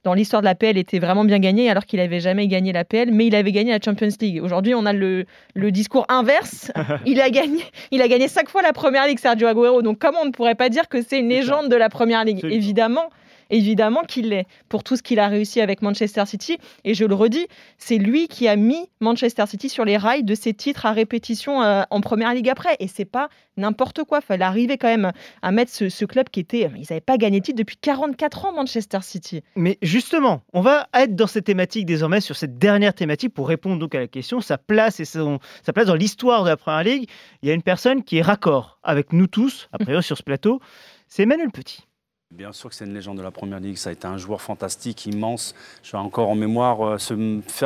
dans 0.04 0.14
l'histoire 0.14 0.42
de 0.42 0.46
la 0.46 0.54
PL 0.54 0.78
était 0.78 0.98
vraiment 0.98 1.24
bien 1.24 1.38
gagnée 1.38 1.70
alors 1.70 1.86
qu'il 1.86 2.00
n'avait 2.00 2.20
jamais 2.20 2.48
gagné 2.48 2.72
la 2.72 2.84
PL, 2.84 3.12
mais 3.12 3.26
il 3.26 3.34
avait 3.34 3.52
gagné 3.52 3.70
la 3.70 3.78
Champions 3.82 4.08
League. 4.20 4.40
Aujourd'hui, 4.42 4.74
on 4.74 4.84
a 4.86 4.92
le, 4.92 5.24
le 5.54 5.70
discours 5.70 6.06
inverse. 6.08 6.72
il 7.06 7.20
a 7.20 7.30
gagné, 7.30 7.62
il 7.90 8.02
a 8.02 8.08
gagné 8.08 8.28
cinq 8.28 8.48
fois 8.48 8.62
la 8.62 8.72
Première 8.72 9.06
Ligue, 9.06 9.18
Sergio 9.18 9.46
Aguero. 9.46 9.82
Donc 9.82 9.98
comment 9.98 10.20
on 10.22 10.26
ne 10.26 10.30
pourrait 10.30 10.54
pas 10.54 10.68
dire 10.68 10.88
que 10.88 11.02
c'est 11.02 11.20
une 11.20 11.28
légende 11.28 11.68
de 11.68 11.76
la 11.76 11.88
Première 11.88 12.24
Ligue? 12.24 12.44
Évidemment, 12.44 13.10
évidemment 13.52 14.02
qu'il 14.02 14.30
l'est 14.30 14.46
pour 14.68 14.82
tout 14.82 14.96
ce 14.96 15.02
qu'il 15.02 15.20
a 15.20 15.28
réussi 15.28 15.60
avec 15.60 15.82
Manchester 15.82 16.24
City. 16.26 16.58
Et 16.84 16.94
je 16.94 17.04
le 17.04 17.14
redis, 17.14 17.46
c'est 17.78 17.98
lui 17.98 18.26
qui 18.26 18.48
a 18.48 18.56
mis 18.56 18.88
Manchester 19.00 19.44
City 19.46 19.68
sur 19.68 19.84
les 19.84 19.96
rails 19.96 20.24
de 20.24 20.34
ses 20.34 20.54
titres 20.54 20.86
à 20.86 20.92
répétition 20.92 21.62
euh, 21.62 21.82
en 21.90 22.00
première 22.00 22.34
ligue 22.34 22.48
après. 22.48 22.76
Et 22.80 22.88
c'est 22.88 23.04
pas 23.04 23.28
n'importe 23.56 24.02
quoi. 24.04 24.20
Fallait 24.20 24.44
arriver 24.44 24.78
quand 24.78 24.88
même 24.88 25.12
à 25.42 25.52
mettre 25.52 25.70
ce, 25.70 26.04
club 26.04 26.28
qui 26.30 26.40
était. 26.40 26.70
Ils 26.76 26.86
n'avaient 26.90 27.00
pas 27.00 27.18
gagné 27.18 27.40
de 27.40 27.44
titre 27.44 27.58
depuis 27.58 27.76
44 27.76 28.46
ans, 28.46 28.52
Manchester 28.52 28.98
City. 29.02 29.42
Mais 29.54 29.78
justement, 29.82 30.42
on 30.52 30.62
va 30.62 30.88
être 30.94 31.14
dans 31.14 31.26
cette 31.26 31.44
thématique 31.44 31.86
désormais, 31.86 32.20
sur 32.20 32.36
cette 32.36 32.58
dernière 32.58 32.94
thématique, 32.94 33.34
pour 33.34 33.48
répondre 33.48 33.78
donc 33.78 33.94
à 33.94 34.00
la 34.00 34.08
question, 34.08 34.40
sa 34.40 34.58
place, 34.58 34.98
et 34.98 35.04
sa 35.04 35.72
place 35.74 35.86
dans 35.86 35.94
l'histoire 35.94 36.44
de 36.44 36.48
la 36.48 36.56
première 36.56 36.82
ligue. 36.82 37.08
Il 37.42 37.48
y 37.48 37.52
a 37.52 37.54
une 37.54 37.62
personne 37.62 38.02
qui 38.02 38.18
est 38.18 38.22
raccord 38.22 38.78
avec 38.82 39.12
nous 39.12 39.26
tous, 39.26 39.68
a 39.72 39.78
priori 39.78 40.02
sur 40.02 40.16
ce 40.16 40.22
plateau, 40.22 40.60
c'est 41.08 41.24
Emmanuel 41.24 41.50
Petit. 41.50 41.84
Bien 42.32 42.50
sûr 42.54 42.70
que 42.70 42.74
c'est 42.74 42.86
une 42.86 42.94
légende 42.94 43.18
de 43.18 43.22
la 43.22 43.30
Première 43.30 43.60
Ligue, 43.60 43.76
ça 43.76 43.90
a 43.90 43.92
été 43.92 44.06
un 44.06 44.16
joueur 44.16 44.40
fantastique, 44.40 45.04
immense. 45.04 45.54
J'ai 45.82 45.98
encore 45.98 46.30
en 46.30 46.34
mémoire 46.34 46.82
euh, 46.82 46.96
ce 46.96 47.12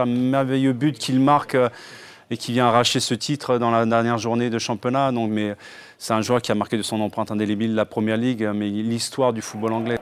merveilleux 0.05 0.73
but 0.73 0.99
qu'il 0.99 1.21
marque 1.21 1.55
euh, 1.55 1.69
et 2.31 2.37
qui 2.37 2.51
vient 2.51 2.67
arracher 2.67 2.99
ce 2.99 3.15
titre 3.15 3.59
dans 3.59 3.71
la 3.71 3.87
dernière 3.87 4.19
journée 4.19 4.51
de 4.51 4.59
championnat. 4.59 5.13
Donc, 5.13 5.31
c'est 5.99 6.15
un 6.15 6.21
joueur 6.21 6.43
qui 6.43 6.51
a 6.51 6.57
marqué 6.57 6.77
de 6.77 6.83
son 6.83 7.01
empreinte 7.01 7.31
indélébile 7.31 7.77
la 7.77 7.85
Première 7.85 8.17
Ligue, 8.17 8.51
mais 8.57 8.69
l'histoire 8.69 9.33
du 9.33 9.41
football 9.41 9.73
anglais. 9.73 9.99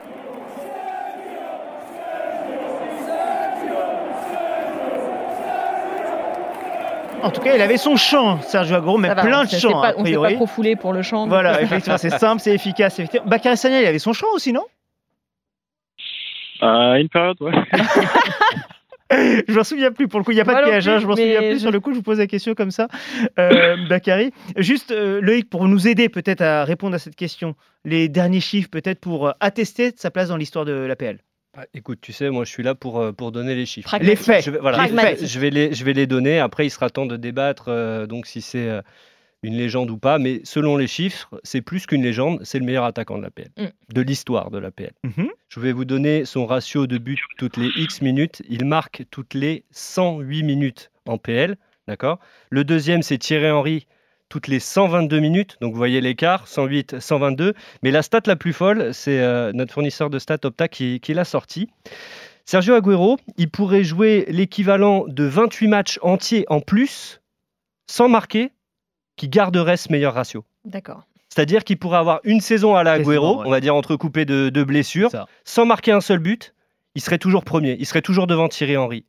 En 7.25 7.31
tout 7.31 7.41
cas, 7.41 7.55
il 7.55 7.61
avait 7.61 7.77
son 7.77 7.95
chant, 7.95 8.39
Sergio 8.41 8.75
Aguero, 8.75 8.99
mais 8.99 9.09
plein 9.15 9.45
de 9.45 9.49
chants. 9.49 9.81
on 9.97 10.03
ne 10.03 10.07
s'est 10.07 10.15
pas 10.15 10.33
trop 10.33 10.45
foulé 10.45 10.75
pour 10.75 10.93
le 10.93 11.01
chant. 11.01 11.27
Voilà, 11.27 11.59
effectivement, 11.59 11.97
c'est 11.97 12.09
simple, 12.19 12.39
c'est 12.39 12.53
efficace. 12.53 13.01
Bakary 13.25 13.57
Sagna, 13.57 13.81
il 13.81 13.87
avait 13.87 13.97
son 13.99 14.13
chant 14.13 14.27
aussi, 14.35 14.53
non? 14.53 14.63
Euh, 16.61 16.95
Une 16.95 17.09
période, 17.09 17.35
ouais. 17.41 17.51
je 19.47 19.53
m'en 19.55 19.63
souviens 19.63 19.91
plus. 19.91 20.07
Pour 20.07 20.19
le 20.19 20.23
coup, 20.23 20.31
il 20.31 20.35
n'y 20.35 20.41
a 20.41 20.45
pas 20.45 20.61
de 20.61 20.69
piège. 20.69 20.87
Hein, 20.87 20.99
je 20.99 21.07
m'en 21.07 21.15
souviens 21.15 21.41
plus. 21.41 21.59
Sur 21.59 21.71
le 21.71 21.79
coup, 21.79 21.91
je 21.93 21.97
vous 21.97 22.03
pose 22.03 22.19
la 22.19 22.27
question 22.27 22.53
comme 22.53 22.71
ça, 22.71 22.87
euh, 23.39 23.75
Bakary. 23.89 24.31
Juste, 24.57 24.91
euh, 24.91 25.19
Loïc, 25.19 25.49
pour 25.49 25.67
nous 25.67 25.87
aider 25.87 26.09
peut-être 26.09 26.41
à 26.41 26.63
répondre 26.63 26.95
à 26.95 26.99
cette 26.99 27.15
question, 27.15 27.55
les 27.85 28.07
derniers 28.07 28.39
chiffres 28.39 28.69
peut-être 28.69 28.99
pour 28.99 29.33
attester 29.39 29.91
de 29.91 29.97
sa 29.97 30.11
place 30.11 30.29
dans 30.29 30.37
l'histoire 30.37 30.65
de 30.65 30.73
l'APL. 30.73 31.17
Ah, 31.57 31.65
écoute, 31.73 31.99
tu 32.01 32.11
sais, 32.11 32.29
moi 32.29 32.43
je 32.43 32.51
suis 32.51 32.63
là 32.63 32.75
pour, 32.75 32.99
euh, 32.99 33.11
pour 33.11 33.31
donner 33.31 33.55
les 33.55 33.65
chiffres. 33.65 33.97
Les 34.01 34.15
faits. 34.15 34.43
Je 34.43 34.51
vais, 34.51 34.59
voilà, 34.59 34.87
Je 34.87 35.39
vais, 35.39 35.49
les, 35.49 35.73
je 35.73 35.83
vais 35.85 35.93
les 35.93 36.05
donner. 36.07 36.39
Après, 36.39 36.65
il 36.65 36.69
sera 36.69 36.89
temps 36.89 37.05
de 37.05 37.15
débattre. 37.17 37.65
Euh, 37.69 38.05
donc, 38.07 38.25
si 38.25 38.41
c'est. 38.41 38.69
Euh, 38.69 38.81
une 39.43 39.57
légende 39.57 39.91
ou 39.91 39.97
pas, 39.99 40.17
mais 40.17 40.41
selon 40.43 40.75
les 40.75 40.87
chiffres, 40.87 41.29
c'est 41.43 41.61
plus 41.61 41.85
qu'une 41.85 42.01
légende, 42.01 42.39
c'est 42.43 42.57
le 42.57 42.65
meilleur 42.65 42.83
attaquant 42.83 43.15
de 43.19 43.21
la 43.21 43.29
PL, 43.29 43.51
Mm. 43.57 43.65
de 43.93 44.01
l'histoire 44.01 44.49
de 44.49 44.57
la 44.57 44.71
PL. 44.71 44.93
Mhm. 45.03 45.27
Je 45.49 45.59
vais 45.59 45.71
vous 45.71 45.85
donner 45.85 46.25
son 46.25 46.47
ratio 46.47 46.87
de 46.87 46.97
buts 46.97 47.19
toutes 47.37 47.57
les 47.57 47.67
X 47.77 48.01
minutes. 48.01 48.41
Il 48.49 48.65
marque 48.65 49.03
toutes 49.11 49.35
les 49.35 49.63
108 49.69 50.41
minutes 50.41 50.89
en 51.05 51.19
PL, 51.19 51.57
d'accord? 51.87 52.17
Le 52.49 52.63
deuxième, 52.63 53.03
c'est 53.03 53.19
Thierry 53.19 53.51
Henry, 53.51 53.85
toutes 54.35 54.49
les 54.49 54.59
122 54.59 55.21
minutes. 55.21 55.55
Donc 55.61 55.71
vous 55.71 55.77
voyez 55.77 56.01
l'écart, 56.01 56.45
108, 56.49 56.99
122. 56.99 57.53
Mais 57.83 57.91
la 57.91 58.01
stat 58.01 58.19
la 58.25 58.35
plus 58.35 58.51
folle, 58.51 58.93
c'est 58.93 59.21
euh, 59.21 59.53
notre 59.53 59.73
fournisseur 59.73 60.09
de 60.09 60.19
stats 60.19 60.39
Opta 60.43 60.67
qui, 60.67 60.99
qui 60.99 61.13
l'a 61.13 61.23
sorti. 61.23 61.69
Sergio 62.43 62.73
Agüero, 62.75 63.17
il 63.37 63.49
pourrait 63.49 63.85
jouer 63.85 64.25
l'équivalent 64.27 65.05
de 65.07 65.23
28 65.23 65.67
matchs 65.69 65.99
entiers 66.01 66.43
en 66.49 66.59
plus, 66.59 67.21
sans 67.89 68.09
marquer, 68.09 68.51
qui 69.15 69.29
garderait 69.29 69.77
ce 69.77 69.89
meilleur 69.89 70.13
ratio. 70.15 70.43
D'accord. 70.65 71.07
C'est-à-dire 71.29 71.63
qu'il 71.63 71.77
pourrait 71.79 71.99
avoir 71.99 72.19
une 72.25 72.41
saison 72.41 72.75
à 72.75 72.83
la 72.83 72.91
Agüero, 72.91 73.37
ouais. 73.39 73.43
on 73.47 73.51
va 73.51 73.61
dire 73.61 73.73
entrecoupée 73.73 74.25
de, 74.25 74.49
de 74.49 74.63
blessures, 74.65 75.11
Ça. 75.11 75.27
sans 75.45 75.65
marquer 75.65 75.93
un 75.93 76.01
seul 76.01 76.19
but, 76.19 76.53
il 76.93 77.01
serait 77.01 77.19
toujours 77.19 77.45
premier, 77.45 77.77
il 77.79 77.85
serait 77.85 78.01
toujours 78.01 78.27
devant 78.27 78.49
Thierry 78.49 78.75
Henry. 78.75 79.05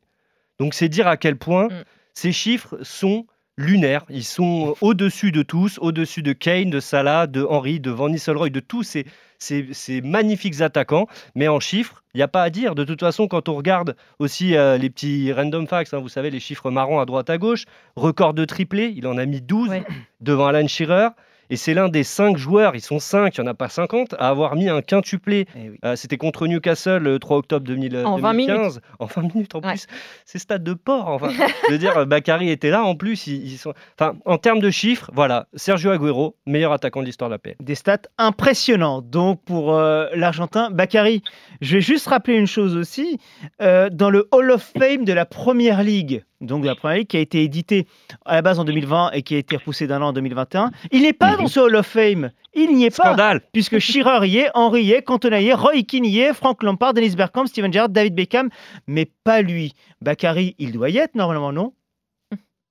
Donc 0.57 0.73
c'est 0.73 0.87
dire 0.87 1.05
à 1.07 1.17
quel 1.17 1.35
point 1.35 1.67
Mm. 1.67 1.83
ces 2.13 2.31
chiffres 2.31 2.77
sont 2.81 3.25
lunaires, 3.57 4.05
ils 4.09 4.23
sont 4.23 4.75
au-dessus 4.81 5.31
de 5.31 5.41
tous, 5.41 5.77
au-dessus 5.81 6.21
de 6.21 6.33
Kane, 6.33 6.69
de 6.69 6.79
Salah, 6.79 7.27
de 7.27 7.43
Henry, 7.43 7.79
de 7.79 7.91
Van 7.91 8.09
Nistelrooy, 8.09 8.51
de 8.51 8.59
tous 8.59 8.83
ces, 8.83 9.05
ces, 9.39 9.67
ces 9.73 10.01
magnifiques 10.01 10.61
attaquants, 10.61 11.07
mais 11.35 11.47
en 11.47 11.59
chiffres, 11.59 12.03
il 12.13 12.17
n'y 12.17 12.23
a 12.23 12.27
pas 12.27 12.43
à 12.43 12.49
dire. 12.49 12.75
De 12.75 12.83
toute 12.83 12.99
façon, 12.99 13.27
quand 13.27 13.49
on 13.49 13.55
regarde 13.55 13.95
aussi 14.19 14.55
euh, 14.55 14.77
les 14.77 14.89
petits 14.89 15.33
random 15.33 15.67
facts, 15.67 15.93
hein, 15.93 15.99
vous 15.99 16.09
savez, 16.09 16.29
les 16.29 16.39
chiffres 16.39 16.69
marrons 16.69 16.99
à 16.99 17.05
droite 17.05 17.29
à 17.29 17.37
gauche, 17.37 17.65
record 17.95 18.33
de 18.33 18.45
triplé, 18.45 18.93
il 18.95 19.07
en 19.07 19.17
a 19.17 19.25
mis 19.25 19.41
12 19.41 19.69
Ouais. 19.69 19.83
devant 20.21 20.45
Alan 20.47 20.67
Shearer. 20.67 21.09
Et 21.49 21.55
c'est 21.55 21.73
l'un 21.73 21.89
des 21.89 22.03
cinq 22.03 22.37
joueurs, 22.37 22.75
ils 22.75 22.81
sont 22.81 22.99
cinq, 22.99 23.37
il 23.37 23.41
n'y 23.41 23.47
en 23.47 23.51
a 23.51 23.53
pas 23.53 23.69
50, 23.69 24.13
à 24.19 24.29
avoir 24.29 24.55
mis 24.55 24.69
un 24.69 24.81
quintuplé. 24.81 25.45
Eh 25.55 25.69
oui. 25.69 25.77
Euh, 25.85 25.95
C'était 25.95 26.17
contre 26.17 26.47
Newcastle 26.47 26.97
le 26.97 27.19
3 27.19 27.37
octobre 27.37 27.65
2000, 27.65 27.97
En 28.05 28.17
20 28.17 28.31
2015. 28.33 28.81
En 28.99 29.05
20 29.05 29.21
minutes 29.33 29.55
en 29.55 29.59
Ouais. 29.61 29.71
plus. 29.73 29.87
C'est 30.25 30.39
stade 30.39 30.63
de 30.63 30.73
port. 30.73 31.07
Enfin, 31.07 31.29
je 31.67 31.71
veux 31.71 31.77
dire, 31.77 32.05
Bakary 32.05 32.49
était 32.49 32.69
là 32.69 32.83
en 32.83 32.95
plus. 32.95 33.27
Ils, 33.27 33.45
ils 33.53 33.57
sont... 33.57 33.73
enfin, 33.99 34.15
en 34.25 34.37
termes 34.37 34.59
de 34.59 34.69
chiffres, 34.69 35.09
voilà, 35.13 35.47
Sergio 35.55 35.91
Agüero, 35.91 36.35
meilleur 36.45 36.71
attaquant 36.73 37.01
de 37.01 37.05
l'histoire 37.05 37.29
de 37.29 37.35
la 37.35 37.39
paix. 37.39 37.55
Des 37.61 37.75
stats 37.75 37.97
impressionnants. 38.17 39.01
Donc 39.01 39.41
pour 39.43 39.73
euh, 39.73 40.07
l'Argentin, 40.15 40.69
Bakary, 40.71 41.23
je 41.61 41.75
vais 41.75 41.81
juste 41.81 42.07
rappeler 42.07 42.35
une 42.35 42.47
chose 42.47 42.75
aussi. 42.75 43.19
Euh, 43.61 43.89
dans 43.89 44.09
le 44.09 44.27
Hall 44.31 44.51
of 44.51 44.71
Fame 44.77 45.05
de 45.05 45.13
la 45.13 45.25
Première 45.25 45.83
Ligue, 45.83 46.23
donc 46.41 46.61
de 46.61 46.67
la 46.67 46.75
Première 46.75 46.97
Ligue 46.97 47.07
qui 47.07 47.17
a 47.17 47.19
été 47.19 47.43
édité 47.43 47.87
à 48.25 48.35
la 48.35 48.41
base 48.41 48.59
en 48.59 48.65
2020 48.65 49.11
et 49.11 49.21
qui 49.21 49.35
a 49.35 49.37
été 49.37 49.57
repoussé 49.57 49.87
d'un 49.87 50.01
an 50.01 50.07
en 50.07 50.13
2021, 50.13 50.71
il 50.91 51.01
n'est 51.01 51.13
pas 51.13 51.35
dans 51.37 51.47
ce 51.47 51.59
Hall 51.59 51.75
of 51.75 51.85
Fame. 51.85 52.31
Il 52.53 52.73
n'y 52.75 52.85
est 52.85 52.95
pas. 52.95 53.05
Scandale. 53.05 53.41
Puisque 53.53 53.79
Shearer 53.79 54.27
y 54.27 54.37
est, 54.39 54.49
Henry 54.53 54.83
y 54.83 54.91
est, 54.93 55.01
Cantona 55.01 55.41
y 55.41 55.47
est, 55.47 55.53
Roy 55.53 55.83
Keane 55.83 56.05
y 56.05 56.19
est, 56.19 56.33
Frank 56.33 56.63
Lampard, 56.63 56.93
Dennis 56.93 57.15
Bergkamp, 57.15 57.45
Steven 57.45 57.71
Gerrard, 57.71 57.89
David 57.89 58.15
Beckham, 58.15 58.49
mais 58.87 59.09
pas 59.23 59.41
lui. 59.41 59.73
Bakary, 60.01 60.55
il 60.57 60.71
doit 60.71 60.89
y 60.89 60.97
être 60.97 61.15
normalement, 61.15 61.51
non? 61.51 61.73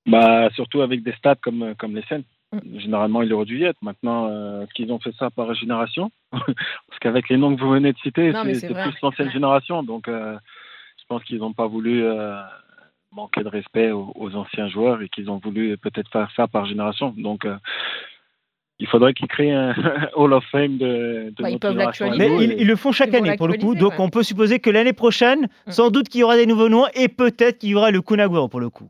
Bah, 0.06 0.48
surtout 0.54 0.82
avec 0.82 1.02
des 1.02 1.12
stats 1.12 1.36
comme, 1.42 1.74
comme 1.78 1.96
les 1.96 2.02
scènes. 2.02 2.22
Généralement, 2.76 3.22
il 3.22 3.32
aurait 3.32 3.44
dû 3.44 3.58
y 3.58 3.64
être. 3.64 3.82
Maintenant, 3.82 4.28
euh, 4.30 4.62
est-ce 4.62 4.72
qu'ils 4.72 4.92
ont 4.92 5.00
fait 5.00 5.12
ça 5.18 5.30
par 5.30 5.52
génération? 5.54 6.10
Parce 6.30 6.98
qu'avec 7.00 7.28
les 7.28 7.36
noms 7.36 7.54
que 7.54 7.60
vous 7.60 7.70
venez 7.70 7.92
de 7.92 7.98
citer, 7.98 8.32
c'est 8.54 8.72
plus 8.72 9.00
l'ancienne 9.02 9.30
génération. 9.30 9.82
Donc, 9.82 10.08
euh, 10.08 10.38
je 10.98 11.04
pense 11.08 11.24
qu'ils 11.24 11.38
n'ont 11.38 11.52
pas 11.52 11.66
voulu 11.66 12.04
euh, 12.04 12.40
manquer 13.16 13.42
de 13.42 13.48
respect 13.48 13.90
aux, 13.90 14.12
aux 14.14 14.34
anciens 14.36 14.68
joueurs 14.68 15.00
et 15.02 15.08
qu'ils 15.08 15.28
ont 15.30 15.38
voulu 15.42 15.76
peut-être 15.78 16.10
faire 16.12 16.30
ça 16.36 16.46
par 16.46 16.66
génération. 16.66 17.14
Donc, 17.16 17.44
euh, 17.44 17.56
il 18.78 18.86
faudrait 18.86 19.14
qu'ils 19.14 19.26
créent 19.26 19.52
un 19.52 19.74
Hall 20.16 20.32
of 20.34 20.44
Fame 20.52 20.76
de, 20.76 21.32
de 21.36 21.42
Bah, 21.42 21.48
ils 21.50 21.58
peuvent. 21.58 21.76
Mais 22.18 22.28
le 22.62 22.76
font 22.76 22.92
chaque 22.92 23.08
Ils 23.12 23.16
année 23.16 23.36
pour 23.36 23.48
le 23.48 23.54
coup, 23.54 23.74
donc 23.74 23.92
ouais. 23.92 24.00
on 24.00 24.10
peut 24.10 24.22
supposer 24.22 24.58
que 24.60 24.70
l'année 24.70 24.92
prochaine, 24.92 25.48
Mm. 25.66 25.70
sans 25.72 25.90
doute 25.90 26.08
qu'il 26.10 26.20
y 26.20 26.24
aura 26.24 26.36
des 26.36 26.46
nouveaux 26.46 26.68
noms 26.68 26.84
et 26.94 27.08
peut-être 27.08 27.58
qu'il 27.58 27.70
y 27.70 27.74
aura 27.74 27.90
le 27.90 28.02
Kun 28.02 28.18
Agüero 28.18 28.48
pour 28.48 28.60
le 28.60 28.68
coup. 28.70 28.88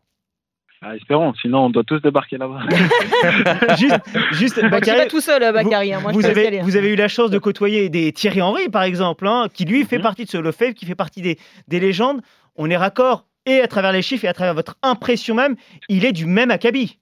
Ah, 0.83 0.95
espérons, 0.97 1.33
sinon 1.41 1.67
on 1.67 1.71
doit 1.71 1.85
tous 1.85 2.01
débarquer 2.03 2.37
là-bas. 2.37 2.61
juste, 3.79 3.97
juste 4.33 4.57
Bon, 4.57 4.67
tu 4.67 4.71
Bakary, 4.71 4.99
vas 4.99 5.07
tout 5.07 5.21
seul, 5.21 5.43
euh, 5.43 5.53
Bakary. 5.53 5.95
hein. 5.95 6.01
Moi, 6.03 6.13
vous, 6.13 6.27
avez, 6.27 6.47
aller. 6.49 6.61
vous 6.61 6.77
avez 6.77 6.93
eu 6.93 6.97
la 6.97 7.09
chance 7.09 7.31
de 7.31 7.39
côtoyer 7.39 7.89
des 7.89 8.13
Thierry 8.13 8.43
Henry, 8.43 8.69
par 8.69 8.83
exemple, 8.83 9.27
hein, 9.27 9.47
qui 9.53 9.65
lui 9.65 9.85
fait 9.85 9.97
Mhm. 9.97 10.03
partie 10.03 10.25
de 10.25 10.31
ce 10.31 10.37
Hall 10.37 10.47
of 10.47 10.55
Fame, 10.57 10.75
qui 10.75 10.85
fait 10.85 10.95
partie 10.95 11.23
des, 11.23 11.39
des 11.69 11.81
légendes. 11.81 12.21
On 12.57 12.69
est 12.69 12.77
raccord, 12.77 13.25
et 13.47 13.61
à 13.61 13.69
travers 13.69 13.93
les 13.93 14.03
chiffres 14.03 14.25
et 14.25 14.29
à 14.29 14.33
travers 14.35 14.55
votre 14.55 14.77
impression 14.83 15.35
même, 15.35 15.57
il 15.89 16.05
est 16.05 16.13
du 16.13 16.27
même 16.27 16.51
acabit. 16.51 16.99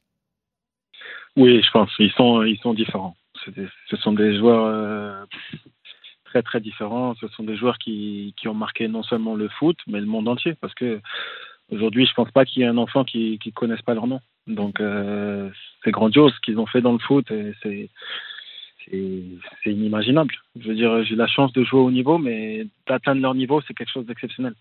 Oui, 1.37 1.61
je 1.63 1.71
pense. 1.71 1.91
Ils 1.99 2.13
sont, 2.13 2.43
ils 2.45 2.59
sont 2.59 2.75
différents. 2.75 3.17
Ce 3.91 3.97
sont 3.97 4.13
des 4.13 4.39
joueurs 4.39 4.65
euh, 4.67 5.25
très 6.25 6.43
très 6.43 6.61
différents. 6.61 7.15
Ce 7.21 7.29
sont 7.29 7.43
des 7.43 7.57
joueurs 7.57 7.79
qui, 7.79 8.35
qui 8.37 8.49
ont 8.49 8.55
marqué 8.55 8.89
non 8.89 9.03
seulement 9.03 9.35
le 9.35 9.49
foot, 9.49 9.77
mais 9.87 10.01
le 10.01 10.07
monde 10.07 10.29
entier. 10.29 10.55
Parce 10.55 10.75
que 10.75 11.01
aujourd'hui, 11.71 12.07
je 12.07 12.15
pense 12.15 12.31
pas 12.31 12.45
qu'il 12.45 12.63
y 12.63 12.65
ait 12.65 12.69
un 12.69 12.79
enfant 12.79 13.05
qui 13.05 13.39
qui 13.43 13.53
connaisse 13.53 13.83
pas 13.83 13.95
leur 13.95 14.07
nom. 14.07 14.21
Donc 14.47 14.81
euh, 14.81 15.51
c'est 15.83 15.91
grandiose 15.91 16.33
ce 16.35 16.41
qu'ils 16.41 16.59
ont 16.59 16.67
fait 16.67 16.81
dans 16.81 16.93
le 16.93 16.99
foot. 16.99 17.27
c'est 17.63 17.91
c'est 18.91 19.73
inimaginable. 19.73 20.35
Je 20.61 20.69
veux 20.69 20.75
dire, 20.75 21.05
j'ai 21.05 21.17
la 21.17 21.27
chance 21.27 21.53
de 21.53 21.65
jouer 21.65 21.81
au 21.81 21.91
niveau, 21.91 22.19
mais 22.19 22.67
d'atteindre 22.87 23.23
leur 23.23 23.35
niveau, 23.35 23.63
c'est 23.67 23.75
quelque 23.75 23.91
chose 23.91 24.07
d'exceptionnel. 24.07 24.55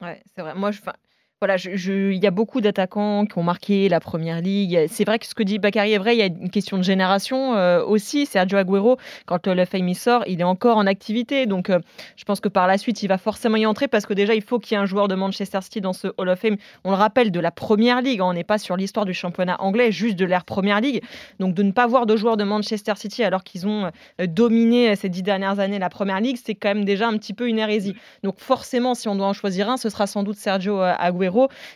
Ouais, 0.00 0.22
c'est 0.34 0.42
vrai. 0.42 0.54
Moi, 0.54 0.70
je, 0.70 0.80
enfin, 0.80 0.94
voilà, 1.40 1.54
il 1.56 2.14
y 2.16 2.26
a 2.26 2.32
beaucoup 2.32 2.60
d'attaquants 2.60 3.24
qui 3.24 3.38
ont 3.38 3.44
marqué 3.44 3.88
la 3.88 4.00
première 4.00 4.40
ligue. 4.40 4.86
C'est 4.88 5.04
vrai 5.04 5.20
que 5.20 5.26
ce 5.26 5.36
que 5.36 5.44
dit 5.44 5.60
Bakary 5.60 5.92
est 5.92 5.98
vrai. 5.98 6.16
Il 6.16 6.18
y 6.18 6.22
a 6.22 6.26
une 6.26 6.50
question 6.50 6.76
de 6.78 6.82
génération 6.82 7.54
euh, 7.54 7.84
aussi. 7.84 8.26
Sergio 8.26 8.58
Agüero, 8.58 8.96
quand 9.24 9.46
le 9.46 9.52
Hall 9.52 9.60
of 9.60 9.68
Fame 9.68 9.94
sort, 9.94 10.24
il 10.26 10.40
est 10.40 10.44
encore 10.44 10.78
en 10.78 10.86
activité. 10.86 11.46
Donc, 11.46 11.70
euh, 11.70 11.78
je 12.16 12.24
pense 12.24 12.40
que 12.40 12.48
par 12.48 12.66
la 12.66 12.76
suite, 12.76 13.04
il 13.04 13.06
va 13.06 13.18
forcément 13.18 13.56
y 13.56 13.66
entrer 13.66 13.86
parce 13.86 14.04
que 14.04 14.14
déjà, 14.14 14.34
il 14.34 14.42
faut 14.42 14.58
qu'il 14.58 14.74
y 14.76 14.80
ait 14.80 14.82
un 14.82 14.86
joueur 14.86 15.06
de 15.06 15.14
Manchester 15.14 15.60
City 15.62 15.80
dans 15.80 15.92
ce 15.92 16.08
Hall 16.18 16.28
of 16.28 16.40
Fame. 16.40 16.56
On 16.82 16.90
le 16.90 16.96
rappelle 16.96 17.30
de 17.30 17.38
la 17.38 17.52
première 17.52 18.02
ligue. 18.02 18.20
hein. 18.20 18.26
On 18.26 18.32
n'est 18.32 18.42
pas 18.42 18.58
sur 18.58 18.76
l'histoire 18.76 19.06
du 19.06 19.14
championnat 19.14 19.60
anglais, 19.60 19.92
juste 19.92 20.16
de 20.16 20.24
l'ère 20.24 20.44
première 20.44 20.80
ligue. 20.80 21.02
Donc, 21.38 21.54
de 21.54 21.62
ne 21.62 21.70
pas 21.70 21.86
voir 21.86 22.06
de 22.06 22.16
joueurs 22.16 22.36
de 22.36 22.42
Manchester 22.42 22.94
City 22.96 23.22
alors 23.22 23.44
qu'ils 23.44 23.66
ont 23.68 23.92
euh, 24.20 24.26
dominé 24.26 24.90
euh, 24.90 24.94
ces 24.96 25.08
dix 25.08 25.22
dernières 25.22 25.60
années 25.60 25.78
la 25.78 25.88
première 25.88 26.20
ligue, 26.20 26.38
c'est 26.42 26.56
quand 26.56 26.74
même 26.74 26.84
déjà 26.84 27.06
un 27.06 27.16
petit 27.16 27.32
peu 27.32 27.48
une 27.48 27.60
hérésie. 27.60 27.94
Donc 28.24 28.40
forcément, 28.40 28.94
si 28.94 29.06
on 29.08 29.14
doit 29.14 29.26
en 29.28 29.32
choisir 29.32 29.68
un, 29.70 29.76
ce 29.76 29.88
sera 29.88 30.06
sans 30.06 30.24
doute 30.24 30.36
Sergio 30.36 30.80
euh, 30.80 30.92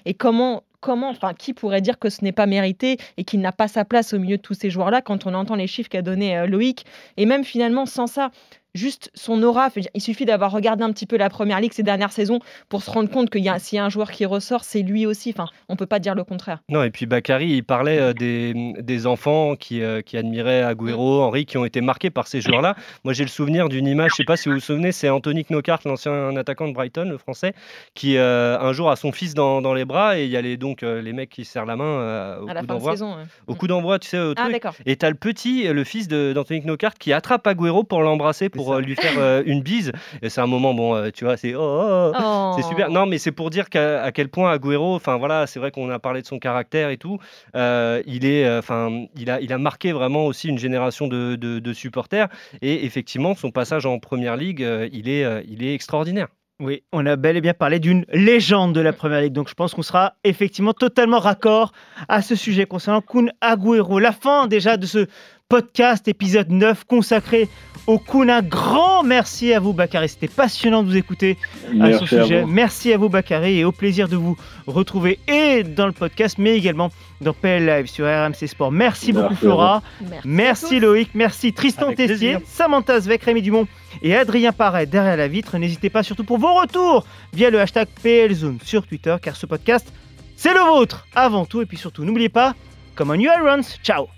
Et 0.05 0.15
comment, 0.15 0.63
comment, 0.81 1.11
enfin, 1.11 1.33
qui 1.35 1.55
pourrait 1.55 1.81
dire 1.81 1.99
que 1.99 2.11
ce 2.11 2.23
n'est 2.23 2.33
pas 2.33 2.47
mérité 2.47 2.99
et 3.17 3.25
qu'il 3.25 3.41
n'a 3.41 3.53
pas 3.53 3.69
sa 3.69 3.85
place 3.85 4.13
au 4.13 4.19
milieu 4.19 4.37
de 4.37 4.43
tous 4.43 4.55
ces 4.55 4.71
joueurs-là 4.71 5.01
quand 5.01 5.27
on 5.27 5.35
entend 5.35 5.55
les 5.55 5.67
chiffres 5.67 5.89
qu'a 5.89 6.03
donné 6.03 6.37
euh, 6.37 6.47
Loïc. 6.47 6.85
Et 7.17 7.27
même 7.27 7.45
finalement, 7.45 7.87
sans 7.87 8.07
ça, 8.07 8.31
juste 8.75 9.11
son 9.15 9.43
aura, 9.43 9.69
il 9.95 10.01
suffit 10.01 10.25
d'avoir 10.25 10.51
regardé 10.53 10.83
un 10.85 10.93
petit 10.93 11.07
peu 11.07 11.17
la 11.17 11.29
première 11.29 11.61
ligue 11.61 11.73
ces 11.73 11.83
dernières 11.83 12.13
saisons 12.13 12.39
pour 12.69 12.83
se 12.83 12.91
rendre 12.91 13.11
compte 13.11 13.29
qu'il 13.31 13.43
y 13.45 13.49
a, 13.49 13.59
s'il 13.59 13.77
y 13.77 13.79
a 13.79 13.85
un 13.85 13.89
joueur 13.91 14.11
qui 14.11 14.25
ressort, 14.27 14.65
c'est 14.65 14.83
lui 14.83 15.07
aussi. 15.07 15.31
Enfin, 15.31 15.47
on 15.69 15.77
peut 15.77 15.87
pas 15.87 15.99
dire 15.99 16.15
le 16.15 16.25
contraire. 16.25 16.61
Non, 16.69 16.83
et 16.83 16.91
puis 16.91 17.07
Bakary, 17.07 17.51
il 17.51 17.63
parlait 17.65 17.99
euh, 17.99 18.13
des, 18.13 18.55
des 18.81 19.07
enfants 19.07 19.57
qui, 19.57 19.83
euh, 19.83 20.01
qui 20.03 20.17
admiraient 20.17 20.63
Agüero, 20.63 21.23
Henry, 21.23 21.45
qui 21.47 21.59
ont 21.59 21.65
été 21.65 21.81
marqués 21.81 22.11
par 22.11 22.27
ces 22.29 22.41
joueurs-là. 22.41 22.75
Moi, 23.05 23.13
j'ai 23.13 23.25
le 23.25 23.29
souvenir 23.29 23.69
d'une 23.69 23.87
image, 23.87 24.13
je 24.13 24.17
sais 24.17 24.25
pas 24.25 24.37
si 24.37 24.49
vous 24.49 24.55
vous 24.57 24.61
souvenez, 24.61 24.93
c'est 24.93 25.09
Anthony 25.11 25.45
Knockaert, 25.45 25.81
l'ancien 25.85 26.35
attaquant 26.37 26.69
de 26.69 26.73
Brighton, 26.73 27.05
le 27.09 27.19
français, 27.19 27.53
qui 27.95 28.17
euh, 28.17 28.59
un 28.59 28.73
jour 28.73 28.91
a 28.91 28.97
son 28.97 29.13
fils 29.13 29.35
dans, 29.35 29.61
dans 29.61 29.75
les 29.75 29.85
bras 29.85 30.19
et 30.19 30.25
il 30.25 30.31
y 30.31 30.37
a 30.37 30.41
les, 30.43 30.57
donc 30.57 30.83
les 30.83 31.13
mecs 31.13 31.31
qui 31.31 31.45
serrent 31.45 31.67
la 31.67 31.77
main 31.77 31.85
euh, 31.85 32.41
au 32.41 32.49
à 32.49 32.55
la 32.55 32.61
coup 32.61 32.67
fin 32.67 32.75
de 32.75 32.79
d'envoi. 32.79 32.93
saison. 32.93 33.11
ouais. 33.17 33.23
Au 33.47 33.55
coup 33.55 33.67
d'envoi, 33.67 33.99
tu 33.99 34.09
sais, 34.09 34.19
au 34.19 34.33
Ah 34.37 34.49
truc. 34.49 34.63
Et 34.87 34.97
t'as 34.97 35.11
le 35.11 35.17
petit, 35.17 35.65
le 35.69 35.85
fils 35.85 36.09
de- 36.09 36.33
d'Anthony 36.33 36.61
Knockaert, 36.63 36.95
qui 36.95 37.13
attrape 37.13 37.47
Agüero 37.47 37.85
pour 37.85 38.03
l'embrasser, 38.03 38.49
pour 38.49 38.62
euh, 38.71 38.81
lui 38.81 38.95
faire 38.95 39.19
euh, 39.19 39.43
une 39.45 39.63
bise. 39.63 39.91
Et 40.23 40.29
c'est 40.29 40.41
un 40.41 40.47
moment, 40.47 40.75
bon, 40.75 40.95
euh, 40.95 41.11
tu 41.13 41.25
vois, 41.25 41.37
c'est 41.37 41.55
oh, 41.55 41.61
oh, 41.61 42.13
oh. 42.19 42.53
c'est 42.57 42.63
super. 42.69 42.91
Non, 42.91 43.07
mais 43.07 43.19
c'est 43.19 43.33
pour 43.33 43.51
dire 43.51 43.69
qu'à 43.69 44.03
à 44.03 44.13
quel 44.13 44.29
point 44.29 44.53
Agüero, 44.53 44.95
enfin 44.95 45.17
voilà, 45.17 45.47
c'est 45.47 45.59
vrai 45.59 45.71
qu'on 45.71 45.91
a 45.91 45.99
parlé 45.99 46.23
de 46.23 46.27
son 46.27 46.39
caractère 46.39 46.91
et 46.91 46.97
tout. 46.99 47.19
euh, 47.57 48.03
il 48.07 48.25
est, 48.25 48.49
enfin, 48.59 49.07
il 49.17 49.31
a, 49.31 49.41
il 49.41 49.53
a 49.53 49.59
marqué 49.59 49.93
vraiment 49.93 50.27
aussi 50.27 50.49
une 50.49 50.59
génération 50.59 51.09
de, 51.09 51.37
de- 51.37 51.59
de 51.59 51.73
supporters. 51.73 52.29
Et 52.61 52.85
effectivement, 52.85 53.35
son 53.35 53.51
passage 53.51 53.87
en 53.87 53.99
première 53.99 54.37
ligue, 54.37 54.63
euh, 54.63 54.89
il 54.93 55.09
est, 55.09 55.25
euh, 55.25 55.43
il 55.49 55.65
est 55.65 55.75
extraordinaire. 55.75 56.29
Oui, 56.61 56.85
on 56.93 57.05
a 57.07 57.17
bel 57.17 57.37
et 57.37 57.41
bien 57.41 57.55
parlé 57.55 57.81
d'une 57.81 58.05
légende 58.13 58.73
de 58.73 58.81
la 58.81 58.93
Première 58.93 59.21
Ligue, 59.21 59.33
donc 59.33 59.49
je 59.49 59.55
pense 59.55 59.75
qu'on 59.75 59.83
sera 59.83 60.13
effectivement 60.23 60.75
totalement 60.75 61.19
raccord 61.19 61.73
à 62.09 62.23
ce 62.23 62.37
sujet 62.37 62.67
concernant 62.67 63.01
Kun 63.01 63.27
Agüero. 63.41 63.99
La 63.99 64.13
fin 64.13 64.47
déjà 64.47 64.77
de 64.77 64.87
ce 64.87 65.07
podcast, 65.53 66.09
épisode 66.09 66.49
9, 66.51 66.85
consacré 66.85 67.47
au 67.87 67.99
Kun. 67.99 68.31
Un 68.31 68.41
grand 68.41 69.03
merci 69.03 69.53
à 69.53 69.61
vous, 69.61 69.75
Bakary. 69.75 70.09
C'était 70.09 70.27
passionnant 70.27 70.83
de 70.83 70.89
vous 70.89 70.97
écouter 70.97 71.37
à 71.79 71.93
ce 71.93 72.05
à 72.05 72.07
sujet. 72.07 72.41
vous. 72.41 72.47
Merci 72.47 72.91
à 72.91 72.97
vous, 72.97 73.11
Bakary, 73.11 73.59
et 73.59 73.65
au 73.67 73.71
plaisir 73.71 74.09
de 74.09 74.17
vous 74.17 74.35
retrouver 74.67 75.19
et 75.29 75.63
dans 75.63 75.85
le 75.85 75.93
podcast, 75.93 76.39
mais 76.39 76.57
également 76.57 76.91
dans 77.21 77.35
PL 77.35 77.67
Live 77.67 77.87
sur 77.87 78.07
RMC 78.07 78.47
Sport. 78.47 78.73
Merci, 78.73 79.13
Merci 79.13 79.13
beaucoup, 79.13 79.35
Flora. 79.35 79.83
Merci. 80.01 80.21
Merci 80.25 80.81
Loïc, 80.81 81.11
merci 81.13 81.53
Tristan 81.53 81.89
Avec 81.89 81.99
Tessier, 81.99 82.17
plaisir. 82.17 82.41
Samantha 82.47 83.01
Zvek, 83.01 83.23
Rémi 83.23 83.43
Dumont 83.43 83.69
et 84.01 84.17
Adrien 84.17 84.53
Parret 84.53 84.87
derrière 84.87 85.19
la 85.19 85.29
vitre. 85.29 85.59
N'hésitez 85.59 85.91
pas 85.91 86.03
surtout 86.03 86.25
pour 86.25 86.39
vos 86.39 86.55
retours 86.55 87.05
via 87.35 87.51
le 87.51 87.61
hashtag 87.61 87.89
PLZone 88.03 88.57
sur 88.65 88.87
Twitter 88.87 89.17
car 89.21 89.37
ce 89.37 89.45
podcast, 89.45 89.93
c'est 90.35 90.55
le 90.55 90.61
vôtre 90.61 91.07
avant 91.15 91.45
tout. 91.45 91.61
Et 91.61 91.67
puis 91.67 91.77
surtout, 91.77 92.07
n'oubliez 92.07 92.31
pas, 92.31 92.55
Come 92.97 93.11
on 93.11 93.15
you 93.15 93.31
Irons, 93.39 93.77
ciao 93.83 94.09